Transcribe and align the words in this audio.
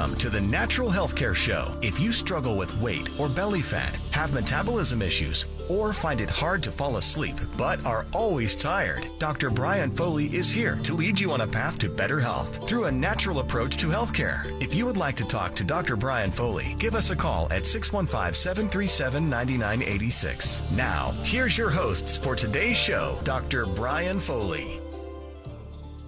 Welcome 0.00 0.16
to 0.20 0.30
the 0.30 0.40
Natural 0.40 0.88
Healthcare 0.88 1.34
Show. 1.34 1.76
If 1.82 2.00
you 2.00 2.10
struggle 2.10 2.56
with 2.56 2.74
weight 2.78 3.10
or 3.20 3.28
belly 3.28 3.60
fat, 3.60 3.98
have 4.12 4.32
metabolism 4.32 5.02
issues, 5.02 5.44
or 5.68 5.92
find 5.92 6.22
it 6.22 6.30
hard 6.30 6.62
to 6.62 6.72
fall 6.72 6.96
asleep 6.96 7.36
but 7.58 7.84
are 7.84 8.06
always 8.14 8.56
tired, 8.56 9.10
Dr. 9.18 9.50
Brian 9.50 9.90
Foley 9.90 10.34
is 10.34 10.50
here 10.50 10.76
to 10.84 10.94
lead 10.94 11.20
you 11.20 11.32
on 11.32 11.42
a 11.42 11.46
path 11.46 11.78
to 11.80 11.90
better 11.90 12.18
health 12.18 12.66
through 12.66 12.84
a 12.84 12.90
natural 12.90 13.40
approach 13.40 13.76
to 13.76 13.88
healthcare. 13.88 14.50
If 14.62 14.74
you 14.74 14.86
would 14.86 14.96
like 14.96 15.16
to 15.16 15.26
talk 15.26 15.54
to 15.56 15.64
Dr. 15.64 15.96
Brian 15.96 16.30
Foley, 16.30 16.74
give 16.78 16.94
us 16.94 17.10
a 17.10 17.16
call 17.16 17.52
at 17.52 17.66
615 17.66 18.32
737 18.32 19.28
9986. 19.28 20.62
Now, 20.70 21.10
here's 21.24 21.58
your 21.58 21.68
hosts 21.68 22.16
for 22.16 22.34
today's 22.34 22.78
show, 22.78 23.18
Dr. 23.22 23.66
Brian 23.66 24.18
Foley. 24.18 24.80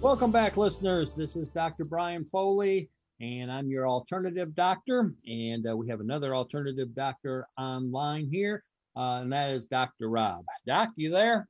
Welcome 0.01 0.31
back, 0.31 0.57
listeners. 0.57 1.13
This 1.13 1.35
is 1.35 1.47
Dr. 1.49 1.85
Brian 1.85 2.25
Foley 2.25 2.89
and 3.19 3.51
I'm 3.51 3.69
your 3.69 3.87
alternative 3.87 4.55
doctor. 4.55 5.13
And 5.27 5.67
uh, 5.67 5.75
we 5.75 5.87
have 5.89 5.99
another 5.99 6.35
alternative 6.35 6.93
doctor 6.95 7.47
online 7.57 8.27
here, 8.27 8.63
uh, 8.95 9.19
and 9.21 9.31
that 9.31 9.51
is 9.51 9.65
Dr. 9.65 10.09
Rob. 10.09 10.43
Doc, 10.65 10.89
you 10.95 11.11
there? 11.11 11.47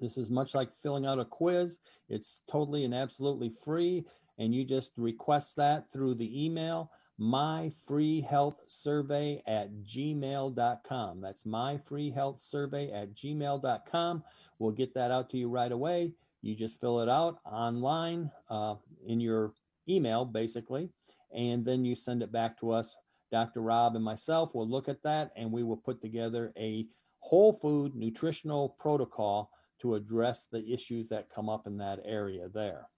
This 0.00 0.16
is 0.16 0.30
much 0.30 0.54
like 0.54 0.72
filling 0.72 1.06
out 1.06 1.20
a 1.20 1.24
quiz. 1.24 1.78
It's 2.08 2.40
totally 2.50 2.84
and 2.84 2.94
absolutely 2.94 3.50
free 3.50 4.06
and 4.40 4.52
you 4.52 4.64
just 4.64 4.92
request 4.96 5.54
that 5.56 5.88
through 5.92 6.14
the 6.14 6.44
email 6.44 6.90
myfreehealthsurvey 7.20 9.42
at 9.46 9.70
gmail.com. 9.82 11.20
That's 11.20 11.44
myfreehealthsurvey 11.44 12.94
at 12.94 13.14
gmail.com. 13.14 14.24
We'll 14.58 14.72
get 14.72 14.94
that 14.94 15.10
out 15.10 15.28
to 15.30 15.36
you 15.36 15.50
right 15.50 15.70
away. 15.70 16.14
You 16.40 16.54
just 16.54 16.80
fill 16.80 17.00
it 17.00 17.10
out 17.10 17.40
online 17.44 18.30
uh, 18.48 18.76
in 19.06 19.20
your 19.20 19.52
email, 19.86 20.24
basically, 20.24 20.88
and 21.34 21.62
then 21.62 21.84
you 21.84 21.94
send 21.94 22.22
it 22.22 22.32
back 22.32 22.58
to 22.60 22.70
us. 22.70 22.96
Dr. 23.30 23.60
Rob 23.60 23.94
and 23.94 24.04
myself 24.04 24.54
will 24.54 24.66
look 24.66 24.88
at 24.88 25.02
that 25.02 25.32
and 25.36 25.52
we 25.52 25.62
will 25.62 25.76
put 25.76 26.00
together 26.00 26.54
a 26.56 26.86
whole 27.18 27.52
food 27.52 27.94
nutritional 27.94 28.70
protocol 28.80 29.50
to 29.80 29.94
address 29.94 30.46
the 30.50 30.66
issues 30.72 31.10
that 31.10 31.30
come 31.30 31.50
up 31.50 31.66
in 31.66 31.76
that 31.76 32.00
area 32.04 32.48
there. 32.48 32.88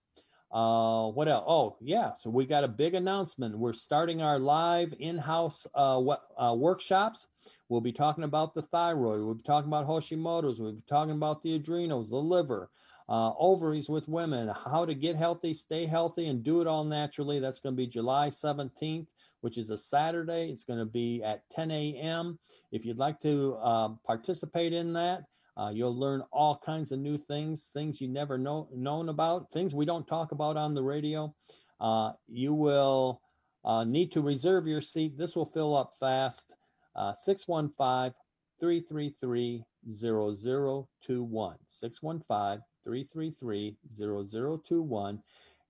Uh, 0.52 1.08
what 1.08 1.28
else? 1.28 1.44
Oh, 1.46 1.76
yeah. 1.80 2.12
So 2.14 2.28
we 2.28 2.44
got 2.44 2.62
a 2.62 2.68
big 2.68 2.94
announcement. 2.94 3.56
We're 3.56 3.72
starting 3.72 4.20
our 4.20 4.38
live 4.38 4.92
in-house 4.98 5.66
uh, 5.74 5.98
uh, 6.38 6.54
workshops. 6.54 7.26
We'll 7.70 7.80
be 7.80 7.92
talking 7.92 8.24
about 8.24 8.54
the 8.54 8.60
thyroid. 8.60 9.24
We'll 9.24 9.34
be 9.34 9.42
talking 9.42 9.68
about 9.68 9.88
Hashimoto's. 9.88 10.60
We'll 10.60 10.72
be 10.72 10.82
talking 10.86 11.14
about 11.14 11.42
the 11.42 11.54
adrenals, 11.54 12.10
the 12.10 12.16
liver, 12.16 12.68
uh, 13.08 13.32
ovaries 13.38 13.88
with 13.88 14.08
women, 14.08 14.52
how 14.66 14.84
to 14.84 14.94
get 14.94 15.16
healthy, 15.16 15.54
stay 15.54 15.86
healthy, 15.86 16.28
and 16.28 16.44
do 16.44 16.60
it 16.60 16.66
all 16.66 16.84
naturally. 16.84 17.38
That's 17.38 17.60
going 17.60 17.74
to 17.74 17.82
be 17.82 17.86
July 17.86 18.28
17th, 18.28 19.08
which 19.40 19.56
is 19.56 19.70
a 19.70 19.78
Saturday. 19.78 20.50
It's 20.50 20.64
going 20.64 20.80
to 20.80 20.84
be 20.84 21.22
at 21.22 21.48
10 21.50 21.70
a.m. 21.70 22.38
If 22.72 22.84
you'd 22.84 22.98
like 22.98 23.20
to 23.20 23.54
uh, 23.54 23.88
participate 24.04 24.74
in 24.74 24.92
that, 24.92 25.24
uh, 25.56 25.70
you'll 25.72 25.98
learn 25.98 26.22
all 26.32 26.56
kinds 26.56 26.92
of 26.92 26.98
new 26.98 27.18
things, 27.18 27.70
things 27.74 28.00
you 28.00 28.08
never 28.08 28.38
know 28.38 28.68
known 28.74 29.08
about, 29.08 29.50
things 29.52 29.74
we 29.74 29.84
don't 29.84 30.06
talk 30.06 30.32
about 30.32 30.56
on 30.56 30.74
the 30.74 30.82
radio. 30.82 31.34
Uh, 31.80 32.12
you 32.28 32.54
will 32.54 33.20
uh, 33.64 33.84
need 33.84 34.10
to 34.12 34.20
reserve 34.20 34.66
your 34.66 34.80
seat. 34.80 35.18
This 35.18 35.36
will 35.36 35.44
fill 35.44 35.76
up 35.76 35.92
fast. 35.98 36.54
Uh, 36.96 37.12
615 37.12 38.14
333 38.60 39.64
0021. 39.88 41.56
615 41.66 42.62
333 42.84 43.76
0021. 43.90 45.22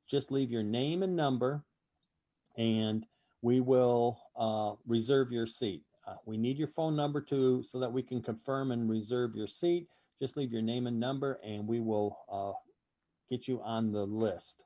Just 0.06 0.30
leave 0.30 0.50
your 0.50 0.62
name 0.62 1.02
and 1.02 1.16
number, 1.16 1.64
and 2.56 3.06
we 3.40 3.60
will 3.60 4.20
uh, 4.36 4.72
reserve 4.86 5.32
your 5.32 5.46
seat. 5.46 5.82
Uh, 6.06 6.14
we 6.26 6.36
need 6.36 6.58
your 6.58 6.68
phone 6.68 6.96
number 6.96 7.20
to 7.20 7.62
so 7.62 7.78
that 7.78 7.92
we 7.92 8.02
can 8.02 8.20
confirm 8.20 8.72
and 8.72 8.90
reserve 8.90 9.34
your 9.34 9.46
seat. 9.46 9.86
Just 10.20 10.36
leave 10.36 10.52
your 10.52 10.62
name 10.62 10.86
and 10.86 10.98
number, 10.98 11.40
and 11.44 11.66
we 11.66 11.80
will 11.80 12.18
uh, 12.30 12.52
get 13.30 13.48
you 13.48 13.60
on 13.62 13.92
the 13.92 14.04
list. 14.04 14.64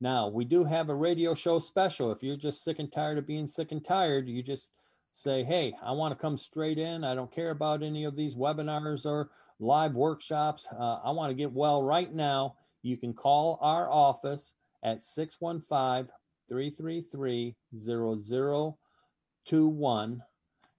Now, 0.00 0.28
we 0.28 0.44
do 0.44 0.62
have 0.64 0.88
a 0.88 0.94
radio 0.94 1.34
show 1.34 1.58
special. 1.58 2.12
If 2.12 2.22
you're 2.22 2.36
just 2.36 2.62
sick 2.62 2.78
and 2.78 2.92
tired 2.92 3.18
of 3.18 3.26
being 3.26 3.46
sick 3.46 3.72
and 3.72 3.84
tired, 3.84 4.28
you 4.28 4.42
just 4.42 4.76
say, 5.12 5.42
Hey, 5.42 5.74
I 5.82 5.92
want 5.92 6.12
to 6.12 6.20
come 6.20 6.36
straight 6.36 6.78
in. 6.78 7.02
I 7.02 7.14
don't 7.14 7.32
care 7.32 7.50
about 7.50 7.82
any 7.82 8.04
of 8.04 8.14
these 8.16 8.34
webinars 8.36 9.06
or 9.06 9.30
live 9.58 9.94
workshops. 9.94 10.68
Uh, 10.70 11.00
I 11.02 11.10
want 11.10 11.30
to 11.30 11.34
get 11.34 11.52
well 11.52 11.82
right 11.82 12.12
now. 12.12 12.56
You 12.82 12.96
can 12.98 13.14
call 13.14 13.58
our 13.62 13.90
office 13.90 14.52
at 14.82 15.00
615 15.02 16.12
333 16.48 17.56
0021 19.48 20.22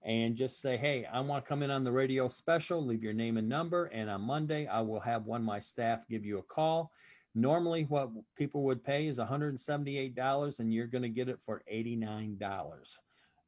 and 0.02 0.36
just 0.36 0.60
say, 0.60 0.76
hey, 0.76 1.04
I 1.12 1.20
want 1.20 1.44
to 1.44 1.48
come 1.48 1.62
in 1.62 1.70
on 1.70 1.84
the 1.84 1.92
radio 1.92 2.28
special, 2.28 2.84
leave 2.84 3.02
your 3.02 3.12
name 3.12 3.36
and 3.36 3.48
number. 3.48 3.86
And 3.86 4.08
on 4.08 4.22
Monday, 4.22 4.66
I 4.66 4.80
will 4.80 5.00
have 5.00 5.26
one 5.26 5.40
of 5.40 5.46
my 5.46 5.58
staff 5.58 6.06
give 6.08 6.24
you 6.24 6.38
a 6.38 6.42
call. 6.42 6.92
Normally, 7.34 7.84
what 7.84 8.10
people 8.36 8.62
would 8.64 8.82
pay 8.82 9.06
is 9.06 9.18
$178, 9.18 10.60
and 10.60 10.72
you're 10.72 10.86
going 10.86 11.02
to 11.02 11.08
get 11.08 11.28
it 11.28 11.42
for 11.42 11.62
$89. 11.72 12.96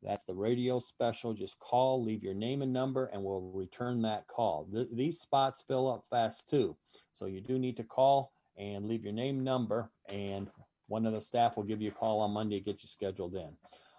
That's 0.03 0.25
the 0.25 0.35
radio 0.35 0.79
special. 0.79 1.35
Just 1.35 1.59
call, 1.59 2.03
leave 2.03 2.23
your 2.23 2.35
name 2.35 2.63
and 2.63 2.73
number, 2.73 3.07
and 3.07 3.23
we'll 3.23 3.51
return 3.53 4.01
that 4.03 4.27
call. 4.29 4.67
Th- 4.73 4.89
these 4.93 5.21
spots 5.21 5.63
fill 5.67 5.91
up 5.91 6.05
fast 6.11 6.49
too. 6.49 6.77
So 7.13 7.27
you 7.27 7.41
do 7.41 7.59
need 7.59 7.77
to 7.77 7.85
call 7.85 8.33
and 8.57 8.87
leave 8.87 9.05
your 9.05 9.13
name, 9.13 9.45
number, 9.45 9.91
and 10.13 10.49
one 10.89 11.07
of 11.07 11.13
the 11.13 11.21
staff 11.21 11.57
will 11.57 11.65
give 11.65 11.81
you 11.81 11.91
a 11.91 11.93
call 11.93 12.21
on 12.21 12.33
Monday 12.33 12.59
to 12.59 12.65
get 12.65 12.83
you 12.83 12.89
scheduled 12.89 13.35
in. 13.35 13.51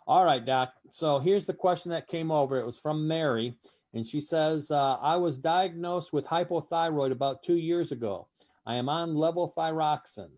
All 0.07 0.25
right, 0.25 0.44
Doc. 0.44 0.74
So 0.89 1.19
here's 1.19 1.45
the 1.45 1.53
question 1.53 1.92
that 1.92 2.07
came 2.07 2.31
over. 2.31 2.59
It 2.59 2.65
was 2.65 2.80
from 2.80 3.07
Mary, 3.07 3.56
and 3.94 4.06
she 4.06 4.19
says, 4.19 4.71
uh, 4.71 4.98
I 5.01 5.15
was 5.15 5.38
diagnosed 5.38 6.12
with 6.12 6.25
hypothyroid 6.25 7.12
about 7.12 7.44
two 7.44 7.57
years 7.57 7.92
ago. 7.92 8.27
I 8.65 8.75
am 8.75 8.89
on 8.89 9.13
levothyroxine. 9.13 10.31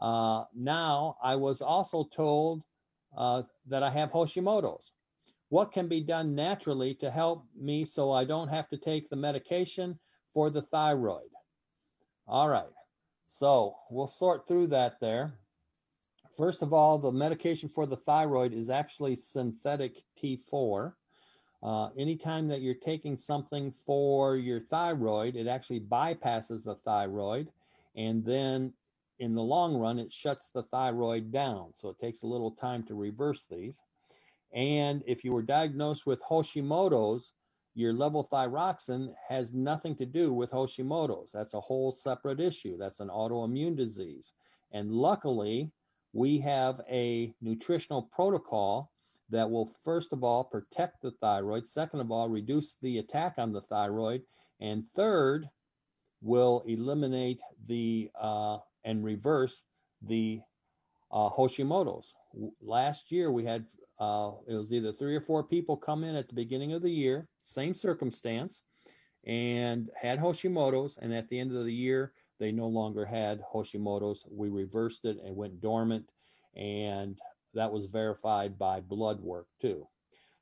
Uh, 0.00 0.44
now, 0.54 1.16
I 1.22 1.36
was 1.36 1.60
also 1.60 2.04
told 2.04 2.62
uh, 3.16 3.42
that 3.66 3.82
I 3.82 3.90
have 3.90 4.10
Hashimoto's. 4.10 4.92
What 5.50 5.70
can 5.70 5.86
be 5.86 6.00
done 6.00 6.34
naturally 6.34 6.94
to 6.94 7.10
help 7.10 7.44
me 7.54 7.84
so 7.84 8.10
I 8.10 8.24
don't 8.24 8.48
have 8.48 8.68
to 8.70 8.78
take 8.78 9.08
the 9.08 9.16
medication 9.16 9.98
for 10.32 10.48
the 10.48 10.62
thyroid? 10.62 11.30
All 12.26 12.48
right. 12.48 12.64
So 13.26 13.76
we'll 13.90 14.06
sort 14.06 14.48
through 14.48 14.68
that 14.68 14.98
there. 15.00 15.34
First 16.36 16.62
of 16.62 16.72
all, 16.72 16.98
the 16.98 17.12
medication 17.12 17.68
for 17.68 17.86
the 17.86 17.96
thyroid 17.96 18.54
is 18.54 18.70
actually 18.70 19.16
synthetic 19.16 20.02
T4. 20.20 20.94
Uh, 21.62 21.90
anytime 21.96 22.48
that 22.48 22.62
you're 22.62 22.74
taking 22.74 23.16
something 23.16 23.70
for 23.70 24.36
your 24.36 24.58
thyroid, 24.58 25.36
it 25.36 25.46
actually 25.46 25.80
bypasses 25.80 26.64
the 26.64 26.74
thyroid. 26.74 27.52
And 27.96 28.24
then 28.24 28.72
in 29.18 29.34
the 29.34 29.42
long 29.42 29.76
run, 29.76 29.98
it 29.98 30.10
shuts 30.10 30.48
the 30.48 30.62
thyroid 30.62 31.30
down. 31.30 31.72
So 31.74 31.90
it 31.90 31.98
takes 31.98 32.22
a 32.22 32.26
little 32.26 32.50
time 32.50 32.82
to 32.84 32.94
reverse 32.94 33.44
these. 33.48 33.82
And 34.54 35.02
if 35.06 35.24
you 35.24 35.32
were 35.32 35.42
diagnosed 35.42 36.06
with 36.06 36.22
Hashimoto's, 36.22 37.32
your 37.74 37.92
levothyroxine 37.92 39.12
has 39.28 39.52
nothing 39.52 39.94
to 39.96 40.06
do 40.06 40.32
with 40.32 40.50
Hashimoto's. 40.50 41.30
That's 41.30 41.54
a 41.54 41.60
whole 41.60 41.90
separate 41.90 42.40
issue. 42.40 42.76
That's 42.76 43.00
an 43.00 43.08
autoimmune 43.08 43.76
disease. 43.76 44.32
And 44.72 44.90
luckily, 44.90 45.70
we 46.12 46.38
have 46.38 46.80
a 46.90 47.34
nutritional 47.40 48.02
protocol 48.02 48.90
that 49.30 49.50
will 49.50 49.66
first 49.84 50.12
of 50.12 50.22
all 50.22 50.44
protect 50.44 51.00
the 51.00 51.10
thyroid, 51.12 51.66
second 51.66 52.00
of 52.00 52.10
all, 52.10 52.28
reduce 52.28 52.76
the 52.82 52.98
attack 52.98 53.34
on 53.38 53.52
the 53.52 53.62
thyroid, 53.62 54.22
and 54.60 54.84
third, 54.94 55.48
will 56.20 56.62
eliminate 56.66 57.40
the 57.66 58.10
uh, 58.20 58.58
and 58.84 59.02
reverse 59.04 59.64
the 60.02 60.40
uh, 61.10 61.28
Hashimoto's. 61.30 62.14
Last 62.60 63.10
year, 63.10 63.32
we 63.32 63.44
had 63.44 63.64
uh, 63.98 64.32
it 64.46 64.54
was 64.54 64.72
either 64.72 64.92
three 64.92 65.16
or 65.16 65.20
four 65.20 65.44
people 65.44 65.76
come 65.76 66.04
in 66.04 66.16
at 66.16 66.28
the 66.28 66.34
beginning 66.34 66.72
of 66.72 66.82
the 66.82 66.90
year, 66.90 67.28
same 67.38 67.74
circumstance, 67.74 68.62
and 69.24 69.90
had 70.00 70.18
Hashimoto's, 70.18 70.98
and 71.00 71.12
at 71.14 71.28
the 71.28 71.38
end 71.38 71.52
of 71.52 71.64
the 71.64 71.72
year, 71.72 72.12
they 72.42 72.50
no 72.50 72.66
longer 72.66 73.04
had 73.04 73.40
Hashimoto's. 73.54 74.26
We 74.28 74.48
reversed 74.48 75.04
it 75.04 75.16
and 75.24 75.36
went 75.36 75.60
dormant, 75.60 76.10
and 76.56 77.16
that 77.54 77.70
was 77.70 77.86
verified 77.86 78.58
by 78.58 78.80
blood 78.80 79.20
work 79.20 79.46
too. 79.60 79.86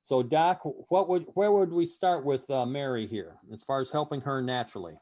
So, 0.02 0.22
Doc, 0.22 0.60
what 0.88 1.10
would 1.10 1.26
where 1.34 1.52
would 1.52 1.70
we 1.70 1.84
start 1.84 2.24
with 2.24 2.48
uh, 2.50 2.64
Mary 2.64 3.06
here 3.06 3.36
as 3.52 3.62
far 3.62 3.80
as 3.80 3.90
helping 3.90 4.22
her 4.22 4.40
naturally? 4.40 4.98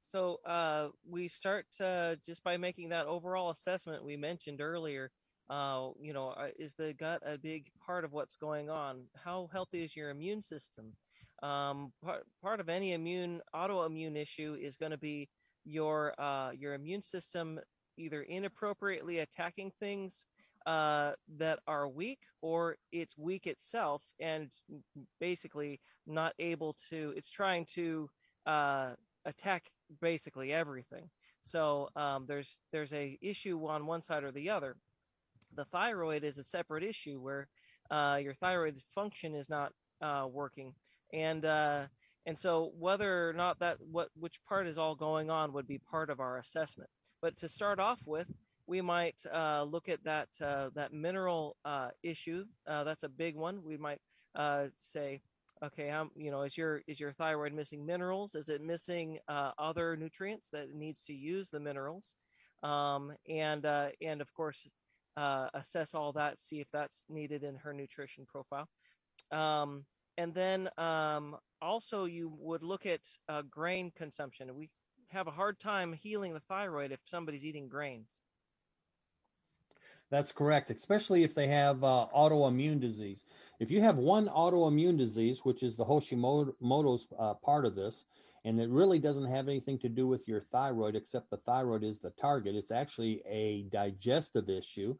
So 0.00 0.40
uh, 0.46 0.88
we 1.08 1.28
start 1.28 1.66
uh, 1.78 2.16
just 2.24 2.42
by 2.42 2.56
making 2.56 2.88
that 2.88 3.06
overall 3.06 3.50
assessment 3.50 4.02
we 4.02 4.16
mentioned 4.16 4.62
earlier. 4.62 5.10
Uh, 5.50 5.90
you 6.00 6.14
know, 6.14 6.28
uh, 6.30 6.48
is 6.58 6.74
the 6.74 6.94
gut 6.94 7.22
a 7.26 7.36
big 7.36 7.66
part 7.84 8.04
of 8.04 8.12
what's 8.12 8.36
going 8.36 8.70
on? 8.70 9.04
How 9.14 9.50
healthy 9.52 9.84
is 9.84 9.94
your 9.94 10.08
immune 10.08 10.40
system? 10.40 10.92
Um, 11.42 11.92
part, 12.02 12.24
part 12.42 12.60
of 12.60 12.68
any 12.70 12.92
immune 12.92 13.42
autoimmune 13.54 14.16
issue 14.16 14.56
is 14.60 14.76
going 14.76 14.92
to 14.92 14.98
be 14.98 15.28
your 15.64 16.14
uh, 16.20 16.50
your 16.52 16.74
immune 16.74 17.02
system 17.02 17.58
either 17.96 18.22
inappropriately 18.22 19.20
attacking 19.20 19.70
things 19.78 20.26
uh, 20.66 21.12
that 21.36 21.58
are 21.66 21.88
weak 21.88 22.20
or 22.40 22.76
it's 22.92 23.16
weak 23.18 23.46
itself 23.46 24.02
and 24.20 24.52
basically 25.20 25.80
not 26.06 26.32
able 26.38 26.74
to 26.90 27.12
it's 27.16 27.30
trying 27.30 27.64
to 27.64 28.08
uh, 28.46 28.90
attack 29.24 29.70
basically 30.00 30.52
everything. 30.52 31.08
So 31.42 31.88
um, 31.96 32.24
there's 32.26 32.58
there's 32.72 32.92
a 32.92 33.18
issue 33.20 33.66
on 33.66 33.86
one 33.86 34.02
side 34.02 34.24
or 34.24 34.32
the 34.32 34.50
other. 34.50 34.76
The 35.54 35.64
thyroid 35.66 36.24
is 36.24 36.38
a 36.38 36.44
separate 36.44 36.84
issue 36.84 37.20
where 37.20 37.48
uh, 37.90 38.18
your 38.22 38.34
thyroid 38.34 38.80
function 38.94 39.34
is 39.34 39.50
not 39.50 39.72
uh, 40.00 40.26
working. 40.30 40.74
And 41.12 41.44
uh, 41.44 41.86
and 42.26 42.38
so 42.38 42.72
whether 42.78 43.28
or 43.28 43.32
not 43.32 43.58
that 43.58 43.78
what 43.80 44.08
which 44.18 44.40
part 44.48 44.66
is 44.66 44.78
all 44.78 44.94
going 44.94 45.30
on 45.30 45.52
would 45.52 45.66
be 45.66 45.78
part 45.78 46.10
of 46.10 46.20
our 46.20 46.38
assessment 46.38 46.88
but 47.20 47.36
to 47.36 47.48
start 47.48 47.78
off 47.78 48.00
with 48.06 48.28
we 48.66 48.80
might 48.80 49.20
uh, 49.32 49.64
look 49.64 49.88
at 49.88 50.02
that 50.04 50.28
uh, 50.40 50.70
that 50.74 50.92
mineral 50.92 51.56
uh, 51.64 51.88
issue. 52.02 52.44
Uh, 52.66 52.84
that's 52.84 53.04
a 53.04 53.08
big 53.08 53.36
one. 53.36 53.62
We 53.64 53.76
might 53.76 53.98
uh, 54.34 54.66
say, 54.78 55.20
okay, 55.64 55.90
um, 55.90 56.10
you 56.16 56.30
know, 56.30 56.42
is 56.42 56.56
your 56.56 56.82
is 56.86 57.00
your 57.00 57.12
thyroid 57.12 57.52
missing 57.52 57.84
minerals? 57.84 58.34
Is 58.34 58.48
it 58.48 58.62
missing 58.62 59.18
uh, 59.28 59.50
other 59.58 59.96
nutrients 59.96 60.50
that 60.50 60.68
it 60.68 60.74
needs 60.74 61.04
to 61.04 61.12
use 61.12 61.50
the 61.50 61.60
minerals? 61.60 62.14
Um, 62.62 63.12
and 63.28 63.66
and 63.66 64.20
of 64.20 64.32
course, 64.32 64.66
assess 65.16 65.94
all 65.94 66.12
that, 66.12 66.38
see 66.38 66.60
if 66.60 66.70
that's 66.70 67.04
needed 67.08 67.42
in 67.42 67.56
her 67.56 67.72
nutrition 67.72 68.24
profile. 68.26 68.68
Um, 69.32 69.84
and 70.18 70.34
then 70.34 70.68
um, 70.78 71.36
also 71.60 72.04
you 72.04 72.32
would 72.38 72.62
look 72.62 72.86
at 72.86 73.00
grain 73.50 73.92
consumption. 73.96 74.54
We 74.54 74.70
have 75.10 75.26
a 75.26 75.30
hard 75.30 75.58
time 75.58 75.92
healing 75.92 76.32
the 76.32 76.40
thyroid 76.40 76.92
if 76.92 77.00
somebody's 77.04 77.44
eating 77.44 77.68
grains. 77.68 78.16
That's 80.10 80.30
correct, 80.30 80.70
especially 80.70 81.22
if 81.24 81.34
they 81.34 81.48
have 81.48 81.82
uh, 81.82 82.06
autoimmune 82.14 82.80
disease. 82.80 83.24
If 83.60 83.70
you 83.70 83.80
have 83.80 83.98
one 83.98 84.28
autoimmune 84.28 84.98
disease, 84.98 85.40
which 85.42 85.62
is 85.62 85.74
the 85.74 85.86
Hashimoto's 85.86 87.06
uh, 87.18 87.32
part 87.34 87.64
of 87.64 87.74
this, 87.74 88.04
and 88.44 88.60
it 88.60 88.68
really 88.68 88.98
doesn't 88.98 89.24
have 89.24 89.48
anything 89.48 89.78
to 89.78 89.88
do 89.88 90.06
with 90.06 90.28
your 90.28 90.40
thyroid, 90.40 90.96
except 90.96 91.30
the 91.30 91.38
thyroid 91.38 91.82
is 91.82 92.00
the 92.00 92.10
target. 92.10 92.54
It's 92.54 92.70
actually 92.70 93.22
a 93.26 93.62
digestive 93.70 94.50
issue. 94.50 94.94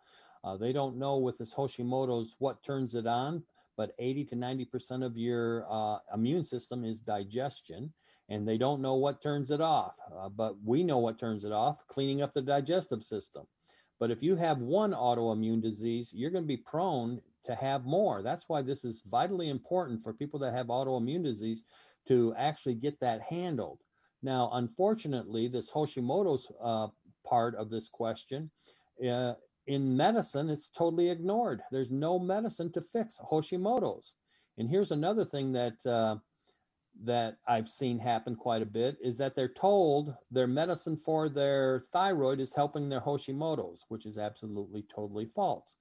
Uh, 0.44 0.56
they 0.56 0.72
don't 0.72 0.96
know 0.96 1.18
with 1.18 1.36
this 1.36 1.54
Hashimoto's 1.54 2.36
what 2.38 2.62
turns 2.62 2.94
it 2.94 3.06
on, 3.06 3.42
but 3.76 3.92
80 3.98 4.24
to 4.26 4.36
90% 4.36 5.04
of 5.04 5.16
your 5.16 5.66
uh, 5.70 5.98
immune 6.14 6.44
system 6.44 6.84
is 6.84 7.00
digestion, 7.00 7.92
and 8.28 8.46
they 8.46 8.58
don't 8.58 8.82
know 8.82 8.94
what 8.94 9.22
turns 9.22 9.50
it 9.50 9.60
off. 9.60 9.96
Uh, 10.14 10.28
but 10.28 10.54
we 10.64 10.84
know 10.84 10.98
what 10.98 11.18
turns 11.18 11.44
it 11.44 11.52
off 11.52 11.86
cleaning 11.88 12.22
up 12.22 12.34
the 12.34 12.42
digestive 12.42 13.02
system. 13.02 13.46
But 13.98 14.10
if 14.10 14.22
you 14.22 14.36
have 14.36 14.60
one 14.60 14.92
autoimmune 14.92 15.62
disease, 15.62 16.12
you're 16.12 16.30
going 16.30 16.44
to 16.44 16.48
be 16.48 16.56
prone 16.56 17.20
to 17.44 17.54
have 17.54 17.84
more. 17.84 18.22
That's 18.22 18.48
why 18.48 18.62
this 18.62 18.84
is 18.84 19.02
vitally 19.06 19.48
important 19.48 20.02
for 20.02 20.12
people 20.12 20.40
that 20.40 20.54
have 20.54 20.66
autoimmune 20.66 21.22
disease 21.22 21.64
to 22.08 22.34
actually 22.36 22.74
get 22.74 22.98
that 23.00 23.20
handled. 23.22 23.78
Now, 24.22 24.50
unfortunately, 24.54 25.48
this 25.48 25.70
Hashimoto's 25.70 26.50
uh, 26.62 26.88
part 27.24 27.54
of 27.54 27.70
this 27.70 27.88
question, 27.88 28.50
uh, 29.08 29.34
in 29.66 29.96
medicine, 29.96 30.50
it's 30.50 30.68
totally 30.68 31.10
ignored. 31.10 31.62
There's 31.70 31.90
no 31.90 32.18
medicine 32.18 32.72
to 32.72 32.80
fix 32.80 33.18
Hashimoto's. 33.30 34.14
And 34.58 34.68
here's 34.68 34.90
another 34.90 35.24
thing 35.24 35.52
that 35.52 35.84
uh, 35.86 36.16
that 37.04 37.38
I've 37.46 37.68
seen 37.68 37.98
happen 37.98 38.36
quite 38.36 38.62
a 38.62 38.66
bit 38.66 38.98
is 39.00 39.16
that 39.18 39.34
they're 39.34 39.48
told 39.48 40.14
their 40.30 40.46
medicine 40.46 40.96
for 40.96 41.28
their 41.28 41.80
thyroid 41.92 42.38
is 42.38 42.52
helping 42.52 42.88
their 42.88 43.00
Hashimoto's, 43.00 43.84
which 43.88 44.04
is 44.04 44.18
absolutely 44.18 44.84
totally 44.94 45.24
false. 45.24 45.76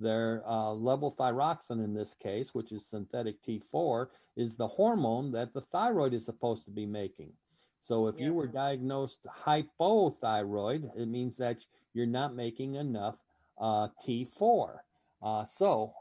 Their 0.00 0.42
uh, 0.46 0.72
levothyroxine, 0.72 1.84
in 1.84 1.94
this 1.94 2.14
case, 2.14 2.54
which 2.54 2.72
is 2.72 2.86
synthetic 2.86 3.42
T4, 3.42 4.08
is 4.36 4.56
the 4.56 4.66
hormone 4.66 5.30
that 5.32 5.52
the 5.52 5.60
thyroid 5.60 6.14
is 6.14 6.24
supposed 6.24 6.64
to 6.64 6.70
be 6.70 6.86
making. 6.86 7.32
So 7.84 8.06
if 8.06 8.18
yeah. 8.18 8.28
you 8.28 8.32
were 8.32 8.46
diagnosed 8.46 9.26
hypothyroid, 9.26 10.90
it 10.96 11.04
means 11.04 11.36
that 11.36 11.66
you're 11.92 12.06
not 12.06 12.34
making 12.34 12.76
enough 12.76 13.18
uh, 13.60 13.88
T4. 14.02 14.78
Uh, 15.22 15.44
so 15.44 15.92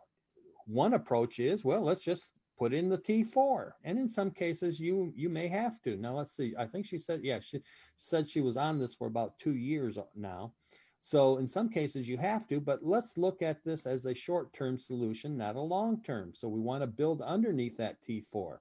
one 0.65 0.93
approach 0.93 1.39
is, 1.39 1.65
well, 1.65 1.81
let's 1.81 2.01
just 2.01 2.27
put 2.57 2.73
in 2.73 2.87
the 2.87 2.97
T4. 2.97 3.73
And 3.83 3.99
in 3.99 4.07
some 4.07 4.31
cases, 4.31 4.79
you 4.79 5.11
you 5.13 5.27
may 5.27 5.49
have 5.49 5.81
to. 5.81 5.97
Now 5.97 6.13
let's 6.13 6.31
see. 6.31 6.53
I 6.57 6.67
think 6.67 6.85
she 6.85 6.97
said, 6.97 7.19
yeah, 7.21 7.41
she 7.41 7.61
said 7.97 8.29
she 8.29 8.39
was 8.39 8.55
on 8.55 8.79
this 8.79 8.95
for 8.95 9.07
about 9.07 9.37
two 9.37 9.55
years 9.55 9.97
now. 10.15 10.53
So 11.01 11.35
in 11.35 11.47
some 11.49 11.67
cases 11.67 12.07
you 12.07 12.15
have 12.15 12.47
to, 12.47 12.61
but 12.61 12.81
let's 12.81 13.17
look 13.17 13.41
at 13.41 13.61
this 13.65 13.85
as 13.85 14.05
a 14.05 14.15
short-term 14.15 14.77
solution, 14.77 15.35
not 15.35 15.57
a 15.57 15.59
long-term. 15.59 16.31
So 16.33 16.47
we 16.47 16.61
want 16.61 16.81
to 16.81 16.87
build 16.87 17.21
underneath 17.21 17.75
that 17.75 18.01
T4. 18.01 18.59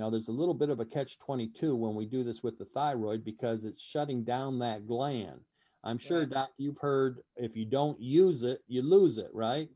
Now 0.00 0.08
there's 0.08 0.28
a 0.28 0.32
little 0.32 0.54
bit 0.54 0.70
of 0.70 0.80
a 0.80 0.86
catch 0.86 1.18
22 1.18 1.76
when 1.76 1.94
we 1.94 2.06
do 2.06 2.24
this 2.24 2.42
with 2.42 2.56
the 2.56 2.64
thyroid 2.64 3.22
because 3.22 3.66
it's 3.66 3.82
shutting 3.82 4.24
down 4.24 4.58
that 4.60 4.86
gland. 4.86 5.40
I'm 5.84 5.98
sure, 5.98 6.24
Doc, 6.24 6.48
you've 6.56 6.78
heard 6.78 7.18
if 7.36 7.54
you 7.54 7.66
don't 7.66 8.00
use 8.00 8.42
it, 8.42 8.62
you 8.66 8.80
lose 8.80 9.18
it, 9.18 9.28
right? 9.34 9.68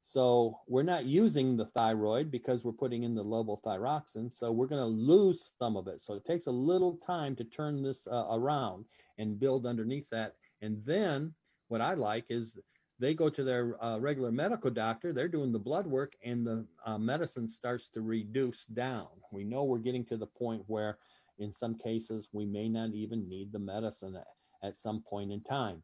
So 0.00 0.60
we're 0.68 0.84
not 0.84 1.06
using 1.06 1.56
the 1.56 1.66
thyroid 1.66 2.30
because 2.30 2.62
we're 2.62 2.70
putting 2.70 3.02
in 3.02 3.16
the 3.16 3.24
levothyroxine. 3.24 4.32
So 4.32 4.52
we're 4.52 4.68
going 4.68 4.80
to 4.80 4.86
lose 4.86 5.54
some 5.58 5.76
of 5.76 5.88
it. 5.88 6.00
So 6.00 6.14
it 6.14 6.24
takes 6.24 6.46
a 6.46 6.52
little 6.52 6.96
time 6.98 7.34
to 7.34 7.44
turn 7.44 7.82
this 7.82 8.06
uh, 8.06 8.26
around 8.30 8.84
and 9.18 9.40
build 9.40 9.66
underneath 9.66 10.08
that. 10.10 10.36
And 10.62 10.84
then 10.84 11.34
what 11.66 11.80
I 11.80 11.94
like 11.94 12.26
is 12.28 12.60
they 12.98 13.14
go 13.14 13.28
to 13.28 13.42
their 13.42 13.82
uh, 13.82 13.98
regular 13.98 14.30
medical 14.30 14.70
doctor, 14.70 15.12
they're 15.12 15.28
doing 15.28 15.52
the 15.52 15.58
blood 15.58 15.86
work, 15.86 16.14
and 16.24 16.46
the 16.46 16.66
uh, 16.86 16.98
medicine 16.98 17.48
starts 17.48 17.88
to 17.88 18.02
reduce 18.02 18.64
down. 18.66 19.08
We 19.32 19.44
know 19.44 19.64
we're 19.64 19.78
getting 19.78 20.04
to 20.06 20.16
the 20.16 20.26
point 20.26 20.62
where, 20.66 20.98
in 21.38 21.52
some 21.52 21.76
cases, 21.76 22.28
we 22.32 22.46
may 22.46 22.68
not 22.68 22.90
even 22.90 23.28
need 23.28 23.52
the 23.52 23.58
medicine 23.58 24.16
at, 24.16 24.68
at 24.68 24.76
some 24.76 25.02
point 25.02 25.32
in 25.32 25.42
time. 25.42 25.82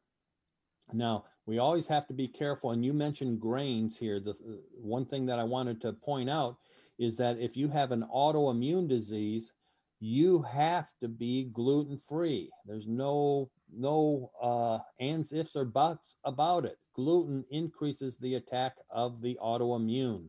Now, 0.93 1.25
we 1.47 1.59
always 1.59 1.87
have 1.88 2.07
to 2.09 2.14
be 2.14 2.29
careful. 2.29 2.71
And 2.71 2.85
you 2.85 2.93
mentioned 2.93 3.40
grains 3.40 3.97
here. 3.97 4.21
The, 4.21 4.35
the 4.35 4.61
one 4.81 5.05
thing 5.05 5.26
that 5.26 5.38
I 5.38 5.45
wanted 5.45 5.81
to 5.83 5.93
point 5.93 6.31
out 6.31 6.57
is 6.99 7.17
that 7.17 7.38
if 7.38 7.57
you 7.57 7.69
have 7.69 7.93
an 7.93 8.05
autoimmune 8.14 8.88
disease, 8.88 9.52
you 10.00 10.43
have 10.43 10.88
to 11.00 11.09
be 11.09 11.45
gluten 11.52 11.99
free. 11.99 12.50
There's 12.67 12.87
no 12.87 13.50
no 13.73 14.31
uh, 14.43 14.79
ands, 14.99 15.33
ifs, 15.33 15.55
or 15.55 15.64
buts 15.64 16.17
about 16.25 16.64
it. 16.64 16.79
Gluten 16.94 17.44
increases 17.50 18.16
the 18.16 18.35
attack 18.35 18.76
of 18.90 19.23
the 19.23 19.38
autoimmune. 19.42 20.28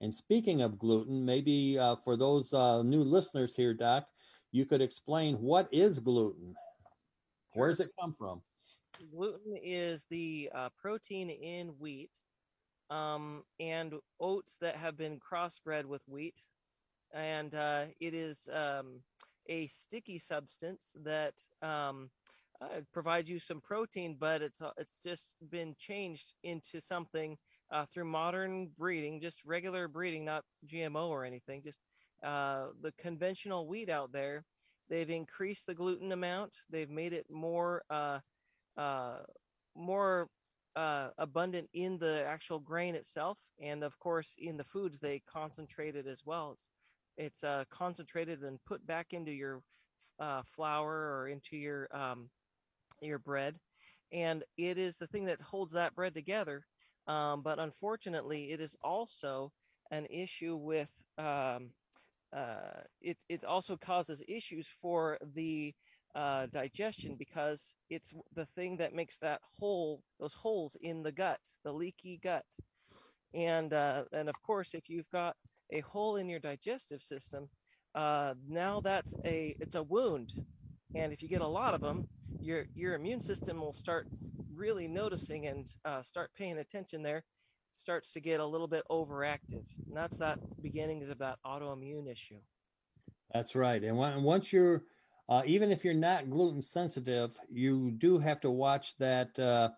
And 0.00 0.14
speaking 0.14 0.62
of 0.62 0.78
gluten, 0.78 1.24
maybe 1.24 1.78
uh, 1.78 1.96
for 1.96 2.16
those 2.16 2.52
uh, 2.52 2.82
new 2.82 3.02
listeners 3.02 3.54
here, 3.54 3.74
Doc, 3.74 4.06
you 4.50 4.64
could 4.64 4.80
explain 4.80 5.36
what 5.36 5.68
is 5.72 5.98
gluten? 5.98 6.54
Where 7.52 7.68
does 7.68 7.80
it 7.80 7.90
come 8.00 8.14
from? 8.18 8.42
Gluten 9.10 9.56
is 9.62 10.06
the 10.10 10.50
uh, 10.54 10.68
protein 10.80 11.30
in 11.30 11.68
wheat 11.78 12.10
um, 12.90 13.44
and 13.58 13.94
oats 14.18 14.56
that 14.60 14.76
have 14.76 14.96
been 14.96 15.18
crossbred 15.20 15.84
with 15.84 16.02
wheat. 16.06 16.38
And 17.12 17.54
uh, 17.54 17.86
it 18.00 18.14
is 18.14 18.48
um, 18.52 19.00
a 19.48 19.66
sticky 19.66 20.18
substance 20.18 20.96
that 21.04 21.34
um, 21.62 22.10
uh, 22.62 22.80
provides 22.92 23.30
you 23.30 23.38
some 23.38 23.60
protein, 23.60 24.16
but 24.18 24.42
it's 24.42 24.60
uh, 24.60 24.70
it's 24.76 25.02
just 25.02 25.34
been 25.50 25.74
changed 25.78 26.34
into 26.42 26.78
something 26.78 27.36
uh, 27.70 27.86
through 27.86 28.04
modern 28.04 28.68
breeding, 28.78 29.18
just 29.18 29.44
regular 29.46 29.88
breeding, 29.88 30.26
not 30.26 30.44
GMO 30.66 31.08
or 31.08 31.24
anything, 31.24 31.62
just 31.62 31.78
uh, 32.22 32.66
the 32.82 32.92
conventional 32.98 33.66
wheat 33.66 33.88
out 33.88 34.12
there. 34.12 34.44
They've 34.90 35.08
increased 35.08 35.66
the 35.66 35.74
gluten 35.74 36.12
amount. 36.12 36.54
They've 36.68 36.90
made 36.90 37.14
it 37.14 37.24
more 37.30 37.82
uh, 37.88 38.18
uh, 38.76 39.20
more 39.74 40.28
abundant 40.76 41.68
in 41.72 41.98
the 41.98 42.24
actual 42.26 42.58
grain 42.58 42.94
itself, 42.94 43.38
and 43.60 43.82
of 43.82 43.98
course 43.98 44.36
in 44.38 44.56
the 44.56 44.64
foods 44.64 44.98
they 44.98 45.22
concentrate 45.26 45.96
it 45.96 46.06
as 46.06 46.22
well. 46.26 46.56
It's, 47.16 47.42
it's 47.42 47.68
concentrated 47.70 48.42
and 48.42 48.62
put 48.64 48.86
back 48.86 49.08
into 49.12 49.32
your 49.32 49.62
flour 50.44 51.18
or 51.18 51.28
into 51.28 51.56
your 51.56 51.88
um, 51.94 52.28
your 53.02 53.18
bread, 53.18 53.56
and 54.12 54.44
it 54.56 54.78
is 54.78 54.98
the 54.98 55.06
thing 55.06 55.26
that 55.26 55.40
holds 55.40 55.72
that 55.74 55.94
bread 55.94 56.14
together. 56.14 56.64
Um, 57.06 57.42
but 57.42 57.58
unfortunately, 57.58 58.52
it 58.52 58.60
is 58.60 58.76
also 58.82 59.52
an 59.90 60.06
issue 60.10 60.56
with 60.56 60.90
um, 61.18 61.70
uh, 62.32 62.82
it. 63.00 63.18
It 63.28 63.44
also 63.44 63.76
causes 63.76 64.22
issues 64.28 64.68
for 64.68 65.18
the 65.34 65.74
uh, 66.14 66.46
digestion 66.52 67.16
because 67.16 67.74
it's 67.88 68.12
the 68.34 68.46
thing 68.46 68.76
that 68.78 68.94
makes 68.94 69.18
that 69.18 69.40
hole, 69.58 70.02
those 70.20 70.34
holes 70.34 70.76
in 70.80 71.02
the 71.02 71.12
gut, 71.12 71.40
the 71.64 71.72
leaky 71.72 72.18
gut, 72.22 72.44
and 73.34 73.72
uh, 73.72 74.04
and 74.12 74.28
of 74.28 74.40
course, 74.42 74.74
if 74.74 74.88
you've 74.88 75.10
got 75.10 75.36
a 75.70 75.80
hole 75.80 76.16
in 76.16 76.28
your 76.28 76.40
digestive 76.40 77.00
system, 77.00 77.48
uh, 77.94 78.34
now 78.48 78.80
that's 78.80 79.14
a 79.24 79.54
it's 79.60 79.74
a 79.76 79.82
wound, 79.82 80.32
and 80.94 81.12
if 81.12 81.22
you 81.22 81.28
get 81.28 81.42
a 81.42 81.46
lot 81.46 81.74
of 81.74 81.80
them, 81.80 82.04
your 82.40 82.66
your 82.74 82.94
immune 82.94 83.20
system 83.20 83.60
will 83.60 83.72
start 83.72 84.06
really 84.54 84.88
noticing 84.88 85.46
and 85.46 85.74
uh, 85.84 86.02
start 86.02 86.30
paying 86.34 86.58
attention 86.58 87.02
there 87.02 87.24
starts 87.72 88.12
to 88.12 88.20
get 88.20 88.40
a 88.40 88.46
little 88.46 88.66
bit 88.66 88.84
overactive 88.90 89.64
and 89.88 89.96
that's 89.96 90.18
that 90.18 90.40
beginnings 90.60 91.08
of 91.08 91.18
that 91.18 91.38
autoimmune 91.46 92.10
issue. 92.10 92.40
That's 93.32 93.54
right 93.54 93.82
and 93.82 93.96
once 94.24 94.52
you're 94.52 94.84
uh, 95.28 95.42
even 95.46 95.70
if 95.70 95.84
you're 95.84 95.94
not 95.94 96.30
gluten 96.30 96.62
sensitive 96.62 97.38
you 97.50 97.92
do 97.92 98.18
have 98.18 98.40
to 98.40 98.50
watch 98.50 98.96
that 98.98 99.38
uh, 99.38 99.70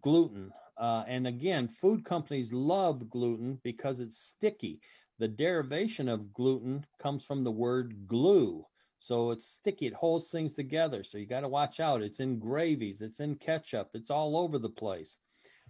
gluten 0.00 0.52
uh, 0.78 1.04
and 1.06 1.26
again 1.26 1.68
food 1.68 2.04
companies 2.04 2.52
love 2.52 3.08
gluten 3.08 3.60
because 3.62 4.00
it's 4.00 4.18
sticky. 4.18 4.80
The 5.18 5.28
derivation 5.28 6.08
of 6.08 6.32
gluten 6.32 6.86
comes 6.98 7.24
from 7.24 7.44
the 7.44 7.52
word 7.52 8.06
glue 8.06 8.66
so 8.98 9.30
it's 9.30 9.46
sticky, 9.46 9.86
it 9.86 9.94
holds 9.94 10.30
things 10.30 10.54
together. 10.54 11.02
So 11.02 11.18
you 11.18 11.26
got 11.26 11.40
to 11.40 11.48
watch 11.48 11.80
out. 11.80 12.02
It's 12.02 12.20
in 12.20 12.38
gravies, 12.38 13.00
it's 13.02 13.20
in 13.20 13.36
ketchup, 13.36 13.90
it's 13.94 14.10
all 14.10 14.36
over 14.36 14.58
the 14.58 14.68
place. 14.68 15.18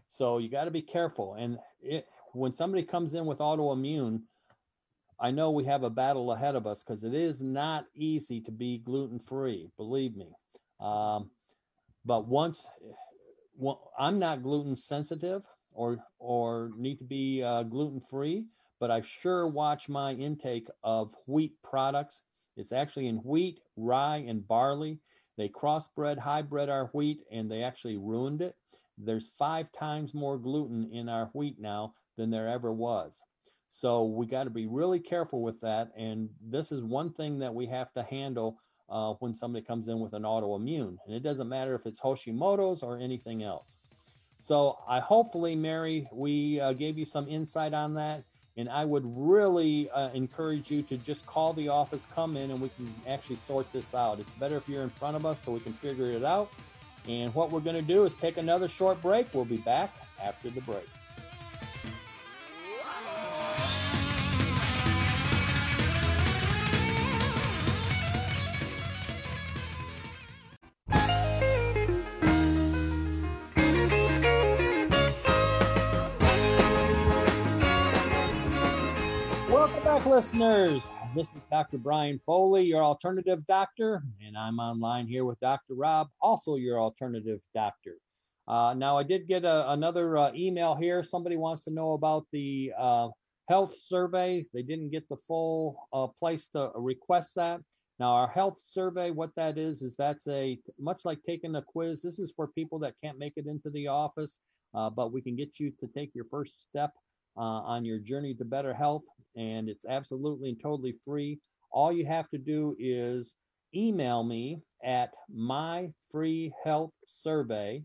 So 0.08 0.38
you 0.38 0.48
got 0.48 0.64
to 0.64 0.70
be 0.70 0.82
careful. 0.82 1.34
And 1.34 1.58
it, 1.82 2.06
when 2.32 2.52
somebody 2.52 2.82
comes 2.82 3.14
in 3.14 3.26
with 3.26 3.38
autoimmune, 3.38 4.22
I 5.20 5.30
know 5.30 5.50
we 5.50 5.64
have 5.64 5.82
a 5.82 5.90
battle 5.90 6.32
ahead 6.32 6.54
of 6.54 6.66
us 6.66 6.82
because 6.82 7.04
it 7.04 7.12
is 7.12 7.42
not 7.42 7.86
easy 7.94 8.40
to 8.42 8.52
be 8.52 8.78
gluten 8.78 9.18
free, 9.18 9.70
believe 9.76 10.16
me. 10.16 10.32
Um, 10.80 11.30
but 12.04 12.26
once 12.26 12.66
well, 13.56 13.90
I'm 13.98 14.20
not 14.20 14.42
gluten 14.44 14.76
sensitive 14.76 15.44
or 15.72 15.98
or 16.20 16.70
need 16.76 16.98
to 16.98 17.04
be 17.04 17.42
uh, 17.42 17.64
gluten 17.64 18.00
free, 18.00 18.46
but 18.78 18.90
I 18.90 19.00
sure 19.00 19.48
watch 19.48 19.88
my 19.88 20.12
intake 20.12 20.68
of 20.84 21.14
wheat 21.26 21.54
products 21.62 22.22
it's 22.58 22.72
actually 22.72 23.06
in 23.06 23.16
wheat, 23.18 23.60
rye, 23.76 24.24
and 24.26 24.46
barley. 24.46 24.98
They 25.36 25.48
crossbred, 25.48 26.18
hybrid 26.18 26.68
our 26.68 26.86
wheat, 26.92 27.22
and 27.30 27.50
they 27.50 27.62
actually 27.62 27.96
ruined 27.96 28.42
it. 28.42 28.56
There's 28.98 29.28
five 29.28 29.70
times 29.70 30.12
more 30.12 30.36
gluten 30.36 30.90
in 30.92 31.08
our 31.08 31.30
wheat 31.32 31.60
now 31.60 31.94
than 32.16 32.30
there 32.30 32.48
ever 32.48 32.72
was. 32.72 33.22
So 33.68 34.04
we 34.04 34.26
got 34.26 34.44
to 34.44 34.50
be 34.50 34.66
really 34.66 34.98
careful 34.98 35.42
with 35.42 35.60
that. 35.60 35.92
And 35.96 36.28
this 36.40 36.72
is 36.72 36.82
one 36.82 37.12
thing 37.12 37.38
that 37.38 37.54
we 37.54 37.66
have 37.66 37.92
to 37.92 38.02
handle 38.02 38.58
uh, 38.88 39.14
when 39.20 39.32
somebody 39.34 39.64
comes 39.64 39.88
in 39.88 40.00
with 40.00 40.14
an 40.14 40.22
autoimmune. 40.22 40.96
And 41.06 41.14
it 41.14 41.22
doesn't 41.22 41.48
matter 41.48 41.74
if 41.74 41.86
it's 41.86 42.00
Hashimoto's 42.00 42.82
or 42.82 42.98
anything 42.98 43.44
else. 43.44 43.76
So 44.40 44.78
I 44.88 45.00
hopefully, 45.00 45.54
Mary, 45.54 46.08
we 46.12 46.60
uh, 46.60 46.72
gave 46.72 46.98
you 46.98 47.04
some 47.04 47.28
insight 47.28 47.74
on 47.74 47.94
that. 47.94 48.24
And 48.58 48.68
I 48.68 48.84
would 48.84 49.04
really 49.06 49.88
uh, 49.90 50.10
encourage 50.10 50.68
you 50.68 50.82
to 50.82 50.96
just 50.98 51.24
call 51.26 51.52
the 51.52 51.68
office, 51.68 52.08
come 52.12 52.36
in, 52.36 52.50
and 52.50 52.60
we 52.60 52.68
can 52.70 52.92
actually 53.06 53.36
sort 53.36 53.72
this 53.72 53.94
out. 53.94 54.18
It's 54.18 54.32
better 54.32 54.56
if 54.56 54.68
you're 54.68 54.82
in 54.82 54.90
front 54.90 55.16
of 55.16 55.24
us 55.24 55.40
so 55.40 55.52
we 55.52 55.60
can 55.60 55.72
figure 55.72 56.10
it 56.10 56.24
out. 56.24 56.50
And 57.08 57.32
what 57.34 57.52
we're 57.52 57.60
going 57.60 57.76
to 57.76 57.82
do 57.82 58.04
is 58.04 58.14
take 58.16 58.36
another 58.36 58.66
short 58.66 59.00
break. 59.00 59.32
We'll 59.32 59.44
be 59.44 59.58
back 59.58 59.94
after 60.20 60.50
the 60.50 60.60
break. 60.62 60.88
Listeners. 80.18 80.90
This 81.14 81.28
is 81.28 81.42
Dr. 81.48 81.78
Brian 81.78 82.18
Foley, 82.26 82.64
your 82.64 82.82
alternative 82.82 83.46
doctor, 83.46 84.02
and 84.20 84.36
I'm 84.36 84.58
online 84.58 85.06
here 85.06 85.24
with 85.24 85.38
Dr. 85.38 85.74
Rob, 85.74 86.08
also 86.20 86.56
your 86.56 86.80
alternative 86.80 87.38
doctor. 87.54 87.98
Uh, 88.48 88.74
now, 88.76 88.98
I 88.98 89.04
did 89.04 89.28
get 89.28 89.44
a, 89.44 89.70
another 89.70 90.18
uh, 90.18 90.32
email 90.34 90.74
here. 90.74 91.04
Somebody 91.04 91.36
wants 91.36 91.62
to 91.66 91.70
know 91.70 91.92
about 91.92 92.26
the 92.32 92.72
uh, 92.76 93.10
health 93.48 93.72
survey. 93.78 94.44
They 94.52 94.62
didn't 94.62 94.90
get 94.90 95.08
the 95.08 95.16
full 95.16 95.86
uh, 95.92 96.08
place 96.08 96.48
to 96.48 96.72
request 96.74 97.36
that. 97.36 97.60
Now, 98.00 98.10
our 98.10 98.28
health 98.28 98.60
survey, 98.60 99.12
what 99.12 99.30
that 99.36 99.56
is, 99.56 99.82
is 99.82 99.94
that's 99.94 100.26
a 100.26 100.58
much 100.80 101.04
like 101.04 101.20
taking 101.22 101.54
a 101.54 101.62
quiz. 101.62 102.02
This 102.02 102.18
is 102.18 102.32
for 102.34 102.48
people 102.48 102.80
that 102.80 102.96
can't 103.04 103.20
make 103.20 103.34
it 103.36 103.46
into 103.46 103.70
the 103.70 103.86
office, 103.86 104.40
uh, 104.74 104.90
but 104.90 105.12
we 105.12 105.22
can 105.22 105.36
get 105.36 105.60
you 105.60 105.70
to 105.78 105.86
take 105.86 106.10
your 106.12 106.26
first 106.28 106.62
step 106.62 106.90
on 107.42 107.84
your 107.84 107.98
journey 107.98 108.34
to 108.34 108.44
better 108.44 108.74
health, 108.74 109.04
and 109.36 109.68
it's 109.68 109.84
absolutely 109.84 110.50
and 110.50 110.60
totally 110.60 110.94
free. 111.04 111.38
All 111.70 111.92
you 111.92 112.06
have 112.06 112.28
to 112.30 112.38
do 112.38 112.74
is 112.78 113.34
email 113.74 114.24
me 114.24 114.60
at 114.84 115.12
my 115.32 115.92
free 116.10 116.52
health 116.64 116.92
survey. 117.06 117.84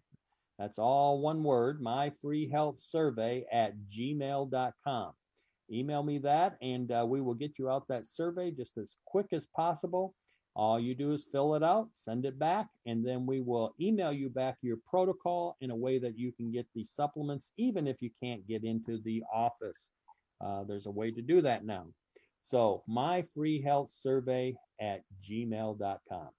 That's 0.59 0.79
all 0.79 1.21
one 1.21 1.43
word, 1.43 1.81
my 1.81 2.11
free 2.21 2.47
health 2.47 2.79
survey 2.79 3.45
at 3.51 3.73
gmail.com. 3.89 5.13
Email 5.71 6.03
me 6.03 6.17
that, 6.19 6.57
and 6.61 6.91
uh, 6.91 7.05
we 7.07 7.21
will 7.21 7.33
get 7.33 7.57
you 7.57 7.69
out 7.69 7.87
that 7.87 8.05
survey 8.05 8.51
just 8.51 8.77
as 8.77 8.95
quick 9.05 9.27
as 9.31 9.47
possible. 9.55 10.13
All 10.55 10.79
you 10.79 10.93
do 10.93 11.13
is 11.13 11.25
fill 11.25 11.55
it 11.55 11.63
out, 11.63 11.89
send 11.93 12.25
it 12.25 12.37
back, 12.37 12.67
and 12.85 13.05
then 13.05 13.25
we 13.25 13.41
will 13.41 13.73
email 13.81 14.13
you 14.13 14.29
back 14.29 14.57
your 14.61 14.77
protocol 14.87 15.57
in 15.61 15.71
a 15.71 15.75
way 15.75 15.97
that 15.97 16.17
you 16.17 16.31
can 16.31 16.51
get 16.51 16.67
the 16.75 16.85
supplements, 16.85 17.51
even 17.57 17.87
if 17.87 18.01
you 18.01 18.11
can't 18.21 18.47
get 18.47 18.63
into 18.63 19.01
the 19.01 19.23
office. 19.33 19.89
Uh, 20.41 20.63
there's 20.63 20.85
a 20.85 20.91
way 20.91 21.09
to 21.09 21.21
do 21.21 21.41
that 21.41 21.65
now. 21.65 21.87
So, 22.43 22.83
my 22.87 23.23
free 23.33 23.61
health 23.61 23.91
survey 23.91 24.55
at 24.79 25.01
gmail.com. 25.27 26.29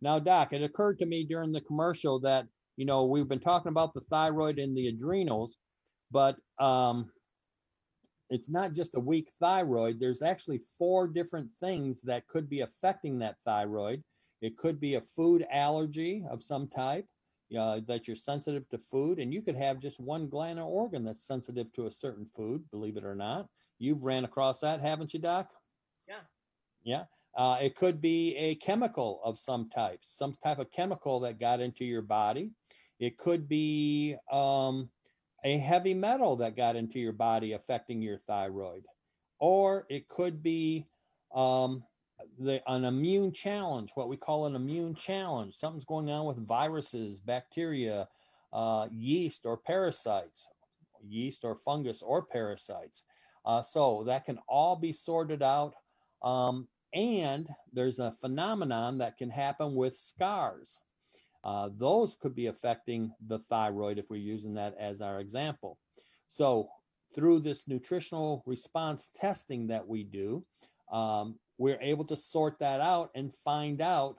Now, 0.00 0.18
Doc, 0.18 0.52
it 0.52 0.62
occurred 0.62 0.98
to 0.98 1.06
me 1.06 1.24
during 1.24 1.52
the 1.52 1.60
commercial 1.60 2.18
that, 2.20 2.46
you 2.76 2.86
know, 2.86 3.04
we've 3.04 3.28
been 3.28 3.38
talking 3.38 3.70
about 3.70 3.94
the 3.94 4.00
thyroid 4.10 4.58
and 4.58 4.76
the 4.76 4.88
adrenals, 4.88 5.58
but 6.10 6.36
um, 6.58 7.10
it's 8.32 8.48
not 8.48 8.72
just 8.72 8.94
a 8.94 9.00
weak 9.00 9.30
thyroid. 9.38 10.00
There's 10.00 10.22
actually 10.22 10.58
four 10.78 11.06
different 11.06 11.50
things 11.60 12.00
that 12.02 12.26
could 12.28 12.48
be 12.48 12.60
affecting 12.60 13.18
that 13.18 13.36
thyroid. 13.44 14.02
It 14.40 14.56
could 14.56 14.80
be 14.80 14.94
a 14.94 15.02
food 15.02 15.46
allergy 15.52 16.24
of 16.30 16.42
some 16.42 16.66
type, 16.66 17.06
uh, 17.56 17.80
that 17.86 18.08
you're 18.08 18.16
sensitive 18.16 18.66
to 18.70 18.78
food, 18.78 19.18
and 19.18 19.34
you 19.34 19.42
could 19.42 19.54
have 19.54 19.80
just 19.80 20.00
one 20.00 20.28
gland 20.28 20.58
or 20.58 20.64
organ 20.64 21.04
that's 21.04 21.26
sensitive 21.26 21.70
to 21.72 21.86
a 21.86 21.90
certain 21.90 22.24
food, 22.24 22.64
believe 22.70 22.96
it 22.96 23.04
or 23.04 23.14
not. 23.14 23.48
You've 23.78 24.04
ran 24.04 24.24
across 24.24 24.60
that, 24.60 24.80
haven't 24.80 25.12
you, 25.12 25.20
Doc? 25.20 25.50
Yeah. 26.08 26.24
Yeah. 26.84 27.04
Uh, 27.36 27.58
it 27.60 27.76
could 27.76 28.00
be 28.00 28.34
a 28.36 28.54
chemical 28.56 29.20
of 29.24 29.38
some 29.38 29.68
type, 29.68 30.00
some 30.02 30.34
type 30.42 30.58
of 30.58 30.70
chemical 30.70 31.20
that 31.20 31.38
got 31.38 31.60
into 31.60 31.84
your 31.84 32.02
body. 32.02 32.50
It 32.98 33.18
could 33.18 33.46
be 33.46 34.16
um, 34.30 34.88
a 35.44 35.58
heavy 35.58 35.94
metal 35.94 36.36
that 36.36 36.56
got 36.56 36.76
into 36.76 36.98
your 36.98 37.12
body 37.12 37.52
affecting 37.52 38.00
your 38.00 38.18
thyroid. 38.18 38.84
Or 39.38 39.86
it 39.88 40.08
could 40.08 40.42
be 40.42 40.86
um, 41.34 41.82
the, 42.38 42.62
an 42.70 42.84
immune 42.84 43.32
challenge, 43.32 43.90
what 43.94 44.08
we 44.08 44.16
call 44.16 44.46
an 44.46 44.54
immune 44.54 44.94
challenge. 44.94 45.54
Something's 45.54 45.84
going 45.84 46.10
on 46.10 46.26
with 46.26 46.46
viruses, 46.46 47.18
bacteria, 47.18 48.08
uh, 48.52 48.86
yeast, 48.92 49.44
or 49.44 49.56
parasites, 49.56 50.46
yeast 51.04 51.44
or 51.44 51.54
fungus 51.56 52.02
or 52.02 52.22
parasites. 52.22 53.02
Uh, 53.44 53.62
so 53.62 54.04
that 54.06 54.24
can 54.24 54.38
all 54.48 54.76
be 54.76 54.92
sorted 54.92 55.42
out. 55.42 55.74
Um, 56.22 56.68
and 56.94 57.48
there's 57.72 57.98
a 57.98 58.12
phenomenon 58.12 58.98
that 58.98 59.16
can 59.16 59.30
happen 59.30 59.74
with 59.74 59.96
scars. 59.96 60.78
Uh, 61.44 61.70
those 61.76 62.14
could 62.14 62.34
be 62.34 62.46
affecting 62.46 63.12
the 63.26 63.38
thyroid 63.38 63.98
if 63.98 64.10
we're 64.10 64.16
using 64.16 64.54
that 64.54 64.76
as 64.78 65.00
our 65.00 65.20
example. 65.20 65.78
So, 66.26 66.68
through 67.14 67.40
this 67.40 67.68
nutritional 67.68 68.42
response 68.46 69.10
testing 69.14 69.66
that 69.66 69.86
we 69.86 70.04
do, 70.04 70.44
um, 70.90 71.38
we're 71.58 71.80
able 71.80 72.04
to 72.06 72.16
sort 72.16 72.58
that 72.60 72.80
out 72.80 73.10
and 73.14 73.34
find 73.36 73.80
out 73.80 74.16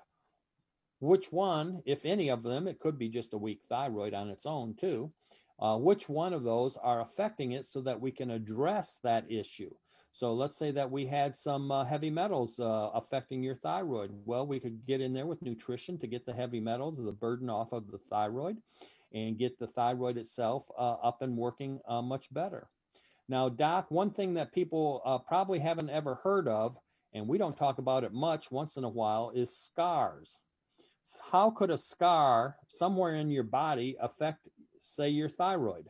which 0.99 1.31
one, 1.31 1.81
if 1.85 2.05
any 2.05 2.29
of 2.29 2.43
them, 2.43 2.67
it 2.67 2.79
could 2.79 2.97
be 2.97 3.09
just 3.09 3.33
a 3.33 3.37
weak 3.37 3.61
thyroid 3.67 4.13
on 4.13 4.29
its 4.29 4.45
own 4.45 4.75
too, 4.75 5.11
uh, 5.59 5.77
which 5.77 6.07
one 6.07 6.33
of 6.33 6.43
those 6.43 6.77
are 6.77 7.01
affecting 7.01 7.51
it 7.53 7.65
so 7.65 7.81
that 7.81 7.99
we 7.99 8.11
can 8.11 8.31
address 8.31 8.99
that 9.03 9.29
issue. 9.29 9.73
So 10.15 10.31
let's 10.31 10.55
say 10.55 10.69
that 10.69 10.91
we 10.91 11.07
had 11.07 11.35
some 11.35 11.71
uh, 11.71 11.83
heavy 11.83 12.11
metals 12.11 12.59
uh, 12.59 12.91
affecting 12.93 13.41
your 13.41 13.55
thyroid. 13.55 14.11
Well, 14.25 14.45
we 14.45 14.59
could 14.59 14.85
get 14.85 15.01
in 15.01 15.11
there 15.11 15.25
with 15.25 15.41
nutrition 15.41 15.97
to 15.97 16.07
get 16.07 16.23
the 16.23 16.33
heavy 16.33 16.59
metals, 16.59 17.03
the 17.03 17.11
burden 17.11 17.49
off 17.49 17.71
of 17.71 17.89
the 17.89 17.97
thyroid, 18.11 18.57
and 19.11 19.39
get 19.39 19.57
the 19.57 19.65
thyroid 19.65 20.17
itself 20.17 20.69
uh, 20.77 20.97
up 21.03 21.23
and 21.23 21.35
working 21.35 21.79
uh, 21.87 22.03
much 22.03 22.31
better. 22.31 22.69
Now, 23.27 23.49
Doc, 23.49 23.89
one 23.89 24.11
thing 24.11 24.35
that 24.35 24.53
people 24.53 25.01
uh, 25.03 25.17
probably 25.17 25.57
haven't 25.57 25.89
ever 25.89 26.19
heard 26.23 26.47
of, 26.47 26.77
and 27.13 27.27
we 27.27 27.39
don't 27.39 27.57
talk 27.57 27.79
about 27.79 28.03
it 28.03 28.13
much 28.13 28.51
once 28.51 28.77
in 28.77 28.83
a 28.83 28.89
while, 28.89 29.31
is 29.33 29.57
scars. 29.57 30.39
How 31.31 31.49
could 31.49 31.71
a 31.71 31.77
scar 31.77 32.57
somewhere 32.67 33.15
in 33.15 33.31
your 33.31 33.43
body 33.43 33.97
affect, 33.99 34.47
say, 34.79 35.09
your 35.09 35.29
thyroid? 35.29 35.87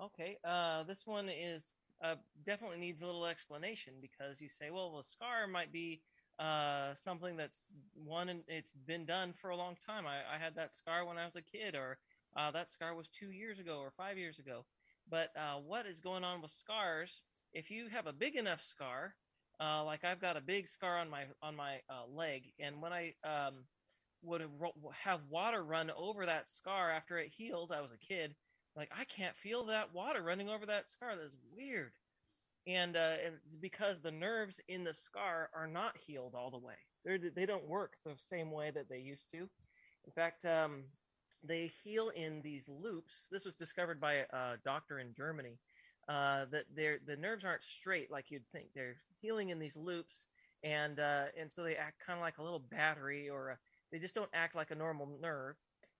Okay, 0.00 0.38
uh, 0.44 0.82
this 0.82 1.06
one 1.06 1.28
is 1.28 1.74
uh, 2.02 2.14
definitely 2.46 2.78
needs 2.78 3.02
a 3.02 3.06
little 3.06 3.26
explanation 3.26 3.94
because 4.00 4.40
you 4.40 4.48
say, 4.48 4.70
well, 4.70 4.96
the 4.96 5.04
scar 5.04 5.46
might 5.46 5.72
be 5.72 6.00
uh, 6.38 6.94
something 6.94 7.36
that's 7.36 7.66
one 7.94 8.28
and 8.28 8.42
it's 8.46 8.72
been 8.86 9.04
done 9.04 9.32
for 9.40 9.50
a 9.50 9.56
long 9.56 9.76
time. 9.86 10.04
I, 10.06 10.18
I 10.34 10.38
had 10.38 10.54
that 10.56 10.74
scar 10.74 11.04
when 11.04 11.18
I 11.18 11.26
was 11.26 11.36
a 11.36 11.42
kid, 11.42 11.74
or 11.74 11.98
uh, 12.36 12.50
that 12.52 12.70
scar 12.70 12.94
was 12.94 13.08
two 13.08 13.30
years 13.30 13.58
ago 13.58 13.78
or 13.78 13.90
five 13.96 14.18
years 14.18 14.38
ago. 14.38 14.64
But 15.10 15.30
uh, 15.36 15.56
what 15.56 15.86
is 15.86 16.00
going 16.00 16.24
on 16.24 16.42
with 16.42 16.50
scars? 16.50 17.22
If 17.52 17.70
you 17.70 17.88
have 17.88 18.06
a 18.06 18.12
big 18.12 18.36
enough 18.36 18.60
scar, 18.60 19.14
uh, 19.60 19.82
like 19.84 20.04
I've 20.04 20.20
got 20.20 20.36
a 20.36 20.40
big 20.40 20.68
scar 20.68 20.98
on 20.98 21.10
my 21.10 21.24
on 21.42 21.56
my 21.56 21.80
uh, 21.90 22.06
leg, 22.08 22.52
and 22.60 22.80
when 22.80 22.92
I 22.92 23.14
um, 23.24 23.64
would 24.22 24.42
have 24.92 25.20
water 25.28 25.62
run 25.64 25.90
over 25.96 26.26
that 26.26 26.48
scar 26.48 26.90
after 26.90 27.18
it 27.18 27.32
healed, 27.36 27.72
I 27.72 27.80
was 27.80 27.92
a 27.92 27.98
kid 27.98 28.34
like 28.78 28.90
I 28.98 29.04
can't 29.04 29.36
feel 29.36 29.64
that 29.64 29.92
water 29.92 30.22
running 30.22 30.48
over 30.48 30.64
that 30.66 30.88
scar. 30.88 31.16
That's 31.20 31.36
weird. 31.54 31.90
And, 32.66 32.96
uh, 32.96 33.16
and 33.24 33.34
because 33.60 34.00
the 34.00 34.10
nerves 34.10 34.60
in 34.68 34.84
the 34.84 34.94
scar 34.94 35.50
are 35.54 35.66
not 35.66 35.96
healed 35.96 36.34
all 36.34 36.50
the 36.50 36.58
way. 36.58 36.74
They're, 37.04 37.18
they 37.18 37.46
don't 37.46 37.66
work 37.68 37.94
the 38.04 38.14
same 38.16 38.52
way 38.52 38.70
that 38.70 38.88
they 38.88 38.98
used 38.98 39.30
to. 39.32 39.38
In 39.38 40.12
fact, 40.14 40.44
um, 40.44 40.84
they 41.42 41.72
heal 41.82 42.10
in 42.10 42.40
these 42.42 42.68
loops. 42.68 43.26
This 43.32 43.44
was 43.44 43.56
discovered 43.56 44.00
by 44.00 44.26
a 44.32 44.56
doctor 44.64 44.98
in 44.98 45.14
Germany. 45.16 45.58
Uh, 46.08 46.46
that 46.46 46.64
the 46.74 47.16
nerves 47.16 47.44
aren't 47.44 47.62
straight 47.62 48.10
like 48.10 48.30
you'd 48.30 48.46
think. 48.50 48.68
They're 48.74 48.96
healing 49.20 49.50
in 49.50 49.58
these 49.58 49.76
loops, 49.76 50.26
and 50.64 50.98
uh, 50.98 51.24
and 51.38 51.52
so 51.52 51.62
they 51.62 51.76
act 51.76 52.00
kind 52.04 52.18
of 52.18 52.22
like 52.22 52.38
a 52.38 52.42
little 52.42 52.58
battery, 52.58 53.28
or 53.28 53.50
a, 53.50 53.58
they 53.92 53.98
just 53.98 54.14
don't 54.14 54.30
act 54.32 54.56
like 54.56 54.70
a 54.70 54.74
normal 54.74 55.06
nerve 55.20 55.56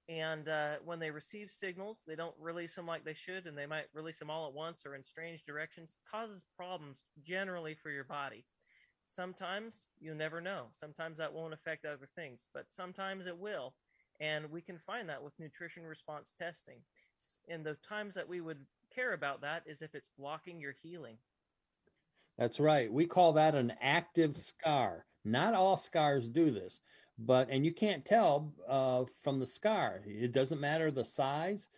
and 0.09 0.49
uh, 0.49 0.77
when 0.85 0.99
they 0.99 1.11
receive 1.11 1.51
signals 1.51 2.03
they 2.07 2.16
don't 2.16 2.35
release 2.40 2.75
them 2.75 2.87
like 2.87 3.05
they 3.05 3.14
should 3.14 3.47
and 3.47 3.57
they 3.57 3.66
might 3.66 3.87
release 3.92 4.18
them 4.18 4.31
all 4.31 4.47
at 4.47 4.55
once 4.55 4.85
or 4.87 4.94
in 4.94 5.05
strange 5.05 5.44
directions 5.44 5.97
causes 6.11 6.44
problems 6.57 7.05
generally 7.23 7.75
for 7.75 7.90
your 7.90 8.05
body. 8.05 8.44
Sometimes 9.07 9.87
you 10.01 10.14
never 10.14 10.40
know. 10.40 10.66
Sometimes 10.75 11.18
that 11.18 11.33
won't 11.33 11.55
affect 11.55 11.85
other 11.85 12.09
things 12.16 12.49
but 12.55 12.66
sometimes 12.71 13.27
it 13.27 13.37
will. 13.37 13.75
And 14.21 14.51
we 14.51 14.61
can 14.61 14.79
find 14.79 15.09
that 15.09 15.23
with 15.23 15.38
nutrition 15.38 15.85
response 15.85 16.35
testing. 16.37 16.79
And 17.49 17.64
the 17.64 17.77
times 17.88 18.14
that 18.14 18.29
we 18.29 18.40
would 18.40 18.59
care 18.94 19.12
about 19.12 19.42
that 19.42 19.62
is 19.66 19.83
if 19.83 19.94
it's 19.94 20.11
blocking 20.18 20.61
your 20.61 20.75
healing. 20.83 21.18
That's 22.37 22.61
right. 22.61 22.92
We 22.92 23.07
call 23.07 23.33
that 23.35 23.55
an 23.55 23.73
active 23.81 24.37
scar 24.37 25.05
not 25.31 25.55
all 25.55 25.77
scars 25.77 26.27
do 26.29 26.51
this 26.51 26.81
but 27.19 27.49
and 27.51 27.64
you 27.64 27.73
can't 27.73 28.05
tell 28.05 28.53
uh, 28.69 29.05
from 29.17 29.41
the 29.41 29.47
scar. 29.47 30.03
It 30.07 30.33
doesn't 30.33 30.61
matter 30.61 30.91
the 30.91 31.05
size. 31.05 31.69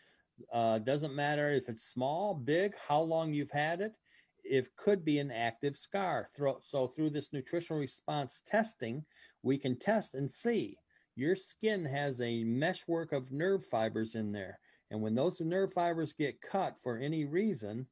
Uh, 0.53 0.79
doesn't 0.79 1.15
matter 1.15 1.51
if 1.51 1.69
it's 1.69 1.83
small, 1.83 2.35
big, 2.35 2.75
how 2.77 3.01
long 3.01 3.33
you've 3.33 3.51
had 3.51 3.81
it. 3.81 3.95
It 4.45 4.75
could 4.77 5.05
be 5.05 5.19
an 5.19 5.31
active 5.31 5.77
scar. 5.77 6.27
So 6.61 6.87
through 6.89 7.11
this 7.11 7.33
nutritional 7.33 7.81
response 7.81 8.43
testing, 8.47 9.05
we 9.43 9.59
can 9.59 9.79
test 9.79 10.15
and 10.15 10.33
see 10.33 10.77
your 11.17 11.37
skin 11.37 11.85
has 11.85 12.21
a 12.21 12.45
meshwork 12.45 13.13
of 13.13 13.33
nerve 13.33 13.65
fibers 13.67 14.15
in 14.15 14.33
there, 14.33 14.59
and 14.91 15.03
when 15.03 15.15
those 15.15 15.41
nerve 15.41 15.73
fibers 15.73 16.13
get 16.13 16.41
cut 16.41 16.79
for 16.79 16.97
any 16.97 17.25
reason, 17.25 17.87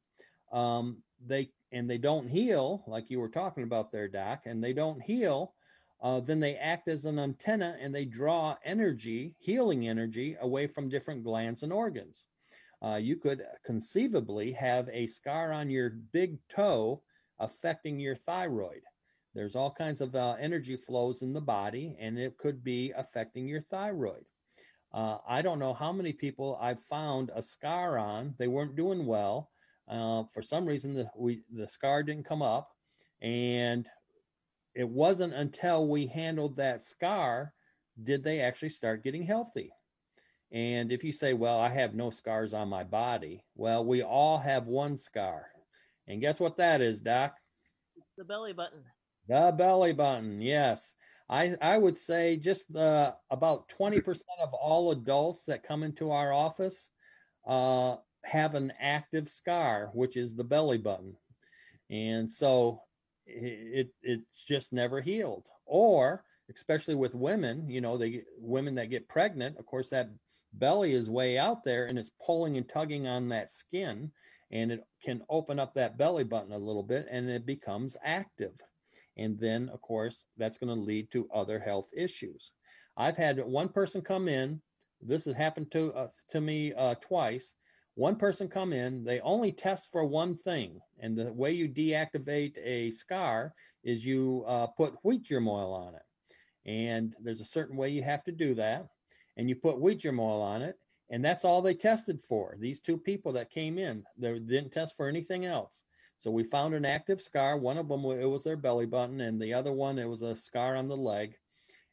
um, 0.51 0.97
they 1.25 1.49
and 1.71 1.89
they 1.89 1.97
don't 1.97 2.27
heal, 2.27 2.83
like 2.87 3.09
you 3.09 3.19
were 3.19 3.29
talking 3.29 3.63
about 3.63 3.91
there, 3.91 4.07
Doc, 4.07 4.41
and 4.45 4.63
they 4.63 4.73
don't 4.73 5.01
heal 5.01 5.53
uh, 6.01 6.19
then 6.21 6.39
they 6.39 6.55
act 6.55 6.87
as 6.87 7.05
an 7.05 7.19
antenna 7.19 7.77
and 7.79 7.93
they 7.93 8.05
draw 8.05 8.55
energy, 8.63 9.35
healing 9.39 9.87
energy, 9.87 10.37
away 10.41 10.65
from 10.65 10.87
different 10.87 11.23
glands 11.23 11.63
and 11.63 11.73
organs. 11.73 12.25
Uh, 12.81 12.95
you 12.95 13.17
could 13.17 13.45
conceivably 13.65 14.53
have 14.53 14.87
a 14.89 15.07
scar 15.07 15.51
on 15.51 15.69
your 15.69 15.89
big 15.89 16.37
toe 16.47 17.01
affecting 17.39 17.99
your 17.99 18.15
thyroid. 18.15 18.81
There's 19.35 19.55
all 19.55 19.71
kinds 19.71 19.99
of 19.99 20.15
uh, 20.15 20.35
energy 20.39 20.77
flows 20.77 21.21
in 21.21 21.33
the 21.33 21.41
body, 21.41 21.97
and 21.99 22.17
it 22.17 22.37
could 22.37 22.63
be 22.63 22.93
affecting 22.95 23.47
your 23.47 23.61
thyroid. 23.61 24.23
Uh, 24.93 25.17
I 25.27 25.41
don't 25.41 25.59
know 25.59 25.73
how 25.73 25.91
many 25.91 26.13
people 26.13 26.57
I've 26.61 26.81
found 26.81 27.29
a 27.35 27.41
scar 27.41 27.97
on. 27.97 28.33
They 28.37 28.47
weren't 28.47 28.77
doing 28.77 29.05
well. 29.05 29.51
Uh, 29.89 30.23
for 30.25 30.41
some 30.41 30.65
reason, 30.65 30.93
the, 30.93 31.09
we, 31.17 31.41
the 31.51 31.67
scar 31.67 32.03
didn't 32.03 32.25
come 32.25 32.41
up, 32.41 32.69
and 33.21 33.89
it 34.75 34.87
wasn't 34.87 35.33
until 35.33 35.87
we 35.87 36.05
handled 36.05 36.55
that 36.57 36.81
scar 36.81 37.53
did 38.03 38.23
they 38.23 38.39
actually 38.39 38.69
start 38.69 39.03
getting 39.03 39.23
healthy. 39.23 39.71
And 40.51 40.91
if 40.91 41.03
you 41.03 41.11
say, 41.11 41.33
well, 41.33 41.59
I 41.59 41.69
have 41.69 41.93
no 41.93 42.09
scars 42.09 42.53
on 42.53 42.69
my 42.69 42.83
body, 42.83 43.43
well, 43.55 43.85
we 43.85 44.01
all 44.01 44.37
have 44.39 44.67
one 44.67 44.97
scar. 44.97 45.47
And 46.07 46.21
guess 46.21 46.39
what 46.39 46.57
that 46.57 46.81
is, 46.81 46.99
Doc? 46.99 47.35
It's 47.95 48.15
the 48.17 48.23
belly 48.23 48.53
button. 48.53 48.83
The 49.27 49.53
belly 49.55 49.93
button, 49.93 50.41
yes. 50.41 50.95
I, 51.29 51.55
I 51.61 51.77
would 51.77 51.97
say 51.97 52.37
just 52.37 52.75
uh, 52.75 53.13
about 53.29 53.69
20% 53.69 54.03
of 54.41 54.53
all 54.53 54.91
adults 54.91 55.45
that 55.45 55.61
come 55.61 55.83
into 55.83 56.09
our 56.09 56.33
office 56.33 56.89
uh, 57.45 57.97
have 58.25 58.55
an 58.55 58.73
active 58.79 59.29
scar, 59.29 59.89
which 59.93 60.17
is 60.17 60.35
the 60.35 60.43
belly 60.43 60.77
button. 60.77 61.15
And 61.89 62.31
so 62.31 62.81
it 63.25 63.89
it's 64.01 64.43
just 64.43 64.73
never 64.73 65.01
healed. 65.01 65.47
Or 65.65 66.23
especially 66.51 66.95
with 66.95 67.13
women 67.13 67.69
you 67.69 67.79
know 67.81 67.97
they 67.97 68.23
women 68.39 68.75
that 68.75 68.89
get 68.89 69.07
pregnant 69.07 69.55
of 69.57 69.65
course 69.67 69.91
that 69.91 70.09
belly 70.53 70.93
is 70.93 71.07
way 71.09 71.37
out 71.37 71.63
there 71.63 71.85
and 71.85 71.99
it's 71.99 72.11
pulling 72.25 72.57
and 72.57 72.67
tugging 72.67 73.05
on 73.05 73.29
that 73.29 73.51
skin 73.51 74.11
and 74.51 74.71
it 74.71 74.83
can 75.03 75.21
open 75.29 75.59
up 75.59 75.75
that 75.75 75.97
belly 75.97 76.23
button 76.23 76.51
a 76.51 76.57
little 76.57 76.81
bit 76.81 77.07
and 77.11 77.29
it 77.29 77.45
becomes 77.45 77.95
active. 78.03 78.59
And 79.15 79.39
then 79.39 79.69
of 79.69 79.81
course 79.81 80.25
that's 80.37 80.57
going 80.57 80.75
to 80.75 80.81
lead 80.81 81.11
to 81.11 81.29
other 81.33 81.59
health 81.59 81.89
issues. 81.93 82.51
I've 82.97 83.17
had 83.17 83.39
one 83.39 83.69
person 83.69 84.01
come 84.01 84.27
in 84.27 84.61
this 85.01 85.25
has 85.25 85.35
happened 85.35 85.71
to 85.71 85.93
uh, 85.93 86.07
to 86.31 86.41
me 86.41 86.73
uh, 86.73 86.95
twice 86.95 87.53
one 87.99 88.15
person 88.17 88.47
come 88.47 88.73
in 88.73 89.03
they 89.03 89.19
only 89.21 89.51
test 89.51 89.91
for 89.91 90.05
one 90.05 90.35
thing 90.35 90.79
and 90.99 91.17
the 91.17 91.33
way 91.33 91.51
you 91.51 91.67
deactivate 91.69 92.57
a 92.63 92.91
scar 92.91 93.53
is 93.83 94.05
you 94.05 94.43
uh, 94.47 94.67
put 94.67 94.95
wheat 95.03 95.23
germ 95.23 95.47
oil 95.47 95.73
on 95.73 95.95
it 95.95 96.03
and 96.65 97.15
there's 97.21 97.41
a 97.41 97.45
certain 97.45 97.77
way 97.77 97.89
you 97.89 98.03
have 98.03 98.23
to 98.23 98.31
do 98.31 98.55
that 98.55 98.87
and 99.37 99.49
you 99.49 99.55
put 99.55 99.79
wheat 99.81 99.99
germ 99.99 100.19
oil 100.19 100.41
on 100.41 100.61
it 100.61 100.75
and 101.11 101.25
that's 101.25 101.45
all 101.45 101.61
they 101.61 101.75
tested 101.75 102.21
for 102.21 102.55
these 102.59 102.79
two 102.81 102.97
people 102.97 103.33
that 103.33 103.49
came 103.51 103.77
in 103.79 104.03
they 104.17 104.39
didn't 104.39 104.71
test 104.71 104.95
for 104.95 105.07
anything 105.07 105.45
else 105.45 105.83
So 106.17 106.31
we 106.31 106.43
found 106.43 106.73
an 106.75 106.85
active 106.85 107.21
scar. 107.21 107.57
One 107.57 107.77
of 107.77 107.87
them 107.89 108.05
it 108.05 108.25
was 108.29 108.43
their 108.43 108.57
belly 108.57 108.85
button, 108.85 109.21
and 109.21 109.41
the 109.41 109.53
other 109.53 109.73
one 109.73 109.99
it 109.99 110.07
was 110.09 110.21
a 110.23 110.35
scar 110.35 110.75
on 110.77 110.87
the 110.89 110.97
leg. 110.97 111.35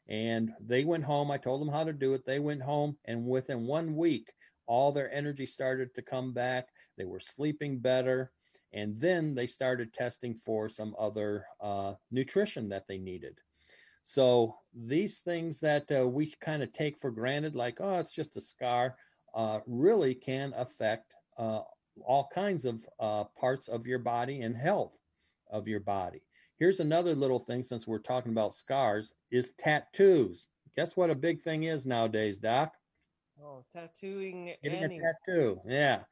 And 0.07 0.51
they 0.59 0.83
went 0.85 1.05
home. 1.05 1.31
I 1.31 1.37
told 1.37 1.61
them 1.61 1.69
how 1.73 1.83
to 1.85 1.93
do 1.93 2.13
it. 2.13 2.25
They 2.25 2.39
went 2.39 2.61
home, 2.61 2.97
and 3.05 3.25
within 3.27 3.67
one 3.67 3.95
week, 3.95 4.33
all 4.67 4.91
their 4.91 5.11
energy 5.11 5.45
started 5.45 5.93
to 5.95 6.01
come 6.01 6.33
back. 6.33 6.67
They 6.97 7.05
were 7.05 7.19
sleeping 7.19 7.79
better. 7.79 8.31
And 8.73 8.99
then 8.99 9.33
they 9.33 9.47
started 9.47 9.93
testing 9.93 10.35
for 10.35 10.67
some 10.69 10.95
other 10.99 11.45
uh, 11.61 11.93
nutrition 12.11 12.69
that 12.69 12.85
they 12.87 12.97
needed. 12.97 13.39
So 14.03 14.55
these 14.73 15.19
things 15.19 15.59
that 15.61 15.91
uh, 15.91 16.07
we 16.07 16.33
kind 16.39 16.63
of 16.63 16.71
take 16.71 16.97
for 16.97 17.11
granted, 17.11 17.55
like, 17.55 17.79
oh, 17.81 17.99
it's 17.99 18.13
just 18.13 18.37
a 18.37 18.41
scar, 18.41 18.95
uh, 19.35 19.59
really 19.65 20.15
can 20.15 20.53
affect 20.55 21.13
uh, 21.37 21.61
all 22.05 22.29
kinds 22.33 22.63
of 22.63 22.85
uh, 22.99 23.25
parts 23.39 23.67
of 23.67 23.85
your 23.85 23.99
body 23.99 24.41
and 24.41 24.55
health 24.55 24.97
of 25.51 25.67
your 25.67 25.81
body. 25.81 26.21
Here's 26.57 26.79
another 26.79 27.15
little 27.15 27.39
thing 27.39 27.63
since 27.63 27.85
we're 27.85 27.99
talking 27.99 28.31
about 28.31 28.55
scars 28.55 29.13
is 29.29 29.51
tattoos. 29.57 30.47
Guess 30.75 30.95
what 30.95 31.09
a 31.09 31.15
big 31.15 31.41
thing 31.41 31.63
is 31.63 31.85
nowadays, 31.85 32.37
Doc? 32.37 32.76
Oh, 33.43 33.63
tattooing. 33.73 34.53
Getting 34.63 34.83
any... 34.83 34.99
a 34.99 35.01
tattoo. 35.01 35.61
Yeah. 35.65 36.03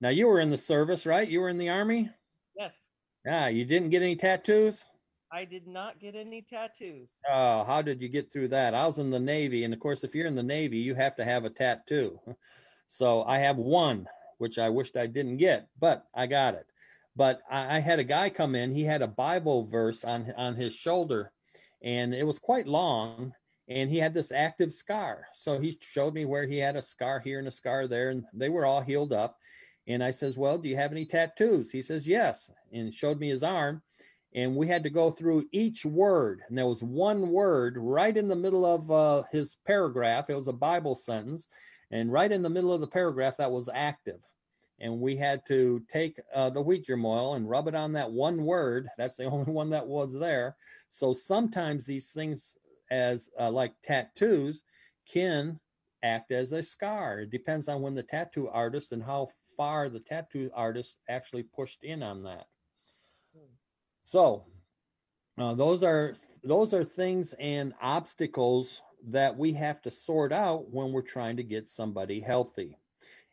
Now 0.00 0.08
you 0.08 0.26
were 0.26 0.40
in 0.40 0.50
the 0.50 0.58
service, 0.58 1.06
right? 1.06 1.28
You 1.28 1.40
were 1.40 1.48
in 1.48 1.58
the 1.58 1.68
army? 1.68 2.10
Yes. 2.58 2.88
Yeah, 3.24 3.48
you 3.48 3.64
didn't 3.64 3.90
get 3.90 4.02
any 4.02 4.16
tattoos? 4.16 4.84
I 5.32 5.44
did 5.44 5.66
not 5.66 5.98
get 5.98 6.14
any 6.14 6.42
tattoos. 6.42 7.12
Oh, 7.28 7.64
how 7.64 7.82
did 7.82 8.00
you 8.00 8.08
get 8.08 8.30
through 8.30 8.48
that? 8.48 8.74
I 8.74 8.86
was 8.86 8.98
in 8.98 9.10
the 9.10 9.18
Navy, 9.18 9.64
and 9.64 9.74
of 9.74 9.80
course, 9.80 10.04
if 10.04 10.14
you're 10.14 10.26
in 10.26 10.36
the 10.36 10.42
Navy, 10.42 10.78
you 10.78 10.94
have 10.94 11.16
to 11.16 11.24
have 11.24 11.44
a 11.44 11.50
tattoo. 11.50 12.20
So 12.86 13.24
I 13.24 13.38
have 13.38 13.56
one, 13.56 14.06
which 14.38 14.58
I 14.58 14.68
wished 14.68 14.96
I 14.96 15.06
didn't 15.06 15.38
get, 15.38 15.68
but 15.80 16.06
I 16.14 16.26
got 16.26 16.54
it. 16.54 16.66
But 17.16 17.40
I, 17.50 17.76
I 17.76 17.80
had 17.80 17.98
a 17.98 18.04
guy 18.04 18.28
come 18.28 18.54
in. 18.54 18.70
He 18.70 18.84
had 18.84 19.02
a 19.02 19.08
Bible 19.08 19.64
verse 19.64 20.04
on 20.04 20.32
on 20.36 20.54
his 20.54 20.74
shoulder, 20.74 21.32
and 21.82 22.14
it 22.14 22.24
was 22.24 22.38
quite 22.38 22.68
long. 22.68 23.32
And 23.68 23.88
he 23.88 23.98
had 23.98 24.12
this 24.12 24.30
active 24.30 24.72
scar. 24.72 25.26
So 25.32 25.58
he 25.58 25.78
showed 25.80 26.14
me 26.14 26.26
where 26.26 26.46
he 26.46 26.58
had 26.58 26.76
a 26.76 26.82
scar 26.82 27.20
here 27.20 27.38
and 27.38 27.48
a 27.48 27.52
scar 27.52 27.86
there, 27.86 28.10
and 28.10 28.24
they 28.34 28.50
were 28.50 28.66
all 28.66 28.82
healed 28.82 29.12
up. 29.12 29.38
And 29.86 30.02
I 30.02 30.10
says, 30.10 30.36
Well, 30.36 30.58
do 30.58 30.68
you 30.68 30.76
have 30.76 30.92
any 30.92 31.06
tattoos? 31.06 31.70
He 31.70 31.82
says, 31.82 32.06
Yes. 32.06 32.50
And 32.72 32.92
showed 32.92 33.18
me 33.18 33.28
his 33.28 33.42
arm. 33.42 33.82
And 34.34 34.56
we 34.56 34.66
had 34.66 34.82
to 34.82 34.90
go 34.90 35.10
through 35.10 35.48
each 35.52 35.84
word. 35.84 36.42
And 36.48 36.58
there 36.58 36.66
was 36.66 36.82
one 36.82 37.28
word 37.28 37.76
right 37.78 38.16
in 38.16 38.28
the 38.28 38.34
middle 38.34 38.66
of 38.66 38.90
uh, 38.90 39.22
his 39.30 39.56
paragraph. 39.64 40.28
It 40.28 40.34
was 40.34 40.48
a 40.48 40.52
Bible 40.52 40.94
sentence. 40.94 41.46
And 41.90 42.12
right 42.12 42.32
in 42.32 42.42
the 42.42 42.50
middle 42.50 42.72
of 42.72 42.80
the 42.80 42.86
paragraph, 42.86 43.36
that 43.36 43.52
was 43.52 43.68
active. 43.72 44.26
And 44.80 45.00
we 45.00 45.14
had 45.14 45.46
to 45.46 45.80
take 45.88 46.20
uh, 46.34 46.50
the 46.50 46.60
wheat 46.60 46.84
germ 46.84 47.06
oil 47.06 47.34
and 47.34 47.48
rub 47.48 47.68
it 47.68 47.76
on 47.76 47.92
that 47.92 48.10
one 48.10 48.44
word. 48.44 48.88
That's 48.98 49.16
the 49.16 49.24
only 49.30 49.52
one 49.52 49.70
that 49.70 49.86
was 49.86 50.18
there. 50.18 50.56
So 50.88 51.12
sometimes 51.12 51.86
these 51.86 52.10
things, 52.10 52.56
as 52.90 53.28
uh, 53.38 53.50
like 53.50 53.74
tattoos, 53.82 54.62
can 55.06 55.58
act 56.02 56.32
as 56.32 56.52
a 56.52 56.62
scar. 56.62 57.20
It 57.20 57.30
depends 57.30 57.68
on 57.68 57.80
when 57.80 57.94
the 57.94 58.02
tattoo 58.02 58.48
artist 58.48 58.92
and 58.92 59.02
how 59.02 59.28
far 59.56 59.88
the 59.88 60.00
tattoo 60.00 60.50
artist 60.54 60.98
actually 61.08 61.44
pushed 61.44 61.82
in 61.82 62.02
on 62.02 62.22
that. 62.24 62.46
So 64.02 64.44
uh, 65.38 65.54
those 65.54 65.82
are 65.82 66.14
those 66.42 66.74
are 66.74 66.84
things 66.84 67.34
and 67.40 67.72
obstacles 67.80 68.82
that 69.08 69.36
we 69.36 69.52
have 69.52 69.80
to 69.82 69.90
sort 69.90 70.32
out 70.32 70.70
when 70.70 70.92
we're 70.92 71.02
trying 71.02 71.36
to 71.36 71.42
get 71.42 71.68
somebody 71.68 72.20
healthy. 72.20 72.78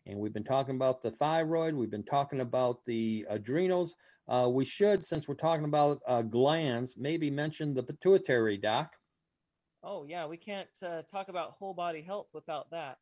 And 0.08 0.20
we've 0.20 0.34
been 0.34 0.44
talking 0.44 0.76
about 0.76 1.02
the 1.02 1.12
thyroid. 1.12 1.76
We've 1.76 1.92
been 1.92 2.04
talking 2.04 2.42
about 2.42 2.84
the 2.86 3.26
adrenals. 3.30 3.96
Uh, 4.28 4.50
we 4.52 4.66
should, 4.66 5.06
since 5.06 5.28
we're 5.28 5.36
talking 5.36 5.66
about 5.66 6.00
uh, 6.08 6.22
glands, 6.24 6.98
maybe 6.98 7.30
mention 7.30 7.74
the 7.74 7.84
pituitary, 7.84 8.58
Doc. 8.58 8.94
Oh 9.84 10.04
yeah, 10.04 10.28
we 10.28 10.38
can't 10.38 10.70
uh, 10.84 11.02
talk 11.04 11.30
about 11.30 11.52
whole 11.52 11.74
body 11.74 12.02
health 12.02 12.28
without 12.34 12.70
that. 12.72 13.00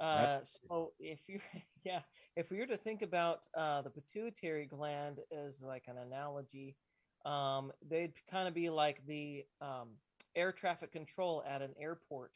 Uh, 0.00 0.40
so 0.42 0.92
if 0.98 1.20
you, 1.28 1.40
yeah, 1.84 2.00
if 2.36 2.50
we 2.50 2.58
were 2.58 2.66
to 2.66 2.76
think 2.76 3.02
about 3.02 3.46
uh, 3.56 3.82
the 3.82 3.90
pituitary 3.90 4.66
gland 4.66 5.20
as 5.30 5.62
like 5.62 5.84
an 5.88 5.98
analogy, 5.98 6.76
um, 7.24 7.70
they'd 7.88 8.14
kind 8.30 8.48
of 8.48 8.54
be 8.54 8.70
like 8.70 9.04
the 9.06 9.44
um, 9.60 9.90
air 10.34 10.52
traffic 10.52 10.90
control 10.90 11.44
at 11.46 11.62
an 11.62 11.74
airport. 11.78 12.32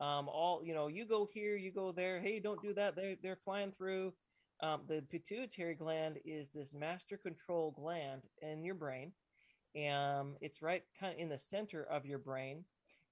Um, 0.00 0.28
all 0.28 0.62
you 0.64 0.74
know, 0.74 0.86
you 0.86 1.06
go 1.06 1.26
here, 1.26 1.56
you 1.56 1.72
go 1.72 1.90
there. 1.90 2.20
Hey, 2.20 2.38
don't 2.38 2.62
do 2.62 2.72
that. 2.74 2.94
They're 2.94 3.16
they're 3.22 3.36
flying 3.44 3.72
through. 3.72 4.12
Um, 4.60 4.82
the 4.88 5.04
pituitary 5.08 5.74
gland 5.74 6.18
is 6.24 6.50
this 6.50 6.74
master 6.74 7.16
control 7.16 7.72
gland 7.72 8.22
in 8.42 8.62
your 8.64 8.74
brain, 8.74 9.12
and 9.74 10.36
it's 10.40 10.62
right 10.62 10.82
kind 10.98 11.14
of 11.14 11.18
in 11.18 11.28
the 11.28 11.38
center 11.38 11.82
of 11.84 12.06
your 12.06 12.18
brain 12.18 12.64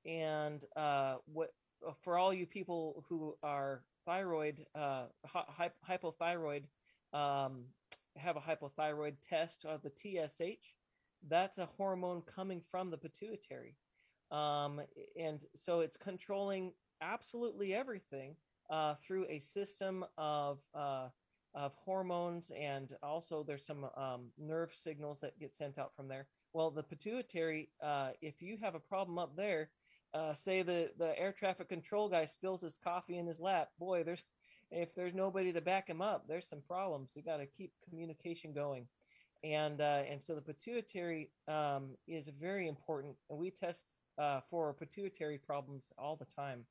and 0.06 0.64
uh, 0.76 1.16
what 1.26 1.50
uh, 1.86 1.92
for 2.02 2.18
all 2.18 2.32
you 2.32 2.46
people 2.46 3.04
who 3.08 3.36
are 3.42 3.84
thyroid 4.04 4.64
uh, 4.74 5.06
hy- 5.26 5.70
hypothyroid 5.88 6.64
um, 7.12 7.64
have 8.16 8.36
a 8.36 8.40
hypothyroid 8.40 9.14
test 9.22 9.64
of 9.64 9.82
the 9.82 9.90
TSH. 9.90 10.76
That's 11.28 11.58
a 11.58 11.66
hormone 11.66 12.22
coming 12.22 12.62
from 12.70 12.90
the 12.90 12.98
pituitary, 12.98 13.76
um, 14.30 14.80
and 15.18 15.44
so 15.56 15.80
it's 15.80 15.96
controlling 15.96 16.72
absolutely 17.00 17.74
everything 17.74 18.36
uh, 18.70 18.94
through 18.96 19.26
a 19.28 19.38
system 19.38 20.04
of 20.18 20.60
uh, 20.74 21.08
of 21.54 21.74
hormones, 21.74 22.50
and 22.50 22.92
also 23.02 23.42
there's 23.42 23.64
some 23.64 23.86
um, 23.96 24.30
nerve 24.38 24.72
signals 24.72 25.20
that 25.20 25.38
get 25.38 25.54
sent 25.54 25.78
out 25.78 25.94
from 25.96 26.06
there. 26.08 26.26
Well, 26.52 26.70
the 26.70 26.82
pituitary, 26.82 27.70
uh, 27.82 28.10
if 28.20 28.42
you 28.42 28.58
have 28.58 28.74
a 28.74 28.80
problem 28.80 29.18
up 29.18 29.36
there, 29.36 29.70
uh, 30.16 30.34
say 30.34 30.62
the 30.62 30.90
the 30.98 31.18
air 31.18 31.32
traffic 31.32 31.68
control 31.68 32.08
guy 32.08 32.24
spills 32.24 32.62
his 32.62 32.78
coffee 32.82 33.18
in 33.18 33.26
his 33.26 33.38
lap, 33.38 33.68
boy, 33.78 34.02
there's 34.02 34.24
if 34.70 34.94
there's 34.94 35.14
nobody 35.14 35.52
to 35.52 35.60
back 35.60 35.88
him 35.88 36.00
up, 36.00 36.26
there's 36.26 36.48
some 36.48 36.62
problems. 36.66 37.12
You 37.14 37.22
got 37.22 37.36
to 37.36 37.46
keep 37.46 37.72
communication 37.88 38.52
going, 38.52 38.86
and 39.44 39.80
uh, 39.80 40.02
and 40.10 40.22
so 40.22 40.34
the 40.34 40.40
pituitary 40.40 41.30
um, 41.48 41.90
is 42.08 42.30
very 42.40 42.66
important, 42.66 43.14
and 43.28 43.38
we 43.38 43.50
test 43.50 43.92
uh, 44.18 44.40
for 44.50 44.72
pituitary 44.72 45.38
problems 45.38 45.92
all 45.98 46.16
the 46.16 46.26
time. 46.34 46.64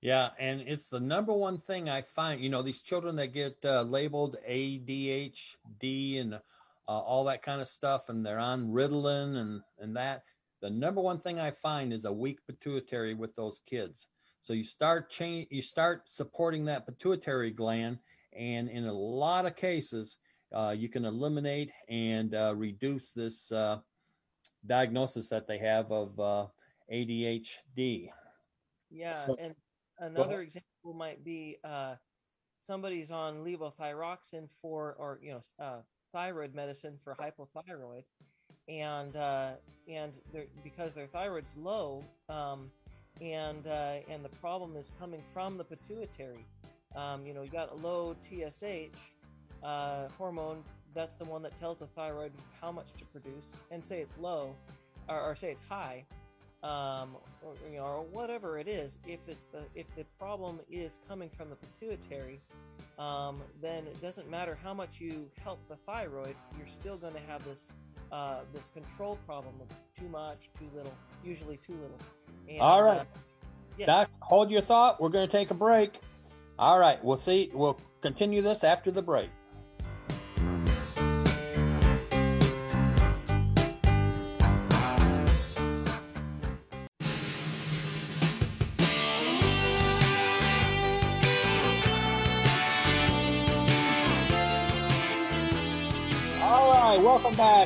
Yeah, 0.00 0.30
and 0.38 0.60
it's 0.60 0.88
the 0.88 1.00
number 1.00 1.32
one 1.32 1.58
thing 1.58 1.88
I 1.88 2.02
find. 2.02 2.40
You 2.40 2.48
know, 2.48 2.62
these 2.62 2.80
children 2.80 3.16
that 3.16 3.32
get 3.32 3.56
uh, 3.64 3.82
labeled 3.82 4.36
ADHD 4.48 6.20
and 6.20 6.34
uh, 6.34 6.38
all 6.86 7.24
that 7.24 7.42
kind 7.42 7.60
of 7.60 7.68
stuff, 7.68 8.08
and 8.08 8.24
they're 8.24 8.38
on 8.38 8.68
Ritalin 8.70 9.36
and 9.36 9.62
and 9.80 9.96
that 9.96 10.22
the 10.62 10.70
number 10.70 11.00
one 11.00 11.18
thing 11.18 11.40
I 11.40 11.50
find 11.50 11.92
is 11.92 12.04
a 12.04 12.12
weak 12.12 12.38
pituitary 12.46 13.14
with 13.14 13.34
those 13.34 13.60
kids. 13.66 14.06
So 14.40 14.52
you 14.52 14.64
start 14.64 15.10
change, 15.10 15.48
you 15.50 15.60
start 15.60 16.02
supporting 16.06 16.64
that 16.66 16.86
pituitary 16.86 17.50
gland, 17.50 17.98
and 18.36 18.68
in 18.68 18.86
a 18.86 18.92
lot 18.92 19.44
of 19.44 19.56
cases, 19.56 20.16
uh, 20.54 20.74
you 20.76 20.88
can 20.88 21.04
eliminate 21.04 21.72
and 21.88 22.34
uh, 22.34 22.54
reduce 22.56 23.12
this 23.12 23.50
uh, 23.52 23.78
diagnosis 24.66 25.28
that 25.28 25.46
they 25.46 25.58
have 25.58 25.90
of 25.90 26.18
uh, 26.18 26.46
ADHD. 26.92 28.10
Yeah, 28.90 29.14
so, 29.14 29.36
and 29.40 29.54
another 29.98 30.42
example 30.42 30.94
might 30.94 31.24
be 31.24 31.58
uh, 31.64 31.94
somebody's 32.60 33.10
on 33.10 33.44
levothyroxine 33.44 34.48
for, 34.60 34.94
or 34.98 35.18
you 35.22 35.32
know, 35.32 35.40
uh, 35.58 35.80
thyroid 36.12 36.54
medicine 36.54 36.98
for 37.02 37.16
hypothyroid, 37.16 38.04
and 38.68 39.16
uh, 39.16 39.50
and 39.88 40.12
because 40.62 40.94
their 40.94 41.06
thyroid's 41.06 41.56
low, 41.56 42.04
um, 42.28 42.70
and 43.20 43.66
uh, 43.66 43.96
and 44.08 44.24
the 44.24 44.34
problem 44.40 44.76
is 44.76 44.92
coming 44.98 45.22
from 45.32 45.56
the 45.56 45.64
pituitary. 45.64 46.44
Um, 46.94 47.26
you 47.26 47.34
know, 47.34 47.42
you 47.42 47.50
got 47.50 47.72
a 47.72 47.76
low 47.76 48.14
TSH 48.20 48.96
uh, 49.62 50.08
hormone. 50.18 50.62
That's 50.94 51.14
the 51.14 51.24
one 51.24 51.42
that 51.42 51.56
tells 51.56 51.78
the 51.78 51.86
thyroid 51.86 52.32
how 52.60 52.70
much 52.70 52.92
to 52.94 53.04
produce, 53.06 53.56
and 53.70 53.82
say 53.82 54.00
it's 54.00 54.16
low, 54.18 54.54
or, 55.08 55.20
or 55.20 55.34
say 55.34 55.50
it's 55.50 55.62
high, 55.62 56.04
um, 56.62 57.16
or 57.42 57.54
you 57.70 57.78
know, 57.78 57.84
or 57.84 58.02
whatever 58.12 58.58
it 58.58 58.68
is. 58.68 58.98
If 59.06 59.20
it's 59.26 59.46
the 59.46 59.62
if 59.74 59.86
the 59.96 60.04
problem 60.18 60.60
is 60.70 61.00
coming 61.08 61.30
from 61.30 61.48
the 61.48 61.56
pituitary, 61.56 62.40
um, 62.98 63.40
then 63.60 63.86
it 63.86 64.00
doesn't 64.02 64.30
matter 64.30 64.58
how 64.62 64.74
much 64.74 65.00
you 65.00 65.30
help 65.42 65.58
the 65.68 65.76
thyroid. 65.76 66.36
You're 66.58 66.68
still 66.68 66.96
going 66.96 67.14
to 67.14 67.20
have 67.20 67.44
this 67.44 67.72
uh, 68.12 68.40
this 68.54 68.68
control 68.68 69.18
problem 69.26 69.54
of 69.60 69.68
too 69.98 70.08
much, 70.08 70.50
too 70.58 70.68
little, 70.74 70.94
usually 71.24 71.56
too 71.56 71.72
little. 71.72 71.98
And, 72.48 72.60
All 72.60 72.82
right. 72.82 73.00
Uh, 73.00 73.04
yes. 73.78 73.86
Doc, 73.86 74.10
hold 74.20 74.50
your 74.50 74.60
thought. 74.60 75.00
We're 75.00 75.08
going 75.08 75.26
to 75.26 75.32
take 75.32 75.50
a 75.50 75.54
break. 75.54 75.98
All 76.58 76.78
right. 76.78 77.02
We'll 77.02 77.16
see. 77.16 77.50
We'll 77.54 77.80
continue 78.02 78.42
this 78.42 78.62
after 78.64 78.90
the 78.90 79.02
break. 79.02 79.30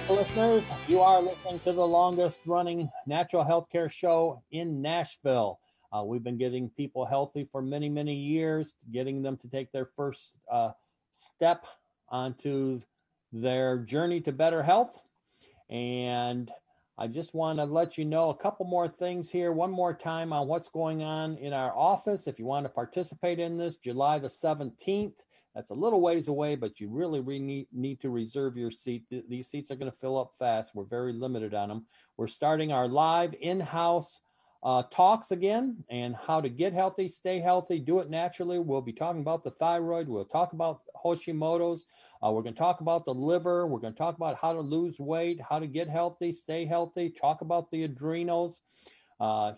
Back, 0.01 0.11
listeners. 0.11 0.71
You 0.89 1.01
are 1.01 1.23
listening 1.23 1.59
to 1.61 1.73
the 1.73 1.87
longest 1.87 2.43
running 2.45 2.91
natural 3.07 3.43
healthcare 3.43 3.91
show 3.91 4.43
in 4.51 4.83
Nashville. 4.83 5.59
Uh, 5.91 6.05
we've 6.05 6.23
been 6.23 6.37
getting 6.37 6.69
people 6.69 7.07
healthy 7.07 7.49
for 7.51 7.63
many, 7.63 7.89
many 7.89 8.15
years, 8.15 8.75
getting 8.93 9.23
them 9.23 9.39
to 9.39 9.49
take 9.49 9.73
their 9.73 9.87
first 9.97 10.35
uh, 10.53 10.73
step 11.13 11.67
onto 12.11 12.79
their 13.33 13.79
journey 13.79 14.21
to 14.21 14.33
better 14.33 14.63
health. 14.63 15.01
And 15.71 16.51
I 16.99 17.07
just 17.07 17.33
want 17.33 17.59
to 17.59 17.65
let 17.65 17.97
you 17.97 18.05
know 18.05 18.29
a 18.29 18.37
couple 18.37 18.67
more 18.67 18.89
things 18.89 19.31
here, 19.31 19.51
one 19.51 19.71
more 19.71 19.95
time 19.95 20.31
on 20.31 20.47
what's 20.47 20.69
going 20.69 21.05
on 21.05 21.39
in 21.39 21.55
our 21.55 21.75
office. 21.75 22.27
If 22.27 22.39
you 22.39 22.45
want 22.45 22.67
to 22.67 22.71
participate 22.71 23.39
in 23.41 23.57
this, 23.57 23.79
July 23.79 24.19
the 24.19 24.29
17th, 24.29 25.15
that's 25.57 25.71
a 25.71 25.75
little 25.75 26.03
ways 26.03 26.29
away, 26.29 26.55
but 26.55 26.81
you 26.81 26.91
really, 26.91 27.21
need, 27.39 27.67
need 27.73 27.99
to 28.03 28.11
reserve 28.11 28.59
your 28.59 28.71
seat. 28.71 29.05
These 29.11 29.49
seats 29.49 29.71
are 29.71 29.77
going 29.77 29.91
to 29.91 29.97
fill 29.97 30.19
up 30.19 30.35
fast. 30.39 30.75
We're 30.75 30.85
very 30.85 31.15
limited 31.15 31.55
on 31.55 31.71
them. 31.71 31.87
We're 32.19 32.27
starting 32.27 32.73
our 32.73 32.87
live 32.87 33.35
in 33.41 33.59
house 33.61 34.21
uh, 34.63 34.83
talks 34.91 35.31
again 35.31 35.83
and 35.89 36.15
how 36.15 36.43
to 36.43 36.51
get 36.51 36.75
healthy, 36.75 37.09
stay 37.09 37.39
healthy, 37.39 37.79
do 37.79 38.01
it 38.01 38.11
naturally. 38.11 38.59
We'll 38.59 38.83
be 38.83 38.93
talking 38.93 39.23
about 39.23 39.45
the 39.45 39.53
thyroid. 39.53 40.09
We'll 40.09 40.27
talk 40.27 40.53
about 40.53 40.83
Hashimoto's. 41.03 41.87
Uh, 42.23 42.33
we're 42.33 42.43
going 42.43 42.55
to 42.55 42.59
talk 42.59 42.83
about 42.83 43.07
the 43.07 43.15
liver. 43.15 43.67
We're 43.67 43.79
going 43.79 43.95
to 43.95 43.99
talk 43.99 44.17
about 44.17 44.37
how 44.37 44.53
to 44.53 44.61
lose 44.61 44.99
weight, 44.99 45.41
how 45.49 45.59
to 45.59 45.67
get 45.67 45.89
healthy, 45.89 46.33
stay 46.33 46.67
healthy, 46.67 47.09
talk 47.09 47.41
about 47.41 47.71
the 47.71 47.85
adrenals. 47.85 48.61
Uh, 49.21 49.53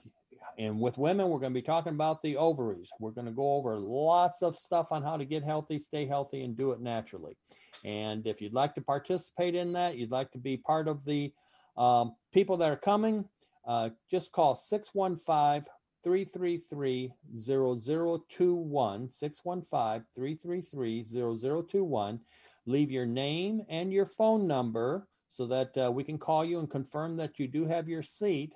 and 0.59 0.81
with 0.81 0.99
women, 0.99 1.29
we're 1.29 1.39
going 1.39 1.53
to 1.53 1.59
be 1.59 1.63
talking 1.63 1.93
about 1.93 2.23
the 2.23 2.37
ovaries. 2.37 2.91
We're 2.99 3.11
going 3.11 3.27
to 3.27 3.33
go 3.33 3.55
over 3.55 3.77
lots 3.79 4.43
of 4.43 4.57
stuff 4.57 4.89
on 4.91 5.03
how 5.03 5.17
to 5.17 5.25
get 5.25 5.43
healthy, 5.43 5.79
stay 5.79 6.07
healthy, 6.07 6.43
and 6.43 6.57
do 6.57 6.73
it 6.73 6.81
naturally. 6.81 7.37
And 7.85 8.27
if 8.27 8.41
you'd 8.41 8.55
like 8.55 8.75
to 8.75 8.81
participate 8.81 9.55
in 9.55 9.73
that, 9.73 9.97
you'd 9.97 10.11
like 10.11 10.31
to 10.33 10.39
be 10.39 10.57
part 10.57 10.89
of 10.89 11.05
the 11.05 11.33
um, 11.77 12.15
people 12.33 12.57
that 12.57 12.71
are 12.71 12.77
coming, 12.77 13.25
uh, 13.67 13.91
just 14.11 14.33
call 14.33 14.55
615 14.55 15.65
333 16.03 17.13
0021. 17.37 19.11
615 19.11 20.05
333 20.15 21.05
0021. 21.05 22.21
Leave 22.67 22.91
your 22.91 23.07
name 23.07 23.63
and 23.69 23.93
your 23.93 24.07
phone 24.07 24.47
number 24.47 25.07
so 25.29 25.47
that 25.47 25.77
uh, 25.79 25.91
we 25.91 26.03
can 26.03 26.19
call 26.19 26.45
you 26.45 26.59
and 26.59 26.71
confirm 26.71 27.17
that 27.17 27.39
you 27.39 27.47
do 27.47 27.65
have 27.65 27.89
your 27.89 28.03
seat 28.03 28.55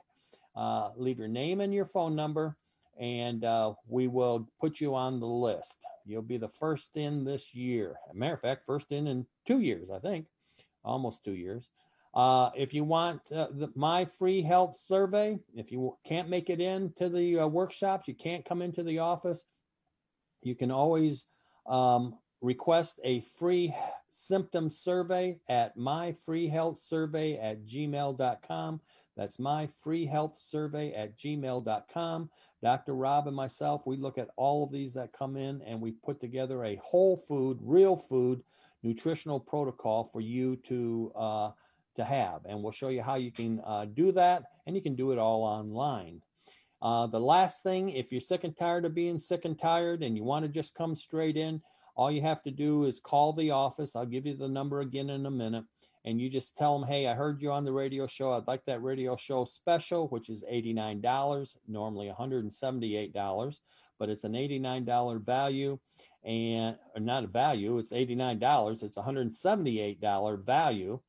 uh, 0.55 0.91
leave 0.97 1.19
your 1.19 1.29
name 1.29 1.61
and 1.61 1.73
your 1.73 1.87
phone 1.87 2.15
number, 2.15 2.57
and 2.99 3.45
uh, 3.45 3.75
we 3.89 4.09
will 4.09 4.49
put 4.61 4.81
you 4.81 4.95
on 4.95 5.21
the 5.21 5.27
list. 5.27 5.85
You'll 6.05 6.23
be 6.23 6.37
the 6.39 6.49
first 6.49 6.97
in 6.97 7.25
this 7.25 7.55
year. 7.55 7.97
Matter 8.13 8.35
of 8.35 8.41
fact, 8.41 8.67
first 8.67 8.93
in 8.93 9.07
in 9.07 9.27
two 9.47 9.61
years, 9.61 9.91
I 9.91 9.99
think, 9.99 10.27
almost 10.85 11.25
two 11.25 11.35
years. 11.35 11.71
Uh, 12.15 12.51
if 12.55 12.75
you 12.75 12.85
want 12.85 13.21
uh, 13.33 13.49
the, 13.53 13.71
my 13.75 14.05
free 14.05 14.43
health 14.43 14.77
survey, 14.77 15.39
if 15.55 15.73
you 15.73 15.97
can't 16.05 16.29
make 16.29 16.51
it 16.51 16.61
into 16.61 17.09
the 17.09 17.39
uh, 17.39 17.47
workshops, 17.47 18.07
you 18.07 18.15
can't 18.15 18.45
come 18.45 18.61
into 18.61 18.83
the 18.83 18.99
office, 18.99 19.45
you 20.43 20.55
can 20.55 20.71
always 20.71 21.27
um, 21.67 22.19
request 22.43 23.01
a 23.05 23.21
free 23.21 23.75
symptom 24.11 24.69
survey 24.69 25.39
at 25.49 25.77
myfreehealthsurvey 25.79 27.43
at 27.43 27.65
gmail.com. 27.65 28.81
That's 29.17 29.39
my 29.39 29.69
free 29.83 30.05
health 30.05 30.35
survey 30.37 30.93
at 30.93 31.17
gmail.com. 31.17 32.31
Dr. 32.63 32.95
Rob 32.95 33.27
and 33.29 33.37
myself, 33.37 33.87
we 33.87 33.97
look 33.97 34.19
at 34.19 34.31
all 34.37 34.65
of 34.65 34.73
these 34.73 34.95
that 34.95 35.13
come 35.13 35.37
in 35.37 35.63
and 35.63 35.81
we 35.81 35.93
put 35.93 36.21
together 36.21 36.65
a 36.65 36.77
whole 36.77 37.17
food, 37.17 37.59
real 37.63 37.97
food 37.97 38.43
nutritional 38.83 39.39
protocol 39.39 40.05
for 40.05 40.21
you 40.21 40.57
to 40.57 41.13
uh, 41.15 41.51
to 41.95 42.05
have. 42.05 42.41
And 42.47 42.63
we'll 42.63 42.73
show 42.73 42.89
you 42.89 43.03
how 43.03 43.17
you 43.17 43.31
can 43.31 43.61
uh, 43.65 43.85
do 43.85 44.13
that, 44.13 44.45
and 44.67 44.75
you 44.75 44.83
can 44.83 44.95
do 44.95 45.13
it 45.13 45.19
all 45.19 45.43
online. 45.43 46.23
Uh, 46.81 47.07
the 47.07 47.21
last 47.21 47.63
thing, 47.63 47.91
if 47.91 48.11
you're 48.11 48.21
sick 48.21 48.43
and 48.43 48.57
tired 48.57 48.85
of 48.85 48.95
being 48.95 49.19
sick 49.19 49.45
and 49.45 49.57
tired 49.57 50.03
and 50.03 50.17
you 50.17 50.25
want 50.25 50.45
to 50.45 50.51
just 50.51 50.75
come 50.75 50.97
straight 50.97 51.37
in, 51.37 51.63
all 51.95 52.11
you 52.11 52.23
have 52.23 52.43
to 52.43 52.51
do 52.51 52.85
is 52.85 53.01
call 53.01 53.33
the 53.33 53.51
office. 53.51 53.95
I'll 53.95 54.07
give 54.07 54.27
you 54.27 54.35
the 54.35 54.49
number 54.49 54.81
again 54.81 55.11
in 55.11 55.27
a 55.27 55.31
minute 55.31 55.65
and 56.05 56.21
you 56.21 56.29
just 56.29 56.57
tell 56.57 56.79
them, 56.79 56.89
hey, 56.89 57.07
I 57.07 57.15
heard 57.15 57.41
you 57.41 57.53
on 57.53 57.65
the 57.65 57.73
radio 57.73 58.07
show. 58.07 58.33
I'd 58.33 58.49
like 58.49 58.65
that 58.65 58.83
radio 58.83 59.15
show 59.15 59.45
special, 59.45 60.09
which 60.09 60.31
is 60.31 60.45
$89, 60.51 61.57
normally 61.69 62.13
$178, 62.19 63.59
but 63.99 64.09
it's 64.09 64.25
an 64.25 64.33
$89 64.33 65.25
value 65.25 65.79
and 66.25 66.77
not 66.99 67.25
a 67.25 67.29
value, 67.29 67.79
it's 67.79 67.93
$89. 67.93 68.83
It's 68.83 68.97
$178 68.97 70.45
value. 70.45 71.01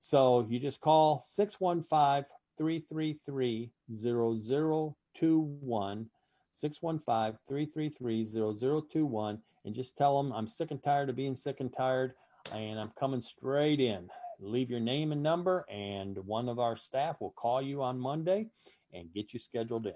So 0.00 0.46
you 0.48 0.60
just 0.60 0.80
call 0.80 1.20
615 1.20 2.24
333 2.56 3.72
0021. 3.90 6.06
615 6.52 7.38
333 7.48 8.24
0021 8.24 9.38
and 9.68 9.76
just 9.76 9.96
tell 9.96 10.20
them 10.20 10.32
I'm 10.32 10.48
sick 10.48 10.72
and 10.72 10.82
tired 10.82 11.10
of 11.10 11.16
being 11.16 11.36
sick 11.36 11.60
and 11.60 11.72
tired 11.72 12.14
and 12.52 12.80
I'm 12.80 12.90
coming 12.98 13.20
straight 13.20 13.78
in 13.78 14.10
leave 14.40 14.70
your 14.70 14.80
name 14.80 15.12
and 15.12 15.22
number, 15.22 15.64
and 15.68 16.16
one 16.18 16.48
of 16.48 16.58
our 16.58 16.76
staff 16.76 17.20
will 17.20 17.32
call 17.32 17.60
you 17.60 17.82
on 17.82 17.98
Monday 17.98 18.48
and 18.92 19.12
get 19.12 19.32
you 19.32 19.40
scheduled 19.40 19.86
in. 19.86 19.94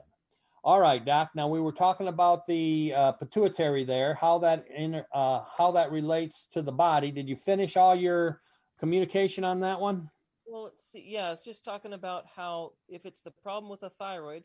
All 0.65 0.81
right, 0.81 1.05
Doc. 1.05 1.31
Now 1.35 1.49
we 1.49 1.61
were 1.61 1.73
talking 1.73 2.09
about 2.09 2.47
the 2.47 2.93
uh, 2.97 3.13
pituitary 3.13 3.85
there, 3.85 4.15
how 4.15 4.39
that 4.39 4.65
in, 4.69 5.03
uh, 5.13 5.41
how 5.57 5.73
that 5.73 5.91
relates 5.91 6.47
to 6.53 6.63
the 6.63 6.73
body. 6.73 7.11
Did 7.11 7.29
you 7.29 7.37
finish 7.37 7.77
all 7.77 7.97
your 7.97 8.41
communication 8.79 9.43
on 9.43 9.61
that 9.61 9.81
one? 9.81 10.09
Well, 10.47 10.67
it's, 10.67 10.93
yeah, 10.95 11.33
it's 11.33 11.45
just 11.45 11.65
talking 11.65 11.95
about 11.95 12.27
how 12.35 12.73
if 12.89 13.07
it's 13.07 13.23
the 13.23 13.31
problem 13.31 13.71
with 13.71 13.81
the 13.81 13.91
thyroid, 13.91 14.45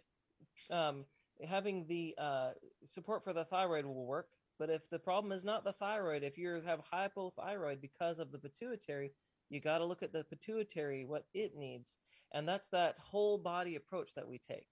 um, 0.71 1.05
having 1.47 1.85
the 1.87 2.15
uh, 2.17 2.51
support 2.87 3.23
for 3.23 3.33
the 3.33 3.45
thyroid 3.45 3.85
will 3.85 4.05
work. 4.05 4.27
But 4.59 4.69
if 4.69 4.89
the 4.89 4.99
problem 4.99 5.31
is 5.31 5.43
not 5.43 5.63
the 5.63 5.73
thyroid, 5.73 6.23
if 6.23 6.37
you 6.37 6.61
have 6.65 6.81
hypothyroid 6.81 7.81
because 7.81 8.19
of 8.19 8.31
the 8.31 8.39
pituitary, 8.39 9.11
you 9.49 9.59
got 9.59 9.77
to 9.79 9.85
look 9.85 10.03
at 10.03 10.13
the 10.13 10.23
pituitary, 10.23 11.05
what 11.05 11.25
it 11.33 11.55
needs. 11.55 11.97
And 12.33 12.47
that's 12.47 12.67
that 12.69 12.97
whole 12.97 13.37
body 13.37 13.75
approach 13.75 14.13
that 14.15 14.27
we 14.27 14.39
take. 14.39 14.67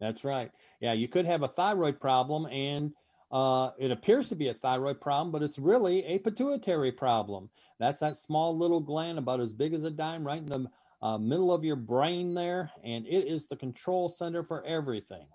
That's 0.00 0.24
right. 0.24 0.50
Yeah, 0.80 0.92
you 0.92 1.08
could 1.08 1.26
have 1.26 1.42
a 1.42 1.48
thyroid 1.48 2.00
problem 2.00 2.46
and 2.46 2.92
uh, 3.30 3.70
it 3.78 3.90
appears 3.90 4.28
to 4.28 4.34
be 4.34 4.48
a 4.48 4.54
thyroid 4.54 5.00
problem, 5.00 5.30
but 5.30 5.42
it's 5.42 5.58
really 5.58 6.04
a 6.04 6.18
pituitary 6.18 6.90
problem. 6.90 7.48
That's 7.78 8.00
that 8.00 8.16
small 8.16 8.56
little 8.56 8.80
gland 8.80 9.18
about 9.18 9.40
as 9.40 9.52
big 9.52 9.72
as 9.72 9.84
a 9.84 9.90
dime 9.90 10.26
right 10.26 10.38
in 10.38 10.48
the 10.48 10.66
uh, 11.02 11.18
middle 11.18 11.52
of 11.52 11.64
your 11.64 11.76
brain 11.76 12.34
there. 12.34 12.70
And 12.82 13.06
it 13.06 13.26
is 13.26 13.46
the 13.46 13.56
control 13.56 14.08
center 14.08 14.42
for 14.42 14.64
everything. 14.64 15.26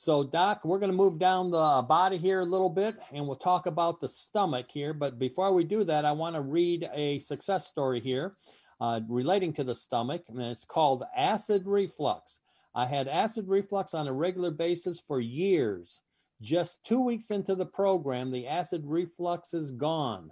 So, 0.00 0.24
Doc, 0.24 0.64
we're 0.64 0.78
going 0.78 0.90
to 0.90 0.96
move 0.96 1.18
down 1.18 1.50
the 1.50 1.84
body 1.86 2.16
here 2.16 2.40
a 2.40 2.44
little 2.46 2.70
bit 2.70 2.96
and 3.12 3.26
we'll 3.26 3.36
talk 3.36 3.66
about 3.66 4.00
the 4.00 4.08
stomach 4.08 4.64
here. 4.70 4.94
But 4.94 5.18
before 5.18 5.52
we 5.52 5.62
do 5.62 5.84
that, 5.84 6.06
I 6.06 6.12
want 6.12 6.34
to 6.36 6.40
read 6.40 6.88
a 6.94 7.18
success 7.18 7.66
story 7.66 8.00
here 8.00 8.34
uh, 8.80 9.02
relating 9.10 9.52
to 9.52 9.62
the 9.62 9.74
stomach, 9.74 10.22
and 10.30 10.40
it's 10.40 10.64
called 10.64 11.04
acid 11.14 11.66
reflux. 11.66 12.40
I 12.74 12.86
had 12.86 13.08
acid 13.08 13.46
reflux 13.46 13.92
on 13.92 14.08
a 14.08 14.12
regular 14.14 14.50
basis 14.50 14.98
for 14.98 15.20
years. 15.20 16.00
Just 16.40 16.82
two 16.82 17.04
weeks 17.04 17.30
into 17.30 17.54
the 17.54 17.66
program, 17.66 18.30
the 18.30 18.48
acid 18.48 18.84
reflux 18.86 19.52
is 19.52 19.70
gone. 19.70 20.30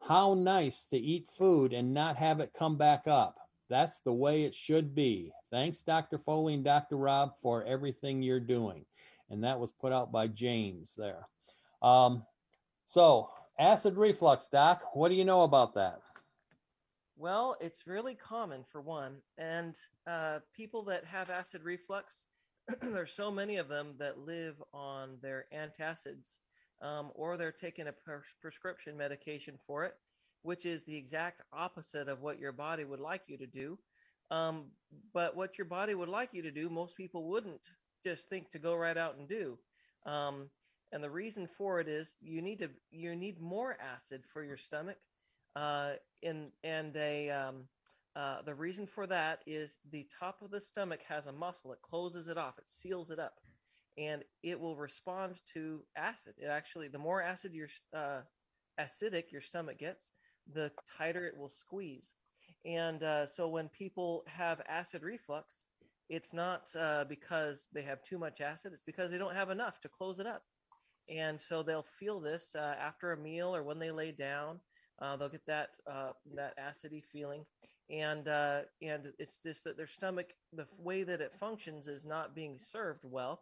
How 0.00 0.34
nice 0.34 0.86
to 0.86 0.98
eat 0.98 1.28
food 1.28 1.72
and 1.74 1.94
not 1.94 2.16
have 2.16 2.40
it 2.40 2.54
come 2.58 2.76
back 2.76 3.06
up. 3.06 3.39
That's 3.70 4.00
the 4.00 4.12
way 4.12 4.42
it 4.42 4.52
should 4.52 4.94
be. 4.94 5.32
Thanks, 5.50 5.82
Dr. 5.82 6.18
Foley 6.18 6.54
and 6.54 6.64
Dr. 6.64 6.96
Rob, 6.96 7.34
for 7.40 7.64
everything 7.64 8.20
you're 8.20 8.40
doing. 8.40 8.84
And 9.30 9.44
that 9.44 9.58
was 9.58 9.70
put 9.70 9.92
out 9.92 10.10
by 10.10 10.26
James 10.26 10.94
there. 10.98 11.28
Um, 11.80 12.26
so, 12.86 13.30
acid 13.58 13.96
reflux, 13.96 14.48
Doc, 14.48 14.94
what 14.94 15.08
do 15.08 15.14
you 15.14 15.24
know 15.24 15.44
about 15.44 15.74
that? 15.74 16.00
Well, 17.16 17.56
it's 17.60 17.86
really 17.86 18.16
common 18.16 18.64
for 18.64 18.80
one. 18.80 19.18
And 19.38 19.76
uh, 20.06 20.40
people 20.52 20.82
that 20.84 21.04
have 21.04 21.30
acid 21.30 21.62
reflux, 21.62 22.24
there's 22.82 23.12
so 23.12 23.30
many 23.30 23.56
of 23.58 23.68
them 23.68 23.94
that 23.98 24.18
live 24.18 24.60
on 24.74 25.16
their 25.22 25.46
antacids 25.54 26.38
um, 26.82 27.10
or 27.14 27.36
they're 27.36 27.52
taking 27.52 27.86
a 27.86 27.92
pres- 27.92 28.34
prescription 28.40 28.96
medication 28.96 29.56
for 29.64 29.84
it 29.84 29.94
which 30.42 30.66
is 30.66 30.84
the 30.84 30.96
exact 30.96 31.42
opposite 31.52 32.08
of 32.08 32.22
what 32.22 32.38
your 32.38 32.52
body 32.52 32.84
would 32.84 33.00
like 33.00 33.22
you 33.26 33.38
to 33.38 33.46
do. 33.46 33.78
Um, 34.30 34.66
but 35.12 35.36
what 35.36 35.58
your 35.58 35.64
body 35.64 35.94
would 35.94 36.08
like 36.08 36.30
you 36.32 36.42
to 36.42 36.50
do, 36.50 36.68
most 36.70 36.96
people 36.96 37.28
wouldn't 37.28 37.60
just 38.04 38.28
think 38.28 38.50
to 38.50 38.58
go 38.58 38.74
right 38.74 38.96
out 38.96 39.16
and 39.18 39.28
do. 39.28 39.58
Um, 40.06 40.48
and 40.92 41.02
the 41.02 41.10
reason 41.10 41.46
for 41.46 41.80
it 41.80 41.88
is 41.88 42.16
you 42.20 42.42
need 42.42 42.60
to 42.60 42.70
you 42.90 43.14
need 43.14 43.40
more 43.40 43.76
acid 43.80 44.24
for 44.26 44.42
your 44.42 44.56
stomach. 44.56 44.96
Uh, 45.56 45.92
in 46.22 46.50
and 46.62 46.96
a 46.96 47.30
um, 47.30 47.64
uh, 48.16 48.42
the 48.42 48.54
reason 48.54 48.86
for 48.86 49.06
that 49.06 49.40
is 49.46 49.78
the 49.90 50.06
top 50.18 50.42
of 50.42 50.50
the 50.50 50.60
stomach 50.60 51.00
has 51.08 51.26
a 51.26 51.32
muscle. 51.32 51.72
It 51.72 51.82
closes 51.82 52.28
it 52.28 52.38
off. 52.38 52.58
It 52.58 52.64
seals 52.68 53.10
it 53.10 53.18
up, 53.18 53.34
and 53.98 54.22
it 54.42 54.58
will 54.58 54.76
respond 54.76 55.40
to 55.54 55.82
acid. 55.96 56.34
It 56.38 56.46
actually, 56.46 56.88
the 56.88 56.98
more 56.98 57.22
acid 57.22 57.54
your 57.54 57.68
uh, 57.94 58.20
acidic 58.80 59.30
your 59.30 59.40
stomach 59.40 59.78
gets, 59.78 60.10
the 60.52 60.70
tighter 60.98 61.26
it 61.26 61.36
will 61.36 61.50
squeeze. 61.50 62.14
And 62.64 63.02
uh, 63.02 63.26
so 63.26 63.48
when 63.48 63.68
people 63.68 64.24
have 64.26 64.60
acid 64.68 65.02
reflux, 65.02 65.64
it's 66.08 66.34
not 66.34 66.68
uh, 66.78 67.04
because 67.08 67.68
they 67.72 67.82
have 67.82 68.02
too 68.02 68.18
much 68.18 68.40
acid, 68.40 68.72
it's 68.72 68.84
because 68.84 69.10
they 69.10 69.18
don't 69.18 69.34
have 69.34 69.50
enough 69.50 69.80
to 69.80 69.88
close 69.88 70.18
it 70.18 70.26
up. 70.26 70.42
And 71.08 71.40
so 71.40 71.62
they'll 71.62 71.82
feel 71.82 72.20
this 72.20 72.54
uh, 72.54 72.74
after 72.80 73.12
a 73.12 73.16
meal 73.16 73.54
or 73.54 73.62
when 73.62 73.78
they 73.78 73.90
lay 73.90 74.12
down. 74.12 74.60
Uh, 75.00 75.16
they'll 75.16 75.30
get 75.30 75.46
that 75.46 75.70
uh, 75.90 76.12
that 76.34 76.58
acidy 76.58 77.02
feeling, 77.02 77.46
and 77.88 78.28
uh, 78.28 78.60
and 78.82 79.06
it's 79.18 79.38
just 79.42 79.64
that 79.64 79.78
their 79.78 79.86
stomach, 79.86 80.26
the 80.52 80.66
way 80.78 81.04
that 81.04 81.22
it 81.22 81.34
functions, 81.34 81.88
is 81.88 82.04
not 82.04 82.34
being 82.34 82.58
served 82.58 83.00
well. 83.04 83.40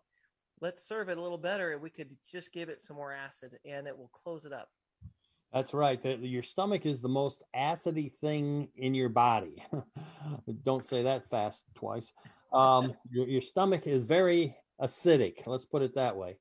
Let's 0.60 0.86
serve 0.86 1.08
it 1.08 1.18
a 1.18 1.22
little 1.22 1.38
better. 1.38 1.76
We 1.76 1.90
could 1.90 2.16
just 2.30 2.52
give 2.52 2.68
it 2.68 2.80
some 2.80 2.96
more 2.96 3.12
acid, 3.12 3.58
and 3.64 3.88
it 3.88 3.98
will 3.98 4.10
close 4.12 4.44
it 4.44 4.52
up. 4.52 4.68
That's 5.52 5.72
right. 5.72 6.02
Your 6.04 6.42
stomach 6.42 6.84
is 6.84 7.00
the 7.00 7.08
most 7.08 7.42
acidy 7.56 8.12
thing 8.20 8.68
in 8.76 8.94
your 8.94 9.08
body. 9.08 9.62
Don't 10.62 10.84
say 10.84 11.02
that 11.02 11.26
fast 11.26 11.64
twice. 11.74 12.12
Um, 12.52 12.94
your, 13.10 13.26
your, 13.26 13.40
stomach 13.40 13.86
is 13.86 14.04
very 14.04 14.54
acidic. 14.80 15.46
Let's 15.46 15.64
put 15.64 15.82
it 15.82 15.94
that 15.94 16.14
way. 16.14 16.36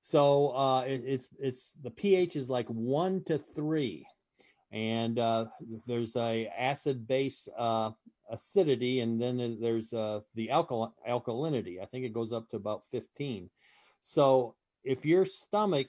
So 0.00 0.48
uh, 0.56 0.82
it, 0.82 1.02
it's 1.04 1.28
it's 1.38 1.74
the 1.82 1.90
pH 1.90 2.36
is 2.36 2.50
like 2.50 2.66
one 2.68 3.22
to 3.24 3.38
three, 3.38 4.06
and 4.70 5.18
uh, 5.18 5.46
there's 5.86 6.16
a 6.16 6.48
acid 6.56 7.06
base 7.06 7.48
uh, 7.56 7.90
acidity, 8.30 9.00
and 9.00 9.20
then 9.20 9.58
there's 9.60 9.92
uh, 9.92 10.20
the 10.34 10.48
alkal- 10.48 10.92
alkalinity. 11.08 11.80
I 11.80 11.84
think 11.84 12.04
it 12.04 12.12
goes 12.12 12.32
up 12.32 12.48
to 12.50 12.56
about 12.56 12.84
15. 12.86 13.48
So 14.00 14.54
if 14.82 15.04
your 15.04 15.24
stomach 15.24 15.88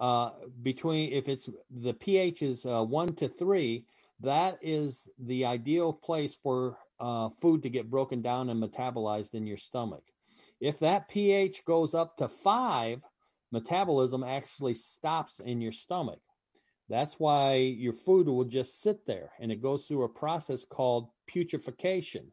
uh, 0.00 0.30
between 0.62 1.12
if 1.12 1.28
it's 1.28 1.48
the 1.70 1.94
pH 1.94 2.42
is 2.42 2.66
uh, 2.66 2.82
one 2.82 3.14
to 3.14 3.28
three, 3.28 3.84
that 4.20 4.58
is 4.62 5.08
the 5.18 5.44
ideal 5.44 5.92
place 5.92 6.34
for 6.34 6.78
uh, 7.00 7.28
food 7.40 7.62
to 7.62 7.70
get 7.70 7.90
broken 7.90 8.22
down 8.22 8.50
and 8.50 8.62
metabolized 8.62 9.34
in 9.34 9.46
your 9.46 9.56
stomach. 9.56 10.02
If 10.60 10.78
that 10.80 11.08
pH 11.08 11.64
goes 11.64 11.94
up 11.94 12.16
to 12.16 12.28
five, 12.28 13.02
metabolism 13.52 14.24
actually 14.24 14.74
stops 14.74 15.40
in 15.40 15.60
your 15.60 15.72
stomach. 15.72 16.20
That's 16.88 17.18
why 17.18 17.54
your 17.54 17.92
food 17.92 18.28
will 18.28 18.44
just 18.44 18.80
sit 18.82 19.06
there 19.06 19.30
and 19.40 19.50
it 19.50 19.62
goes 19.62 19.86
through 19.86 20.04
a 20.04 20.08
process 20.08 20.64
called 20.64 21.08
putrefaction. 21.26 22.30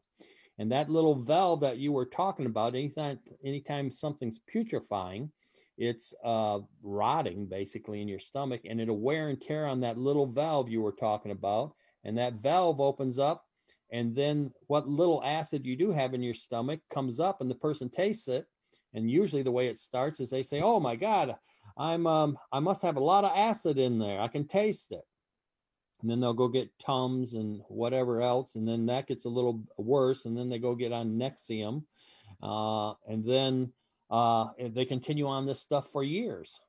And 0.58 0.70
that 0.70 0.90
little 0.90 1.14
valve 1.14 1.60
that 1.60 1.78
you 1.78 1.92
were 1.92 2.04
talking 2.04 2.46
about, 2.46 2.74
anytime 2.74 3.18
anytime 3.42 3.90
something's 3.90 4.40
putrefying, 4.52 5.30
it's 5.78 6.14
uh, 6.24 6.58
rotting 6.82 7.46
basically 7.46 8.00
in 8.02 8.08
your 8.08 8.18
stomach 8.18 8.62
and 8.64 8.80
it'll 8.80 9.00
wear 9.00 9.28
and 9.28 9.40
tear 9.40 9.66
on 9.66 9.80
that 9.80 9.98
little 9.98 10.26
valve 10.26 10.68
you 10.68 10.82
were 10.82 10.92
talking 10.92 11.32
about 11.32 11.74
and 12.04 12.18
that 12.18 12.34
valve 12.34 12.80
opens 12.80 13.18
up 13.18 13.44
and 13.90 14.14
then 14.14 14.50
what 14.68 14.88
little 14.88 15.22
acid 15.24 15.66
you 15.66 15.76
do 15.76 15.90
have 15.90 16.14
in 16.14 16.22
your 16.22 16.34
stomach 16.34 16.80
comes 16.90 17.20
up 17.20 17.40
and 17.40 17.50
the 17.50 17.54
person 17.54 17.88
tastes 17.88 18.28
it 18.28 18.46
and 18.94 19.10
usually 19.10 19.42
the 19.42 19.50
way 19.50 19.68
it 19.68 19.78
starts 19.78 20.20
is 20.20 20.30
they 20.30 20.42
say 20.42 20.60
oh 20.60 20.78
my 20.78 20.96
god 20.96 21.36
i'm 21.78 22.06
um, 22.06 22.38
i 22.52 22.58
must 22.58 22.82
have 22.82 22.96
a 22.96 23.04
lot 23.04 23.24
of 23.24 23.32
acid 23.36 23.78
in 23.78 23.98
there. 23.98 24.20
I 24.20 24.28
can 24.28 24.46
taste 24.46 24.92
it. 24.92 25.04
And 26.00 26.10
then 26.10 26.20
they'll 26.20 26.34
go 26.34 26.48
get 26.48 26.76
tums 26.80 27.34
and 27.34 27.62
whatever 27.68 28.20
else 28.20 28.56
and 28.56 28.66
then 28.66 28.86
that 28.86 29.06
gets 29.06 29.24
a 29.24 29.30
little 29.30 29.62
worse 29.78 30.24
and 30.24 30.36
then 30.36 30.48
they 30.48 30.58
go 30.58 30.74
get 30.74 30.92
on 30.92 31.16
nexium 31.16 31.84
uh, 32.42 32.94
and 33.06 33.24
then 33.24 33.72
uh, 34.12 34.48
they 34.58 34.84
continue 34.84 35.26
on 35.26 35.46
this 35.46 35.60
stuff 35.60 35.88
for 35.88 36.04
years. 36.04 36.60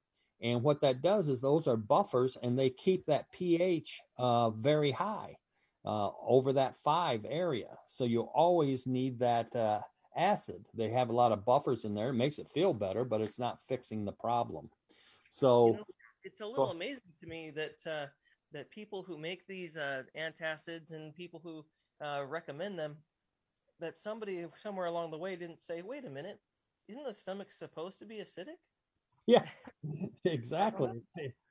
And 0.41 0.63
what 0.63 0.81
that 0.81 1.01
does 1.01 1.27
is 1.27 1.41
those 1.41 1.67
are 1.67 1.77
buffers 1.77 2.37
and 2.41 2.57
they 2.57 2.69
keep 2.69 3.05
that 3.05 3.29
pH 3.31 4.01
uh, 4.17 4.49
very 4.51 4.91
high 4.91 5.35
uh, 5.85 6.09
over 6.25 6.53
that 6.53 6.75
five 6.77 7.25
area. 7.29 7.77
So 7.85 8.05
you 8.05 8.21
always 8.21 8.87
need 8.87 9.19
that 9.19 9.53
uh, 9.55 9.81
acid. 10.15 10.65
They 10.73 10.89
have 10.89 11.09
a 11.09 11.13
lot 11.13 11.33
of 11.33 11.45
buffers 11.45 11.83
in 11.83 11.93
there. 11.93 12.09
It 12.09 12.13
makes 12.13 12.39
it 12.39 12.47
feel 12.47 12.73
better, 12.73 13.03
but 13.03 13.19
it's 13.19 13.39
not 13.39 13.61
fixing 13.61 14.05
the 14.05 14.13
problem. 14.13 14.69
So 15.29 15.67
you 15.67 15.73
know, 15.73 15.85
it's 16.23 16.41
a 16.41 16.47
little 16.47 16.71
amazing 16.71 17.01
to 17.19 17.27
me 17.27 17.51
that 17.55 17.91
uh, 17.91 18.07
that 18.53 18.69
people 18.69 19.03
who 19.03 19.17
make 19.17 19.45
these 19.47 19.75
uh, 19.75 20.03
antacids 20.17 20.91
and 20.91 21.13
people 21.13 21.41
who 21.43 21.65
recommend 22.27 22.79
them, 22.79 22.97
that 23.79 23.97
somebody 23.97 24.45
somewhere 24.61 24.87
along 24.87 25.11
the 25.11 25.17
way 25.17 25.35
didn't 25.35 25.63
say, 25.63 25.81
wait 25.81 26.05
a 26.05 26.09
minute, 26.09 26.39
isn't 26.87 27.03
the 27.05 27.13
stomach 27.13 27.51
supposed 27.51 27.99
to 27.99 28.05
be 28.05 28.17
acidic? 28.17 28.57
Yeah, 29.27 29.45
exactly. 30.25 31.01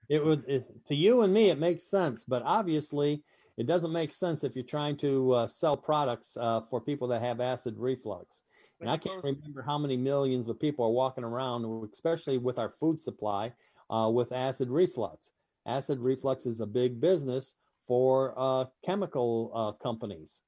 It 0.08 0.22
would 0.22 0.44
it, 0.46 0.64
to 0.86 0.94
you 0.94 1.22
and 1.22 1.32
me, 1.32 1.50
it 1.50 1.58
makes 1.58 1.84
sense, 1.84 2.24
but 2.24 2.42
obviously, 2.44 3.22
it 3.56 3.66
doesn't 3.66 3.92
make 3.92 4.12
sense 4.12 4.44
if 4.44 4.56
you're 4.56 4.64
trying 4.64 4.96
to 4.98 5.32
uh, 5.32 5.46
sell 5.46 5.76
products 5.76 6.36
uh, 6.38 6.60
for 6.62 6.80
people 6.80 7.08
that 7.08 7.22
have 7.22 7.40
acid 7.40 7.74
reflux. 7.78 8.42
And 8.80 8.90
I 8.90 8.96
can't 8.96 9.22
remember 9.22 9.62
how 9.62 9.78
many 9.78 9.96
millions 9.96 10.48
of 10.48 10.58
people 10.58 10.84
are 10.84 10.90
walking 10.90 11.22
around, 11.22 11.88
especially 11.92 12.38
with 12.38 12.58
our 12.58 12.70
food 12.70 12.98
supply, 12.98 13.52
uh, 13.90 14.10
with 14.12 14.32
acid 14.32 14.68
reflux. 14.68 15.30
Acid 15.66 16.00
reflux 16.00 16.46
is 16.46 16.60
a 16.60 16.66
big 16.66 17.00
business 17.00 17.54
for 17.86 18.34
uh, 18.36 18.64
chemical 18.84 19.52
uh, 19.54 19.72
companies. 19.82 20.40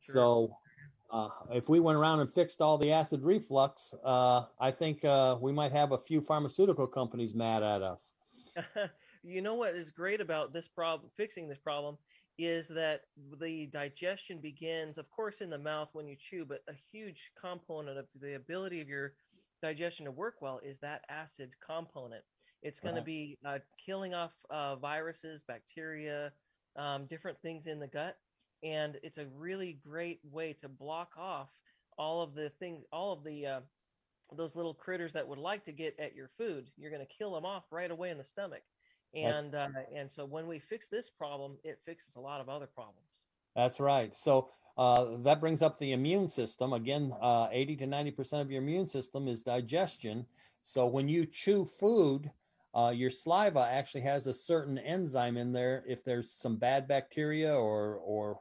Sure. 0.00 0.14
So 0.14 0.56
uh, 1.10 1.28
if 1.50 1.68
we 1.68 1.80
went 1.80 1.98
around 1.98 2.20
and 2.20 2.30
fixed 2.30 2.60
all 2.60 2.78
the 2.78 2.92
acid 2.92 3.24
reflux, 3.24 3.94
uh, 4.04 4.44
I 4.60 4.70
think 4.70 5.04
uh, 5.04 5.36
we 5.40 5.52
might 5.52 5.72
have 5.72 5.92
a 5.92 5.98
few 5.98 6.20
pharmaceutical 6.20 6.86
companies 6.86 7.34
mad 7.34 7.62
at 7.62 7.82
us. 7.82 8.12
you 9.22 9.42
know 9.42 9.54
what 9.54 9.74
is 9.74 9.90
great 9.90 10.20
about 10.20 10.52
this 10.52 10.68
problem, 10.68 11.10
fixing 11.16 11.48
this 11.48 11.58
problem, 11.58 11.96
is 12.38 12.68
that 12.68 13.02
the 13.40 13.66
digestion 13.66 14.38
begins, 14.38 14.98
of 14.98 15.10
course, 15.10 15.40
in 15.40 15.50
the 15.50 15.58
mouth 15.58 15.88
when 15.92 16.06
you 16.06 16.16
chew, 16.16 16.44
but 16.44 16.62
a 16.68 16.74
huge 16.92 17.32
component 17.40 17.98
of 17.98 18.06
the 18.20 18.34
ability 18.34 18.80
of 18.80 18.88
your 18.88 19.12
digestion 19.62 20.06
to 20.06 20.12
work 20.12 20.36
well 20.40 20.60
is 20.64 20.78
that 20.78 21.04
acid 21.08 21.50
component. 21.64 22.22
It's 22.62 22.80
going 22.80 22.94
to 22.94 23.02
be 23.02 23.38
uh, 23.44 23.58
killing 23.84 24.14
off 24.14 24.32
uh, 24.50 24.76
viruses, 24.76 25.42
bacteria, 25.46 26.32
um, 26.76 27.06
different 27.06 27.40
things 27.40 27.66
in 27.66 27.80
the 27.80 27.88
gut 27.88 28.16
and 28.62 28.98
it's 29.02 29.18
a 29.18 29.26
really 29.36 29.78
great 29.86 30.20
way 30.30 30.52
to 30.60 30.68
block 30.68 31.12
off 31.16 31.48
all 31.98 32.22
of 32.22 32.34
the 32.34 32.50
things 32.50 32.84
all 32.92 33.12
of 33.12 33.24
the 33.24 33.46
uh, 33.46 33.60
those 34.36 34.56
little 34.56 34.74
critters 34.74 35.12
that 35.12 35.26
would 35.26 35.38
like 35.38 35.64
to 35.64 35.72
get 35.72 35.98
at 35.98 36.14
your 36.14 36.30
food. 36.38 36.70
You're 36.76 36.90
going 36.90 37.04
to 37.04 37.14
kill 37.18 37.34
them 37.34 37.44
off 37.44 37.64
right 37.70 37.90
away 37.90 38.10
in 38.10 38.18
the 38.18 38.24
stomach. 38.24 38.62
And 39.12 39.54
uh, 39.56 39.68
and 39.94 40.10
so 40.10 40.24
when 40.24 40.46
we 40.46 40.60
fix 40.60 40.86
this 40.86 41.10
problem 41.10 41.58
it 41.64 41.80
fixes 41.84 42.14
a 42.14 42.20
lot 42.20 42.40
of 42.40 42.48
other 42.48 42.66
problems. 42.66 43.08
That's 43.56 43.80
right. 43.80 44.14
So 44.14 44.50
uh, 44.78 45.16
that 45.24 45.40
brings 45.40 45.62
up 45.62 45.78
the 45.78 45.92
immune 45.92 46.28
system. 46.28 46.72
Again 46.72 47.12
uh, 47.20 47.48
80 47.50 47.76
to 47.76 47.86
90 47.86 48.10
percent 48.12 48.42
of 48.42 48.50
your 48.50 48.62
immune 48.62 48.86
system 48.86 49.26
is 49.26 49.42
digestion. 49.42 50.26
So 50.62 50.86
when 50.86 51.08
you 51.08 51.26
chew 51.26 51.64
food 51.64 52.30
uh, 52.72 52.92
your 52.94 53.10
saliva 53.10 53.68
actually 53.68 54.02
has 54.02 54.28
a 54.28 54.34
certain 54.34 54.78
enzyme 54.78 55.36
in 55.36 55.52
there 55.52 55.82
if 55.88 56.04
there's 56.04 56.30
some 56.30 56.56
bad 56.56 56.86
bacteria 56.86 57.52
or 57.52 57.96
or 58.04 58.40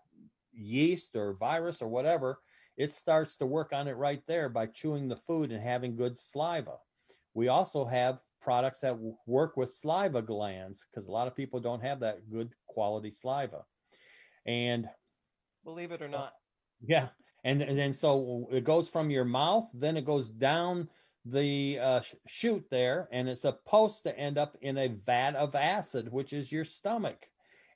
yeast 0.60 1.16
or 1.16 1.34
virus 1.34 1.82
or 1.82 1.88
whatever, 1.88 2.40
it 2.78 2.94
starts 2.94 3.36
to 3.38 3.46
work 3.46 3.74
on 3.74 3.88
it 3.88 3.98
right 3.98 4.22
there 4.28 4.50
by 4.50 4.66
chewing 4.68 5.08
the 5.08 5.16
food 5.16 5.52
and 5.52 5.64
having 5.64 5.96
good 5.96 6.18
saliva. 6.18 6.78
We 7.34 7.48
also 7.48 7.86
have 7.86 8.20
products 8.42 8.80
that 8.82 8.98
work 9.26 9.58
with 9.58 9.74
saliva 9.74 10.22
glands 10.22 10.88
because 10.90 11.08
a 11.08 11.12
lot 11.12 11.28
of 11.28 11.36
people 11.36 11.60
don't 11.60 11.84
have 11.84 12.00
that 12.00 12.30
good 12.30 12.54
quality 12.68 13.12
saliva. 13.12 13.64
And 14.46 14.88
believe 15.64 15.92
it 15.92 16.02
or 16.02 16.08
not. 16.08 16.34
Yeah. 16.86 17.10
And, 17.44 17.62
and 17.62 17.78
then 17.78 17.94
so 17.94 18.48
it 18.52 18.64
goes 18.64 18.90
from 18.90 19.10
your 19.10 19.26
mouth, 19.26 19.70
then 19.74 19.96
it 19.96 20.06
goes 20.06 20.30
down 20.30 20.90
the 21.26 21.80
uh, 21.82 22.02
chute 22.28 22.66
there, 22.72 23.08
and 23.12 23.30
it's 23.30 23.42
supposed 23.42 24.04
to 24.04 24.18
end 24.18 24.38
up 24.38 24.58
in 24.62 24.78
a 24.78 24.88
vat 25.06 25.36
of 25.36 25.56
acid, 25.56 26.12
which 26.12 26.34
is 26.34 26.52
your 26.52 26.64
stomach 26.64 27.30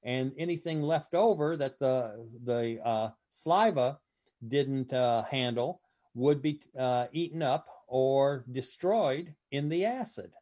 and 0.04 0.34
anything 0.38 0.82
left 0.82 1.14
over 1.14 1.58
that 1.58 1.80
the 1.80 2.30
the 2.44 2.80
uh, 2.86 3.10
saliva 3.30 4.00
didn't 4.48 4.94
uh, 4.94 5.24
handle 5.24 5.82
would 6.16 6.42
be 6.42 6.62
uh, 6.78 7.08
eaten 7.12 7.42
up 7.42 7.68
or 7.88 8.46
destroyed 8.52 9.34
in 9.52 9.70
the 9.70 9.86
acid 9.86 10.34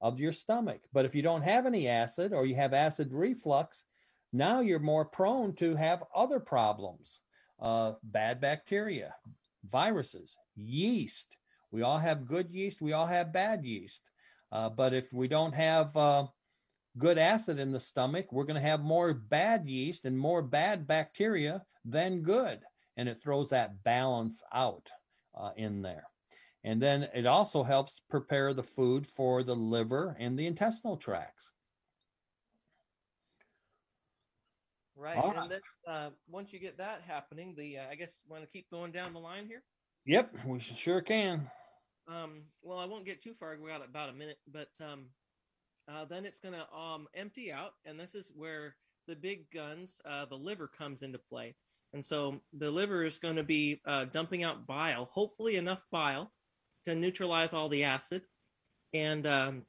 of 0.00 0.20
your 0.20 0.32
stomach. 0.32 0.82
But 0.92 1.04
if 1.04 1.14
you 1.14 1.22
don't 1.22 1.42
have 1.42 1.66
any 1.66 1.88
acid 1.88 2.32
or 2.32 2.46
you 2.46 2.54
have 2.54 2.74
acid 2.74 3.12
reflux, 3.12 3.84
now 4.32 4.60
you're 4.60 4.78
more 4.78 5.04
prone 5.04 5.54
to 5.54 5.74
have 5.74 6.04
other 6.14 6.38
problems 6.38 7.20
uh, 7.60 7.94
bad 8.04 8.40
bacteria, 8.40 9.14
viruses, 9.64 10.36
yeast. 10.54 11.36
We 11.70 11.82
all 11.82 11.98
have 11.98 12.26
good 12.26 12.50
yeast, 12.50 12.80
we 12.80 12.92
all 12.92 13.06
have 13.06 13.32
bad 13.32 13.64
yeast. 13.64 14.10
Uh, 14.52 14.68
but 14.68 14.94
if 14.94 15.12
we 15.12 15.28
don't 15.28 15.54
have 15.54 15.94
uh, 15.96 16.26
good 16.96 17.18
acid 17.18 17.58
in 17.58 17.72
the 17.72 17.80
stomach, 17.80 18.32
we're 18.32 18.44
going 18.44 18.60
to 18.60 18.68
have 18.68 18.80
more 18.80 19.12
bad 19.12 19.66
yeast 19.66 20.04
and 20.04 20.18
more 20.18 20.42
bad 20.42 20.86
bacteria 20.86 21.62
than 21.84 22.22
good. 22.22 22.60
And 22.96 23.08
it 23.08 23.18
throws 23.18 23.50
that 23.50 23.82
balance 23.84 24.42
out 24.52 24.88
uh, 25.36 25.50
in 25.56 25.82
there. 25.82 26.04
And 26.64 26.82
then 26.82 27.08
it 27.14 27.26
also 27.26 27.62
helps 27.62 28.02
prepare 28.10 28.52
the 28.52 28.62
food 28.62 29.06
for 29.06 29.42
the 29.42 29.54
liver 29.54 30.16
and 30.18 30.38
the 30.38 30.46
intestinal 30.46 30.96
tracts. 30.96 31.52
Right. 34.96 35.16
All 35.16 35.30
and 35.30 35.38
right. 35.38 35.48
then 35.48 35.60
uh, 35.86 36.10
once 36.28 36.52
you 36.52 36.58
get 36.58 36.76
that 36.78 37.02
happening, 37.06 37.54
the 37.56 37.78
uh, 37.78 37.84
I 37.88 37.94
guess 37.94 38.22
want 38.28 38.42
to 38.42 38.48
keep 38.48 38.68
going 38.68 38.90
down 38.90 39.12
the 39.12 39.20
line 39.20 39.46
here. 39.46 39.62
Yep, 40.06 40.34
we 40.44 40.58
sure 40.58 41.00
can. 41.00 41.48
Um, 42.08 42.42
well, 42.62 42.78
I 42.78 42.86
won't 42.86 43.04
get 43.04 43.22
too 43.22 43.32
far. 43.32 43.56
We 43.62 43.70
got 43.70 43.84
about 43.84 44.08
a 44.08 44.14
minute, 44.14 44.38
but 44.52 44.70
um, 44.80 45.06
uh, 45.88 46.04
then 46.04 46.24
it's 46.24 46.40
gonna 46.40 46.66
um, 46.76 47.06
empty 47.14 47.52
out, 47.52 47.72
and 47.84 47.98
this 47.98 48.14
is 48.14 48.30
where 48.34 48.76
the 49.06 49.16
big 49.16 49.50
guns, 49.50 50.00
uh, 50.04 50.26
the 50.26 50.36
liver 50.36 50.68
comes 50.68 51.02
into 51.02 51.18
play. 51.18 51.54
And 51.94 52.04
so 52.04 52.40
the 52.52 52.70
liver 52.70 53.04
is 53.04 53.18
going 53.18 53.36
to 53.36 53.42
be 53.42 53.80
uh, 53.86 54.04
dumping 54.04 54.44
out 54.44 54.66
bile, 54.66 55.06
hopefully 55.06 55.56
enough 55.56 55.86
bile 55.90 56.30
to 56.84 56.94
neutralize 56.94 57.54
all 57.54 57.70
the 57.70 57.84
acid, 57.84 58.22
and 58.92 59.26
um, 59.26 59.62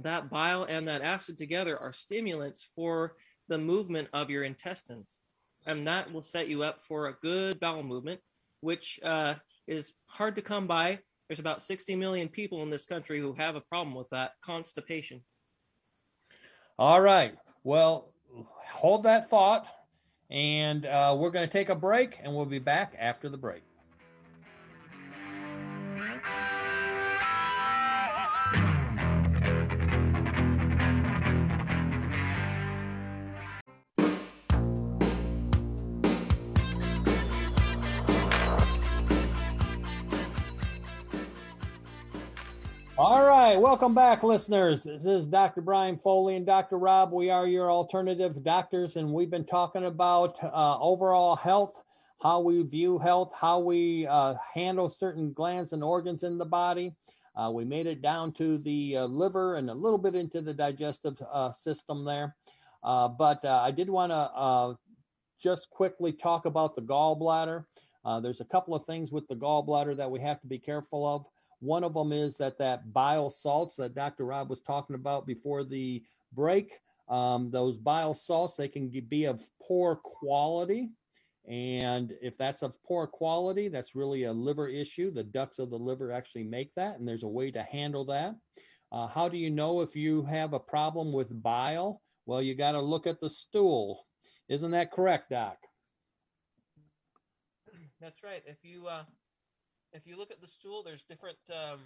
that 0.00 0.30
bile 0.30 0.64
and 0.64 0.88
that 0.88 1.02
acid 1.02 1.38
together 1.38 1.78
are 1.78 1.92
stimulants 1.92 2.68
for 2.74 3.16
the 3.48 3.58
movement 3.58 4.08
of 4.12 4.30
your 4.30 4.44
intestines, 4.44 5.20
and 5.66 5.86
that 5.86 6.12
will 6.12 6.22
set 6.22 6.48
you 6.48 6.62
up 6.62 6.82
for 6.82 7.06
a 7.06 7.16
good 7.22 7.60
bowel 7.60 7.82
movement, 7.82 8.20
which 8.60 9.00
uh, 9.02 9.34
is 9.66 9.94
hard 10.06 10.36
to 10.36 10.42
come 10.42 10.66
by. 10.66 10.98
There's 11.28 11.40
about 11.40 11.62
60 11.62 11.96
million 11.96 12.28
people 12.28 12.62
in 12.62 12.70
this 12.70 12.84
country 12.84 13.18
who 13.18 13.32
have 13.34 13.56
a 13.56 13.62
problem 13.62 13.94
with 13.94 14.10
that 14.10 14.32
constipation. 14.42 15.22
All 16.78 17.00
right. 17.00 17.34
Well, 17.62 18.12
hold 18.66 19.04
that 19.04 19.30
thought, 19.30 19.66
and 20.30 20.86
uh, 20.86 21.14
we're 21.18 21.30
going 21.30 21.46
to 21.46 21.52
take 21.52 21.68
a 21.68 21.74
break, 21.74 22.18
and 22.22 22.34
we'll 22.34 22.46
be 22.46 22.58
back 22.58 22.94
after 22.98 23.28
the 23.28 23.38
break. 23.38 23.62
All 42.96 43.26
right, 43.26 43.56
welcome 43.56 43.92
back, 43.92 44.22
listeners. 44.22 44.84
This 44.84 45.04
is 45.04 45.26
Dr. 45.26 45.62
Brian 45.62 45.96
Foley 45.96 46.36
and 46.36 46.46
Dr. 46.46 46.78
Rob. 46.78 47.10
We 47.10 47.28
are 47.28 47.44
your 47.44 47.68
alternative 47.68 48.44
doctors, 48.44 48.94
and 48.94 49.12
we've 49.12 49.32
been 49.32 49.44
talking 49.44 49.86
about 49.86 50.40
uh, 50.44 50.78
overall 50.78 51.34
health, 51.34 51.82
how 52.22 52.38
we 52.38 52.62
view 52.62 53.00
health, 53.00 53.32
how 53.36 53.58
we 53.58 54.06
uh, 54.06 54.36
handle 54.54 54.88
certain 54.88 55.32
glands 55.32 55.72
and 55.72 55.82
organs 55.82 56.22
in 56.22 56.38
the 56.38 56.44
body. 56.44 56.94
Uh, 57.34 57.50
we 57.52 57.64
made 57.64 57.88
it 57.88 58.00
down 58.00 58.30
to 58.34 58.58
the 58.58 58.98
uh, 58.98 59.06
liver 59.06 59.56
and 59.56 59.70
a 59.70 59.74
little 59.74 59.98
bit 59.98 60.14
into 60.14 60.40
the 60.40 60.54
digestive 60.54 61.20
uh, 61.32 61.50
system 61.50 62.04
there. 62.04 62.36
Uh, 62.84 63.08
but 63.08 63.44
I 63.44 63.72
did 63.72 63.90
want 63.90 64.12
to 64.12 64.78
just 65.36 65.68
quickly 65.70 66.12
talk 66.12 66.46
about 66.46 66.76
the 66.76 66.82
gallbladder. 66.82 67.64
there's 68.22 68.40
a 68.40 68.44
couple 68.44 68.72
of 68.72 68.86
things 68.86 69.10
with 69.10 69.26
the 69.26 69.34
gallbladder 69.34 69.96
that 69.96 70.08
we 70.08 70.20
have 70.20 70.40
to 70.42 70.46
be 70.46 70.60
careful 70.60 71.04
of. 71.12 71.26
One 71.64 71.82
of 71.82 71.94
them 71.94 72.12
is 72.12 72.36
that 72.36 72.58
that 72.58 72.92
bile 72.92 73.30
salts 73.30 73.74
that 73.76 73.94
Dr. 73.94 74.26
Rob 74.26 74.50
was 74.50 74.60
talking 74.60 74.96
about 74.96 75.26
before 75.26 75.64
the 75.64 76.04
break. 76.34 76.78
Um, 77.08 77.50
those 77.50 77.78
bile 77.78 78.12
salts 78.12 78.54
they 78.54 78.68
can 78.68 78.90
be 79.08 79.24
of 79.24 79.42
poor 79.62 79.96
quality, 79.96 80.90
and 81.48 82.12
if 82.20 82.36
that's 82.36 82.62
of 82.62 82.82
poor 82.82 83.06
quality, 83.06 83.68
that's 83.68 83.94
really 83.94 84.24
a 84.24 84.32
liver 84.32 84.68
issue. 84.68 85.10
The 85.10 85.24
ducts 85.24 85.58
of 85.58 85.70
the 85.70 85.78
liver 85.78 86.12
actually 86.12 86.44
make 86.44 86.74
that, 86.74 86.98
and 86.98 87.08
there's 87.08 87.22
a 87.22 87.28
way 87.28 87.50
to 87.50 87.62
handle 87.62 88.04
that. 88.06 88.34
Uh, 88.92 89.06
how 89.06 89.28
do 89.28 89.38
you 89.38 89.50
know 89.50 89.80
if 89.80 89.96
you 89.96 90.22
have 90.24 90.52
a 90.52 90.60
problem 90.60 91.12
with 91.12 91.42
bile? 91.42 92.02
Well, 92.26 92.42
you 92.42 92.54
got 92.54 92.72
to 92.72 92.80
look 92.80 93.06
at 93.06 93.20
the 93.20 93.30
stool. 93.30 94.06
Isn't 94.48 94.72
that 94.72 94.92
correct, 94.92 95.30
Doc? 95.30 95.56
That's 98.00 98.22
right. 98.22 98.42
If 98.46 98.58
you 98.62 98.86
uh, 98.86 99.04
if 99.94 100.06
you 100.06 100.18
look 100.18 100.30
at 100.30 100.40
the 100.40 100.46
stool, 100.46 100.82
there's 100.82 101.04
different 101.04 101.38
um, 101.50 101.78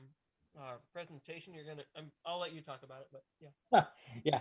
uh, 0.58 0.76
presentation. 0.92 1.54
You're 1.54 1.64
gonna. 1.64 1.84
Um, 1.96 2.10
I'll 2.26 2.40
let 2.40 2.54
you 2.54 2.62
talk 2.62 2.82
about 2.82 3.02
it, 3.02 3.08
but 3.12 3.22
yeah. 3.40 3.84
yeah. 4.24 4.40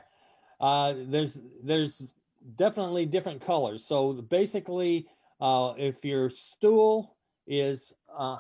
Uh, 0.60 0.94
there's 0.98 1.38
there's 1.62 2.14
definitely 2.56 3.06
different 3.06 3.42
colors. 3.42 3.84
So 3.84 4.14
basically, 4.14 5.08
uh, 5.42 5.74
if 5.78 6.04
your 6.04 6.30
stool 6.30 7.18
is 7.46 7.94
uh, 8.18 8.38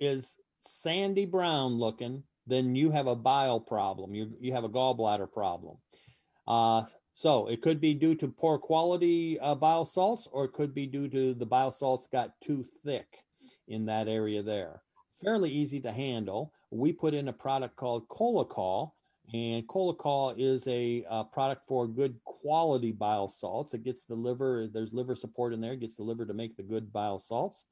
is 0.00 0.38
sandy 0.58 1.26
brown 1.26 1.74
looking, 1.74 2.22
then 2.46 2.74
you 2.74 2.90
have 2.90 3.06
a 3.06 3.14
bile 3.14 3.60
problem. 3.60 4.14
You 4.14 4.32
you 4.40 4.52
have 4.52 4.64
a 4.64 4.68
gallbladder 4.68 5.30
problem. 5.30 5.76
Uh, 6.48 6.84
so 7.12 7.48
it 7.48 7.60
could 7.60 7.80
be 7.80 7.92
due 7.92 8.14
to 8.14 8.28
poor 8.28 8.58
quality 8.58 9.38
uh, 9.40 9.54
bile 9.54 9.84
salts, 9.84 10.26
or 10.32 10.46
it 10.46 10.52
could 10.52 10.74
be 10.74 10.86
due 10.86 11.06
to 11.08 11.34
the 11.34 11.46
bile 11.46 11.70
salts 11.70 12.06
got 12.06 12.40
too 12.40 12.64
thick 12.84 13.24
in 13.70 13.86
that 13.86 14.08
area 14.08 14.42
there. 14.42 14.82
Fairly 15.22 15.50
easy 15.50 15.80
to 15.80 15.92
handle. 15.92 16.52
We 16.70 16.92
put 16.92 17.14
in 17.14 17.28
a 17.28 17.32
product 17.32 17.76
called 17.76 18.08
Cholacol, 18.08 18.92
and 19.32 19.66
Cholacol 19.68 20.34
is 20.36 20.66
a, 20.66 21.04
a, 21.08 21.24
product 21.24 21.66
for 21.66 21.86
good 21.86 22.18
quality 22.24 22.90
bile 22.90 23.28
salts. 23.28 23.74
It 23.74 23.84
gets 23.84 24.04
the 24.04 24.14
liver, 24.14 24.66
there's 24.66 24.92
liver 24.92 25.14
support 25.14 25.52
in 25.52 25.60
there, 25.60 25.76
gets 25.76 25.96
the 25.96 26.02
liver 26.02 26.26
to 26.26 26.34
make 26.34 26.56
the 26.56 26.62
good 26.62 26.92
bile 26.92 27.20
salts. 27.20 27.64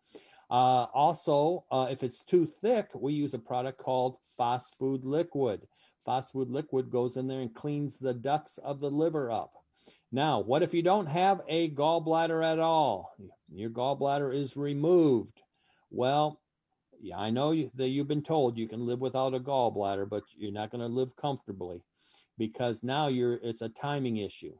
Uh, 0.50 0.86
also, 0.94 1.64
uh, 1.70 1.88
if 1.90 2.02
it's 2.02 2.22
too 2.22 2.46
thick, 2.46 2.90
we 2.94 3.12
use 3.12 3.34
a 3.34 3.38
product 3.38 3.78
called 3.78 4.18
Phosfood 4.38 5.04
Liquid. 5.04 5.66
Phosfood 6.06 6.50
Liquid 6.50 6.90
goes 6.90 7.16
in 7.16 7.26
there 7.26 7.40
and 7.40 7.54
cleans 7.54 7.98
the 7.98 8.14
ducts 8.14 8.58
of 8.58 8.80
the 8.80 8.90
liver 8.90 9.30
up. 9.30 9.52
Now, 10.10 10.40
what 10.40 10.62
if 10.62 10.72
you 10.72 10.82
don't 10.82 11.06
have 11.06 11.42
a 11.48 11.70
gallbladder 11.70 12.42
at 12.42 12.58
all? 12.58 13.14
Your 13.52 13.68
gallbladder 13.68 14.34
is 14.34 14.56
removed. 14.56 15.42
Well, 15.90 16.40
yeah, 17.00 17.18
I 17.18 17.30
know 17.30 17.52
you, 17.52 17.70
that 17.74 17.88
you've 17.88 18.08
been 18.08 18.22
told 18.22 18.58
you 18.58 18.68
can 18.68 18.86
live 18.86 19.00
without 19.00 19.34
a 19.34 19.40
gallbladder, 19.40 20.08
but 20.08 20.24
you're 20.34 20.52
not 20.52 20.70
going 20.70 20.80
to 20.80 20.88
live 20.88 21.16
comfortably 21.16 21.84
because 22.38 22.82
now 22.82 23.08
you're 23.08 23.34
it's 23.34 23.62
a 23.62 23.68
timing 23.68 24.18
issue. 24.18 24.58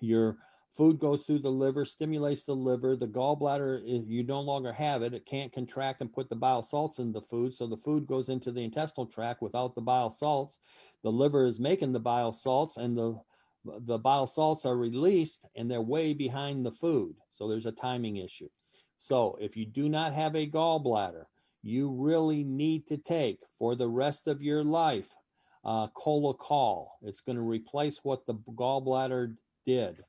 Your 0.00 0.38
food 0.70 0.98
goes 0.98 1.26
through 1.26 1.40
the 1.40 1.52
liver, 1.52 1.84
stimulates 1.84 2.44
the 2.44 2.54
liver. 2.54 2.96
The 2.96 3.08
gallbladder 3.08 3.82
you 4.06 4.22
no 4.24 4.40
longer 4.40 4.72
have 4.72 5.02
it. 5.02 5.14
It 5.14 5.26
can't 5.26 5.52
contract 5.52 6.00
and 6.00 6.12
put 6.12 6.28
the 6.28 6.36
bile 6.36 6.62
salts 6.62 6.98
in 6.98 7.12
the 7.12 7.22
food, 7.22 7.54
so 7.54 7.66
the 7.66 7.76
food 7.76 8.06
goes 8.06 8.28
into 8.28 8.52
the 8.52 8.64
intestinal 8.64 9.06
tract 9.06 9.42
without 9.42 9.74
the 9.74 9.82
bile 9.82 10.10
salts. 10.10 10.58
The 11.02 11.12
liver 11.12 11.46
is 11.46 11.60
making 11.60 11.92
the 11.92 12.00
bile 12.00 12.32
salts, 12.32 12.76
and 12.76 12.96
the 12.96 13.20
the 13.64 13.98
bile 13.98 14.26
salts 14.26 14.64
are 14.64 14.76
released, 14.76 15.46
and 15.56 15.70
they're 15.70 15.82
way 15.82 16.14
behind 16.14 16.64
the 16.64 16.72
food. 16.72 17.16
So 17.30 17.48
there's 17.48 17.66
a 17.66 17.72
timing 17.72 18.16
issue. 18.16 18.48
So 19.02 19.38
if 19.40 19.56
you 19.56 19.64
do 19.64 19.88
not 19.88 20.12
have 20.12 20.36
a 20.36 20.46
gallbladder, 20.46 21.24
you 21.62 21.90
really 21.90 22.44
need 22.44 22.86
to 22.88 22.98
take 22.98 23.40
for 23.58 23.74
the 23.74 23.88
rest 23.88 24.28
of 24.28 24.42
your 24.42 24.62
life 24.62 25.16
uh, 25.64 25.88
Cholacol. 25.96 26.88
It's 27.00 27.22
going 27.22 27.36
to 27.36 27.42
replace 27.42 28.04
what 28.04 28.26
the 28.26 28.34
gallbladder 28.34 29.34
did. 29.64 30.04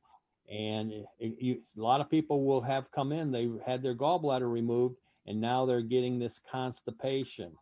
And 0.50 0.92
it, 0.92 1.08
you, 1.40 1.62
a 1.78 1.82
lot 1.82 2.02
of 2.02 2.10
people 2.10 2.44
will 2.44 2.60
have 2.60 2.92
come 2.92 3.14
in, 3.14 3.32
they 3.32 3.50
had 3.66 3.82
their 3.82 3.96
gallbladder 3.96 4.52
removed, 4.52 4.98
and 5.26 5.40
now 5.40 5.66
they're 5.66 5.82
getting 5.82 6.20
this 6.20 6.38
constipation. 6.40 7.54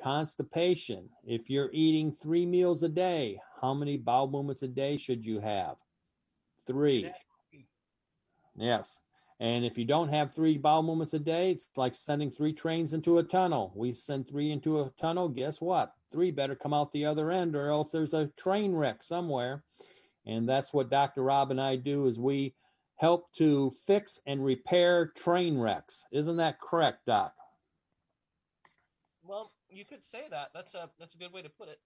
Constipation, 0.00 1.10
if 1.26 1.50
you're 1.50 1.70
eating 1.74 2.10
three 2.10 2.46
meals 2.46 2.82
a 2.82 2.88
day, 2.88 3.38
how 3.60 3.74
many 3.74 3.98
bowel 3.98 4.26
movements 4.26 4.62
a 4.62 4.68
day 4.68 4.96
should 4.96 5.22
you 5.22 5.38
have? 5.38 5.76
Three. 6.66 7.12
Yes. 8.56 9.00
And 9.38 9.64
if 9.66 9.76
you 9.76 9.84
don't 9.84 10.08
have 10.08 10.34
three 10.34 10.56
bowel 10.56 10.82
movements 10.82 11.12
a 11.12 11.18
day, 11.18 11.50
it's 11.50 11.68
like 11.76 11.94
sending 11.94 12.30
three 12.30 12.54
trains 12.54 12.94
into 12.94 13.18
a 13.18 13.22
tunnel. 13.22 13.72
We 13.74 13.92
send 13.92 14.26
three 14.26 14.50
into 14.50 14.80
a 14.80 14.90
tunnel. 14.98 15.28
Guess 15.28 15.60
what? 15.60 15.92
Three 16.10 16.30
better 16.30 16.54
come 16.54 16.72
out 16.72 16.90
the 16.92 17.04
other 17.04 17.30
end, 17.30 17.54
or 17.54 17.68
else 17.68 17.92
there's 17.92 18.14
a 18.14 18.28
train 18.38 18.74
wreck 18.74 19.02
somewhere. 19.02 19.62
And 20.24 20.48
that's 20.48 20.72
what 20.72 20.90
Dr. 20.90 21.22
Rob 21.22 21.50
and 21.50 21.60
I 21.60 21.76
do 21.76 22.06
is 22.06 22.18
we 22.18 22.54
help 22.96 23.30
to 23.34 23.70
fix 23.70 24.20
and 24.26 24.42
repair 24.42 25.12
train 25.14 25.58
wrecks. 25.58 26.04
Isn't 26.12 26.38
that 26.38 26.58
correct, 26.58 27.06
Doc? 27.06 27.34
Well, 29.22 29.52
you 29.68 29.84
could 29.84 30.06
say 30.06 30.22
that. 30.30 30.48
That's 30.54 30.74
a 30.74 30.88
that's 30.98 31.14
a 31.14 31.18
good 31.18 31.32
way 31.32 31.42
to 31.42 31.50
put 31.50 31.68
it. 31.68 31.78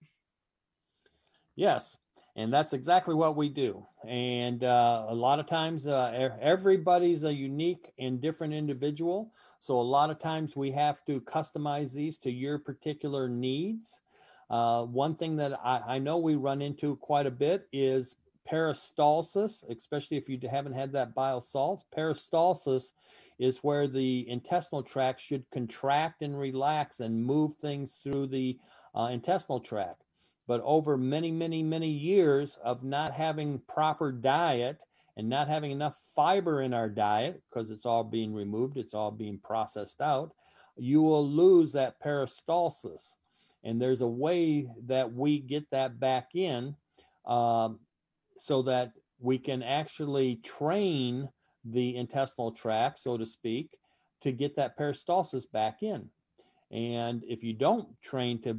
Yes, 1.60 1.98
and 2.36 2.50
that's 2.50 2.72
exactly 2.72 3.14
what 3.14 3.36
we 3.36 3.50
do. 3.50 3.86
And 4.08 4.64
uh, 4.64 5.04
a 5.10 5.14
lot 5.14 5.40
of 5.40 5.44
times, 5.44 5.86
uh, 5.86 6.30
everybody's 6.40 7.24
a 7.24 7.34
unique 7.34 7.92
and 7.98 8.18
different 8.18 8.54
individual. 8.54 9.30
So 9.58 9.78
a 9.78 9.82
lot 9.82 10.08
of 10.08 10.18
times 10.18 10.56
we 10.56 10.70
have 10.70 11.04
to 11.04 11.20
customize 11.20 11.92
these 11.92 12.16
to 12.20 12.30
your 12.30 12.58
particular 12.58 13.28
needs. 13.28 14.00
Uh, 14.48 14.84
one 14.86 15.14
thing 15.14 15.36
that 15.36 15.52
I, 15.62 15.96
I, 15.96 15.98
know 15.98 16.16
we 16.16 16.34
run 16.34 16.62
into 16.62 16.96
quite 16.96 17.26
a 17.26 17.30
bit 17.30 17.68
is 17.74 18.16
peristalsis, 18.50 19.62
especially 19.68 20.16
if 20.16 20.30
you 20.30 20.40
haven't 20.50 20.72
had 20.72 20.92
that 20.92 21.14
bile 21.14 21.42
salt. 21.42 21.84
Peristalsis 21.94 22.92
is 23.38 23.58
where 23.58 23.86
the 23.86 24.26
intestinal 24.30 24.82
tract 24.82 25.20
should 25.20 25.44
contract 25.50 26.22
and 26.22 26.40
relax 26.40 27.00
and 27.00 27.22
move 27.22 27.56
things 27.56 28.00
through 28.02 28.28
the 28.28 28.58
uh, 28.94 29.10
intestinal 29.12 29.60
tract 29.60 30.04
but 30.50 30.62
over 30.64 30.96
many, 30.96 31.30
many, 31.30 31.62
many 31.62 31.88
years 31.88 32.58
of 32.64 32.82
not 32.82 33.12
having 33.12 33.60
proper 33.68 34.10
diet 34.10 34.82
and 35.16 35.28
not 35.28 35.46
having 35.46 35.70
enough 35.70 35.96
fiber 36.16 36.62
in 36.62 36.74
our 36.74 36.88
diet 36.88 37.40
because 37.48 37.70
it's 37.70 37.86
all 37.86 38.02
being 38.02 38.34
removed, 38.34 38.76
it's 38.76 38.92
all 38.92 39.12
being 39.12 39.38
processed 39.38 40.00
out, 40.00 40.32
you 40.76 41.02
will 41.02 41.24
lose 41.24 41.70
that 41.70 42.02
peristalsis. 42.02 43.14
And 43.62 43.80
there's 43.80 44.00
a 44.00 44.08
way 44.08 44.68
that 44.88 45.12
we 45.14 45.38
get 45.38 45.70
that 45.70 46.00
back 46.00 46.34
in 46.34 46.74
um, 47.26 47.78
so 48.36 48.62
that 48.62 48.94
we 49.20 49.38
can 49.38 49.62
actually 49.62 50.40
train 50.42 51.28
the 51.64 51.94
intestinal 51.94 52.50
tract, 52.50 52.98
so 52.98 53.16
to 53.16 53.24
speak, 53.24 53.78
to 54.22 54.32
get 54.32 54.56
that 54.56 54.76
peristalsis 54.76 55.48
back 55.48 55.84
in. 55.84 56.10
And 56.72 57.22
if 57.28 57.44
you 57.44 57.52
don't 57.52 57.88
train 58.02 58.40
to 58.42 58.58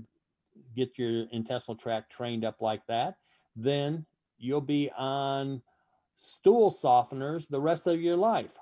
get 0.75 0.97
your 0.97 1.25
intestinal 1.31 1.75
tract 1.75 2.11
trained 2.11 2.45
up 2.45 2.61
like 2.61 2.85
that, 2.87 3.17
then 3.55 4.05
you'll 4.37 4.61
be 4.61 4.89
on 4.97 5.61
stool 6.15 6.71
softeners 6.71 7.47
the 7.47 7.59
rest 7.59 7.87
of 7.87 8.01
your 8.01 8.17
life. 8.17 8.57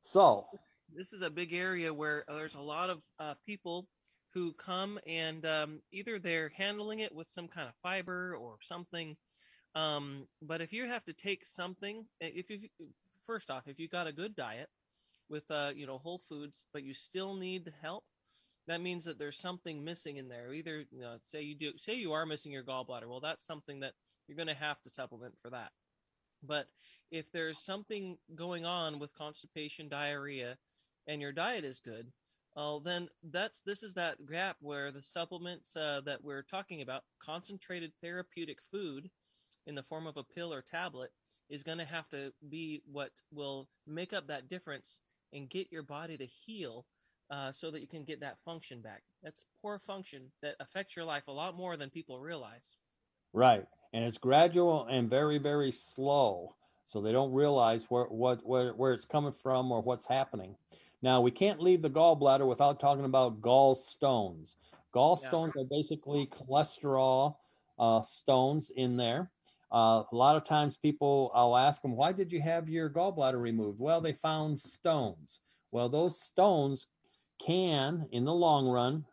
So, 0.00 0.46
this 0.94 1.12
is 1.12 1.22
a 1.22 1.30
big 1.30 1.52
area 1.52 1.92
where 1.92 2.24
there's 2.28 2.54
a 2.54 2.60
lot 2.60 2.90
of 2.90 3.04
uh, 3.18 3.34
people 3.44 3.88
who 4.34 4.52
come 4.54 4.98
and 5.06 5.46
um, 5.46 5.80
either 5.92 6.18
they're 6.18 6.50
handling 6.50 7.00
it 7.00 7.14
with 7.14 7.28
some 7.28 7.48
kind 7.48 7.68
of 7.68 7.74
fiber 7.82 8.36
or 8.36 8.56
something. 8.60 9.16
Um, 9.74 10.26
but 10.42 10.60
if 10.60 10.72
you 10.72 10.86
have 10.86 11.04
to 11.04 11.12
take 11.12 11.46
something, 11.46 12.04
if 12.20 12.50
you 12.50 12.58
first 13.24 13.50
off, 13.50 13.66
if 13.66 13.80
you 13.80 13.88
got 13.88 14.06
a 14.06 14.12
good 14.12 14.36
diet 14.36 14.68
with 15.28 15.50
uh, 15.50 15.70
you 15.74 15.86
know 15.86 15.98
whole 15.98 16.18
foods, 16.18 16.66
but 16.72 16.82
you 16.82 16.94
still 16.94 17.34
need 17.34 17.72
help, 17.80 18.04
that 18.66 18.80
means 18.80 19.04
that 19.04 19.18
there's 19.18 19.38
something 19.38 19.84
missing 19.84 20.16
in 20.16 20.28
there. 20.28 20.52
Either 20.52 20.84
you 20.90 21.00
know, 21.00 21.16
say 21.24 21.42
you 21.42 21.54
do, 21.54 21.72
say 21.76 21.94
you 21.94 22.12
are 22.12 22.26
missing 22.26 22.52
your 22.52 22.62
gallbladder. 22.62 23.08
Well, 23.08 23.20
that's 23.20 23.46
something 23.46 23.80
that 23.80 23.92
you're 24.26 24.36
going 24.36 24.48
to 24.48 24.54
have 24.54 24.80
to 24.82 24.90
supplement 24.90 25.34
for 25.42 25.50
that. 25.50 25.70
But 26.42 26.66
if 27.10 27.30
there's 27.32 27.58
something 27.58 28.18
going 28.34 28.64
on 28.64 28.98
with 28.98 29.14
constipation, 29.14 29.88
diarrhea, 29.88 30.56
and 31.06 31.20
your 31.20 31.32
diet 31.32 31.64
is 31.64 31.80
good, 31.80 32.10
uh, 32.56 32.78
then 32.78 33.08
that's 33.30 33.62
this 33.62 33.82
is 33.82 33.94
that 33.94 34.24
gap 34.26 34.56
where 34.60 34.90
the 34.90 35.02
supplements 35.02 35.76
uh, 35.76 36.00
that 36.04 36.22
we're 36.22 36.42
talking 36.42 36.82
about, 36.82 37.02
concentrated 37.18 37.92
therapeutic 38.00 38.60
food 38.62 39.10
in 39.66 39.74
the 39.74 39.82
form 39.82 40.06
of 40.06 40.16
a 40.16 40.24
pill 40.24 40.52
or 40.52 40.62
tablet, 40.62 41.10
is 41.50 41.62
going 41.62 41.78
to 41.78 41.84
have 41.84 42.08
to 42.10 42.32
be 42.48 42.82
what 42.90 43.10
will 43.32 43.68
make 43.86 44.12
up 44.12 44.28
that 44.28 44.48
difference 44.48 45.00
and 45.32 45.50
get 45.50 45.72
your 45.72 45.82
body 45.82 46.16
to 46.16 46.26
heal 46.26 46.86
uh, 47.30 47.52
so 47.52 47.70
that 47.70 47.80
you 47.80 47.88
can 47.88 48.04
get 48.04 48.20
that 48.20 48.38
function 48.44 48.80
back. 48.80 49.02
That's 49.22 49.44
poor 49.62 49.78
function 49.78 50.30
that 50.42 50.56
affects 50.60 50.96
your 50.96 51.04
life 51.04 51.28
a 51.28 51.32
lot 51.32 51.56
more 51.56 51.76
than 51.76 51.90
people 51.90 52.18
realize. 52.18 52.76
Right. 53.32 53.64
And 53.92 54.04
it's 54.04 54.18
gradual 54.18 54.86
and 54.86 55.08
very, 55.08 55.38
very 55.38 55.72
slow. 55.72 56.54
So 56.86 57.00
they 57.00 57.12
don't 57.12 57.32
realize 57.32 57.86
where, 57.90 58.04
what, 58.04 58.44
where, 58.44 58.72
where 58.72 58.92
it's 58.92 59.06
coming 59.06 59.32
from 59.32 59.72
or 59.72 59.80
what's 59.80 60.06
happening. 60.06 60.54
Now, 61.02 61.20
we 61.20 61.30
can't 61.30 61.60
leave 61.60 61.82
the 61.82 61.90
gallbladder 61.90 62.46
without 62.46 62.78
talking 62.78 63.04
about 63.04 63.40
gallstones. 63.40 64.56
Gallstones 64.94 65.52
yeah. 65.54 65.62
are 65.62 65.66
basically 65.70 66.26
cholesterol 66.26 67.36
uh, 67.78 68.02
stones 68.02 68.70
in 68.76 68.96
there. 68.96 69.30
Uh, 69.72 70.04
a 70.12 70.16
lot 70.16 70.36
of 70.36 70.44
times 70.44 70.76
people, 70.76 71.32
I'll 71.34 71.56
ask 71.56 71.82
them, 71.82 71.96
why 71.96 72.12
did 72.12 72.32
you 72.32 72.40
have 72.40 72.68
your 72.68 72.88
gallbladder 72.88 73.40
removed? 73.40 73.80
Well, 73.80 74.00
they 74.00 74.12
found 74.12 74.58
stones. 74.58 75.40
Well, 75.72 75.88
those 75.88 76.20
stones 76.20 76.86
can, 77.44 78.06
in 78.12 78.24
the 78.24 78.32
long 78.32 78.66
run, 78.66 79.04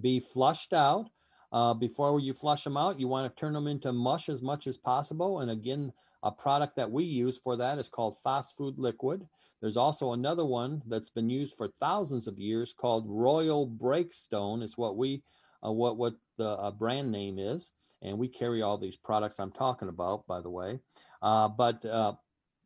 be 0.00 0.20
flushed 0.20 0.72
out. 0.72 1.10
Uh, 1.52 1.72
before 1.72 2.20
you 2.20 2.34
flush 2.34 2.64
them 2.64 2.76
out, 2.76 2.98
you 2.98 3.08
want 3.08 3.34
to 3.34 3.40
turn 3.40 3.52
them 3.52 3.66
into 3.66 3.92
mush 3.92 4.28
as 4.28 4.42
much 4.42 4.66
as 4.66 4.76
possible. 4.76 5.40
And 5.40 5.50
again, 5.50 5.92
a 6.22 6.30
product 6.30 6.76
that 6.76 6.90
we 6.90 7.04
use 7.04 7.38
for 7.38 7.56
that 7.56 7.78
is 7.78 7.88
called 7.88 8.16
Phosfood 8.24 8.74
liquid. 8.78 9.26
There's 9.60 9.76
also 9.76 10.12
another 10.12 10.44
one 10.44 10.82
that's 10.86 11.10
been 11.10 11.30
used 11.30 11.56
for 11.56 11.68
thousands 11.68 12.26
of 12.26 12.38
years 12.38 12.72
called 12.72 13.04
Royal 13.08 13.66
Breakstone. 13.66 14.62
Is 14.62 14.76
what 14.76 14.96
we, 14.96 15.22
uh, 15.64 15.72
what 15.72 15.96
what 15.96 16.14
the 16.36 16.50
uh, 16.50 16.72
brand 16.72 17.10
name 17.10 17.38
is, 17.38 17.70
and 18.02 18.18
we 18.18 18.28
carry 18.28 18.60
all 18.60 18.76
these 18.76 18.96
products 18.96 19.38
I'm 19.38 19.52
talking 19.52 19.88
about, 19.88 20.26
by 20.26 20.40
the 20.40 20.50
way. 20.50 20.78
Uh, 21.22 21.48
but 21.48 21.84
uh, 21.84 22.14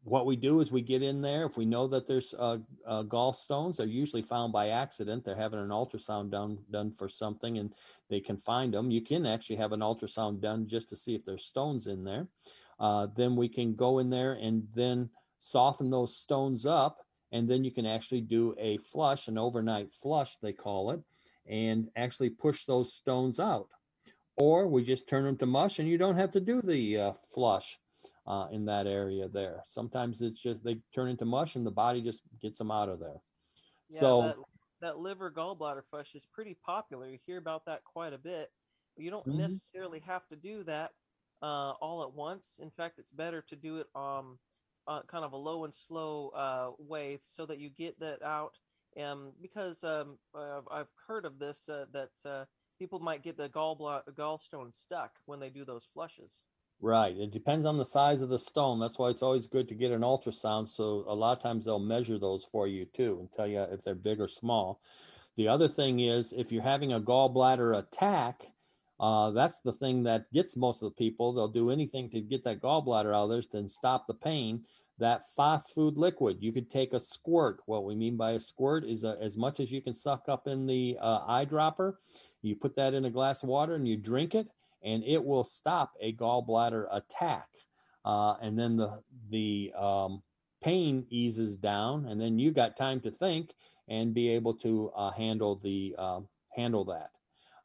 what 0.05 0.25
we 0.25 0.35
do 0.37 0.61
is 0.61 0.73
we 0.73 0.81
get 0.81 1.03
in 1.03 1.21
there. 1.21 1.45
If 1.45 1.57
we 1.57 1.67
know 1.67 1.87
that 1.89 2.07
there's 2.07 2.35
uh, 2.39 2.59
uh, 2.87 3.03
gallstones, 3.03 3.77
they're 3.77 3.87
usually 3.87 4.23
found 4.23 4.53
by 4.53 4.71
accident. 4.71 5.25
They're 5.25 5.37
having 5.37 5.61
an 5.61 5.69
ultrasound 5.69 6.31
done 6.31 6.59
done 6.71 6.91
for 6.91 7.09
something, 7.09 7.59
and 7.59 7.75
they 8.09 8.21
can 8.21 8.39
find 8.39 8.73
them. 8.73 8.91
You 8.91 9.03
can 9.03 9.27
actually 9.27 9.57
have 9.57 9.73
an 9.73 9.81
ultrasound 9.81 10.41
done 10.41 10.67
just 10.67 10.89
to 10.89 10.97
see 10.97 11.15
if 11.15 11.25
there's 11.25 11.45
stones 11.45 11.87
in 11.87 12.03
there. 12.03 12.27
Uh, 12.79 13.09
then 13.15 13.37
we 13.37 13.49
can 13.49 13.75
go 13.75 13.99
in 13.99 14.09
there 14.09 14.33
and 14.33 14.67
then 14.75 15.11
soften 15.39 15.91
those 15.91 16.17
stones 16.17 16.65
up, 16.65 17.05
and 17.33 17.49
then 17.49 17.63
you 17.63 17.71
can 17.71 17.85
actually 17.85 18.23
do 18.23 18.55
a 18.59 18.79
flush, 18.79 19.29
an 19.29 19.37
overnight 19.37 19.93
flush, 19.93 20.39
they 20.41 20.53
call 20.53 20.93
it, 20.93 21.01
and 21.47 21.91
actually 21.95 22.31
push 22.31 22.65
those 22.65 22.95
stones 22.95 23.39
out. 23.39 23.69
Or 24.37 24.67
we 24.67 24.83
just 24.83 25.07
turn 25.07 25.25
them 25.25 25.37
to 25.37 25.47
mush, 25.47 25.79
and 25.79 25.89
you 25.89 25.99
don't 25.99 26.17
have 26.17 26.33
to 26.33 26.41
do 26.41 26.63
the 26.63 26.99
uh, 26.99 27.13
flush 27.13 27.79
uh, 28.31 28.47
in 28.53 28.65
that 28.65 28.87
area 28.87 29.29
there. 29.29 29.65
Sometimes 29.67 30.21
it's 30.21 30.41
just 30.41 30.63
they 30.63 30.79
turn 30.95 31.09
into 31.09 31.25
mush 31.25 31.57
and 31.57 31.67
the 31.67 31.71
body 31.71 32.01
just 32.01 32.23
gets 32.41 32.59
them 32.59 32.71
out 32.71 32.89
of 32.89 33.01
there. 33.01 33.21
Yeah, 33.89 34.01
so 34.01 34.23
that, 34.23 34.37
that, 34.81 34.99
liver 34.99 35.33
gallbladder 35.33 35.83
flush 35.91 36.15
is 36.15 36.29
pretty 36.33 36.57
popular. 36.65 37.09
You 37.09 37.19
hear 37.27 37.39
about 37.39 37.67
that 37.67 37.83
quite 37.83 38.13
a 38.13 38.19
bit. 38.19 38.53
but 38.95 39.05
You 39.05 39.11
don't 39.11 39.27
mm-hmm. 39.27 39.39
necessarily 39.39 39.99
have 40.07 40.29
to 40.29 40.37
do 40.37 40.63
that 40.63 40.93
uh, 41.43 41.73
all 41.81 42.05
at 42.05 42.15
once. 42.15 42.61
In 42.63 42.71
fact, 42.71 43.01
it's 43.01 43.11
better 43.11 43.43
to 43.49 43.57
do 43.57 43.79
it 43.79 43.89
um, 43.97 44.39
uh, 44.87 45.03
kind 45.09 45.25
of 45.25 45.33
a 45.33 45.37
low 45.37 45.65
and 45.65 45.75
slow 45.75 46.29
uh, 46.29 46.71
way 46.79 47.19
so 47.35 47.47
that 47.47 47.59
you 47.59 47.69
get 47.71 47.99
that 47.99 48.23
out. 48.23 48.53
Um, 49.01 49.33
because 49.43 49.83
um, 49.83 50.19
I've 50.71 50.93
heard 51.09 51.25
of 51.25 51.41
this 51.41 51.69
uh, 51.69 51.87
that 51.93 52.11
uh, 52.25 52.45
people 52.79 53.01
might 53.01 53.25
get 53.25 53.37
the 53.37 53.49
gallbladder 53.49 54.15
gallstone 54.15 54.77
stuck 54.77 55.11
when 55.27 55.41
they 55.41 55.51
do 55.51 55.65
those 55.65 55.89
flushes. 55.93 56.43
Right. 56.83 57.15
It 57.15 57.31
depends 57.31 57.67
on 57.67 57.77
the 57.77 57.85
size 57.85 58.23
of 58.23 58.31
the 58.31 58.39
stone. 58.39 58.81
That's 58.81 58.99
why 58.99 59.11
it's 59.11 59.23
always 59.23 59.47
good 59.47 59.69
to 59.69 59.75
get 59.75 59.93
an 59.93 60.01
ultrasound. 60.01 60.67
So 60.67 61.05
a 61.07 61.15
lot 61.15 61.37
of 61.37 61.43
times 61.43 61.67
they'll 61.67 61.79
measure 61.79 62.19
those 62.19 62.43
for 62.43 62.67
you 62.67 62.87
too 62.87 63.19
and 63.21 63.31
tell 63.31 63.47
you 63.47 63.61
if 63.61 63.83
they're 63.83 63.95
big 63.95 64.19
or 64.19 64.29
small. 64.29 64.81
The 65.37 65.47
other 65.47 65.69
thing 65.69 66.01
is 66.01 66.33
if 66.33 66.51
you're 66.51 66.63
having 66.63 66.95
a 66.95 67.01
gallbladder 67.01 67.79
attack, 67.79 68.47
uh, 68.99 69.31
that's 69.31 69.61
the 69.61 69.75
thing 69.75 70.03
that 70.05 70.33
gets 70.33 70.57
most 70.57 70.81
of 70.83 70.89
the 70.91 70.97
people. 70.97 71.35
They'll 71.35 71.49
do 71.49 71.71
anything 71.71 72.09
to 72.11 72.21
get 72.23 72.45
that 72.45 72.63
gallbladder 72.63 73.15
out 73.15 73.25
of 73.25 73.31
there 73.31 73.43
to 73.43 73.69
stop 73.69 74.07
the 74.07 74.15
pain. 74.15 74.65
That 74.97 75.25
Phosfood 75.37 75.99
liquid, 75.99 76.39
you 76.41 76.53
could 76.53 76.71
take 76.71 76.95
a 76.95 77.01
squirt. 77.01 77.61
What 77.67 77.85
we 77.85 77.95
mean 77.95 78.17
by 78.17 78.33
a 78.33 78.41
squirt 78.41 78.85
is 78.85 79.05
a, 79.05 79.19
as 79.21 79.37
much 79.37 79.61
as 79.61 79.71
you 79.71 79.83
can 79.83 79.95
suck 79.95 80.29
up 80.29 80.47
in 80.47 80.67
the 80.67 80.99
uh, 81.01 81.27
eyedropper. 81.27 81.95
You 82.43 82.57
put 82.57 82.77
that 82.77 82.95
in 82.95 83.05
a 83.05 83.11
glass 83.11 83.43
of 83.43 83.51
water 83.51 83.75
and 83.75 83.89
you 83.89 83.97
drink 83.97 84.35
it 84.35 84.49
and 84.83 85.05
it 85.05 85.23
will 85.23 85.45
stop 85.45 85.93
a 86.01 86.13
gallbladder 86.15 86.87
attack. 86.93 87.49
Uh, 88.05 88.35
and 88.41 88.59
then 88.59 88.77
the 88.77 89.03
the 89.31 89.73
um, 89.77 90.23
pain 90.63 91.07
eases 91.11 91.57
down, 91.57 92.07
and 92.07 92.21
then 92.21 92.39
you 92.39 92.51
got 92.51 92.77
time 92.77 93.01
to 93.01 93.11
think 93.11 93.55
and 93.89 94.15
be 94.15 94.29
able 94.29 94.55
to 94.55 94.91
uh, 94.97 95.11
handle 95.11 95.57
the 95.57 95.95
uh, 95.99 96.21
handle 96.55 96.85
that. 96.85 97.11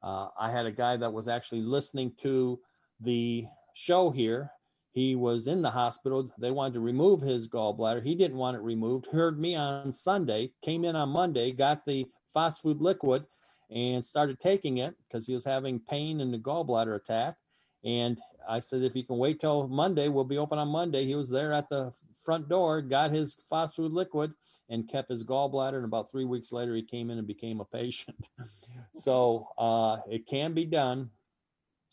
Uh, 0.03 0.29
I 0.39 0.51
had 0.51 0.65
a 0.65 0.71
guy 0.71 0.97
that 0.97 1.13
was 1.13 1.27
actually 1.27 1.61
listening 1.61 2.13
to 2.19 2.59
the 2.99 3.45
show 3.73 4.09
here. 4.09 4.51
He 4.91 5.15
was 5.15 5.47
in 5.47 5.61
the 5.61 5.69
hospital. 5.69 6.31
They 6.37 6.51
wanted 6.51 6.75
to 6.75 6.79
remove 6.79 7.21
his 7.21 7.49
gallbladder. 7.49 8.03
He 8.03 8.15
didn't 8.15 8.37
want 8.37 8.55
it 8.55 8.61
removed. 8.61 9.07
Heard 9.07 9.39
me 9.39 9.55
on 9.55 9.91
Sunday, 9.91 10.51
came 10.61 10.85
in 10.85 10.95
on 10.95 11.09
Monday, 11.09 11.51
got 11.51 11.85
the 11.85 12.07
Phosfood 12.33 12.79
liquid, 12.81 13.25
and 13.71 14.05
started 14.05 14.39
taking 14.39 14.77
it 14.77 14.95
because 15.07 15.25
he 15.25 15.33
was 15.33 15.43
having 15.43 15.79
pain 15.79 16.21
in 16.21 16.31
the 16.31 16.37
gallbladder 16.37 16.95
attack. 16.95 17.35
And 17.83 18.19
I 18.47 18.59
said, 18.59 18.81
if 18.81 18.95
you 18.95 19.03
can 19.03 19.17
wait 19.17 19.39
till 19.39 19.67
Monday, 19.67 20.07
we'll 20.07 20.23
be 20.23 20.37
open 20.37 20.57
on 20.57 20.67
Monday. 20.69 21.05
He 21.05 21.15
was 21.15 21.29
there 21.29 21.53
at 21.53 21.69
the 21.69 21.93
front 22.15 22.49
door, 22.49 22.81
got 22.81 23.11
his 23.11 23.37
food 23.49 23.91
liquid, 23.91 24.33
and 24.69 24.87
kept 24.87 25.11
his 25.11 25.23
gallbladder. 25.23 25.75
And 25.75 25.85
about 25.85 26.11
three 26.11 26.25
weeks 26.25 26.51
later, 26.51 26.75
he 26.75 26.83
came 26.83 27.11
in 27.11 27.17
and 27.19 27.27
became 27.27 27.61
a 27.61 27.65
patient. 27.65 28.29
so 28.95 29.47
uh, 29.57 29.97
it 30.09 30.25
can 30.25 30.53
be 30.53 30.65
done 30.65 31.09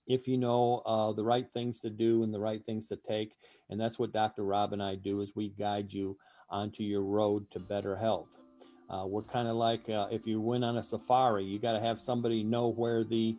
if 0.06 0.26
you 0.26 0.36
know 0.36 0.82
uh, 0.86 1.12
the 1.12 1.24
right 1.24 1.46
things 1.52 1.80
to 1.80 1.90
do 1.90 2.22
and 2.22 2.32
the 2.32 2.40
right 2.40 2.64
things 2.64 2.88
to 2.88 2.96
take. 2.96 3.34
And 3.70 3.80
that's 3.80 3.98
what 3.98 4.12
Dr. 4.12 4.44
Rob 4.44 4.72
and 4.72 4.82
I 4.82 4.94
do 4.94 5.20
is 5.20 5.34
we 5.34 5.50
guide 5.50 5.92
you 5.92 6.16
onto 6.48 6.82
your 6.82 7.02
road 7.02 7.50
to 7.50 7.60
better 7.60 7.96
health. 7.96 8.36
Uh, 8.92 9.06
we're 9.06 9.22
kind 9.22 9.48
of 9.48 9.56
like 9.56 9.88
uh, 9.88 10.06
if 10.10 10.26
you 10.26 10.40
went 10.40 10.62
on 10.64 10.76
a 10.76 10.82
safari, 10.82 11.44
you 11.44 11.58
got 11.58 11.72
to 11.72 11.80
have 11.80 11.98
somebody 11.98 12.44
know 12.44 12.68
where 12.68 13.04
the 13.04 13.34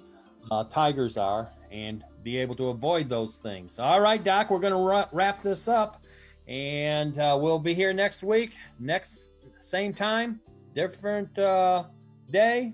uh, 0.52 0.64
tigers 0.64 1.16
are 1.16 1.52
and 1.72 2.04
be 2.24 2.38
able 2.38 2.56
to 2.56 2.70
avoid 2.70 3.08
those 3.08 3.36
things. 3.36 3.78
All 3.78 4.02
right, 4.02 4.24
Doc, 4.24 4.50
we're 4.50 4.60
going 4.60 4.74
to 4.74 5.08
wrap 5.12 5.44
this 5.44 5.68
up, 5.68 6.04
and 6.48 7.18
uh, 7.20 7.38
we'll 7.40 7.60
be 7.60 7.74
here 7.74 7.94
next 7.94 8.24
week, 8.24 8.54
next 8.80 9.30
same 9.60 9.94
time, 9.94 10.40
different 10.74 11.38
uh, 11.38 11.86
day, 12.32 12.74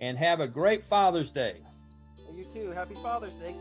and 0.00 0.16
have 0.16 0.40
a 0.40 0.46
great 0.46 0.84
Father's 0.84 1.30
Day. 1.30 1.56
You 2.32 2.44
too. 2.44 2.70
Happy 2.70 2.94
Father's 2.94 3.34
Day. 3.34 3.54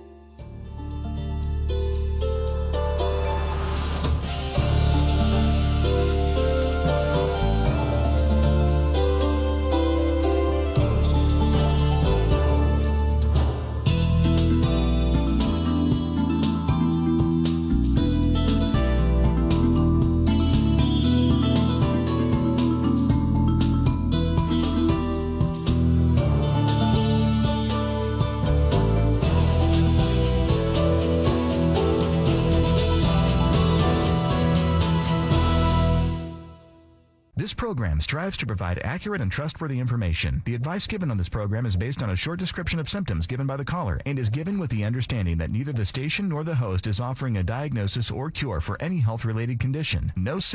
Strives 38.01 38.35
to 38.37 38.45
provide 38.45 38.79
accurate 38.83 39.21
and 39.21 39.31
trustworthy 39.31 39.79
information. 39.79 40.41
The 40.45 40.55
advice 40.55 40.87
given 40.87 41.11
on 41.11 41.17
this 41.17 41.29
program 41.29 41.65
is 41.65 41.77
based 41.77 42.03
on 42.03 42.09
a 42.09 42.15
short 42.15 42.39
description 42.39 42.79
of 42.79 42.89
symptoms 42.89 43.27
given 43.27 43.47
by 43.47 43.55
the 43.55 43.63
caller 43.63 44.01
and 44.05 44.19
is 44.19 44.29
given 44.29 44.59
with 44.59 44.69
the 44.71 44.83
understanding 44.83 45.37
that 45.37 45.51
neither 45.51 45.71
the 45.71 45.85
station 45.85 46.29
nor 46.29 46.43
the 46.43 46.55
host 46.55 46.87
is 46.87 46.99
offering 46.99 47.37
a 47.37 47.43
diagnosis 47.43 48.11
or 48.11 48.29
cure 48.29 48.59
for 48.59 48.81
any 48.81 48.97
health 48.97 49.23
related 49.23 49.59
condition. 49.59 50.11
No 50.15 50.39
sick 50.39 50.49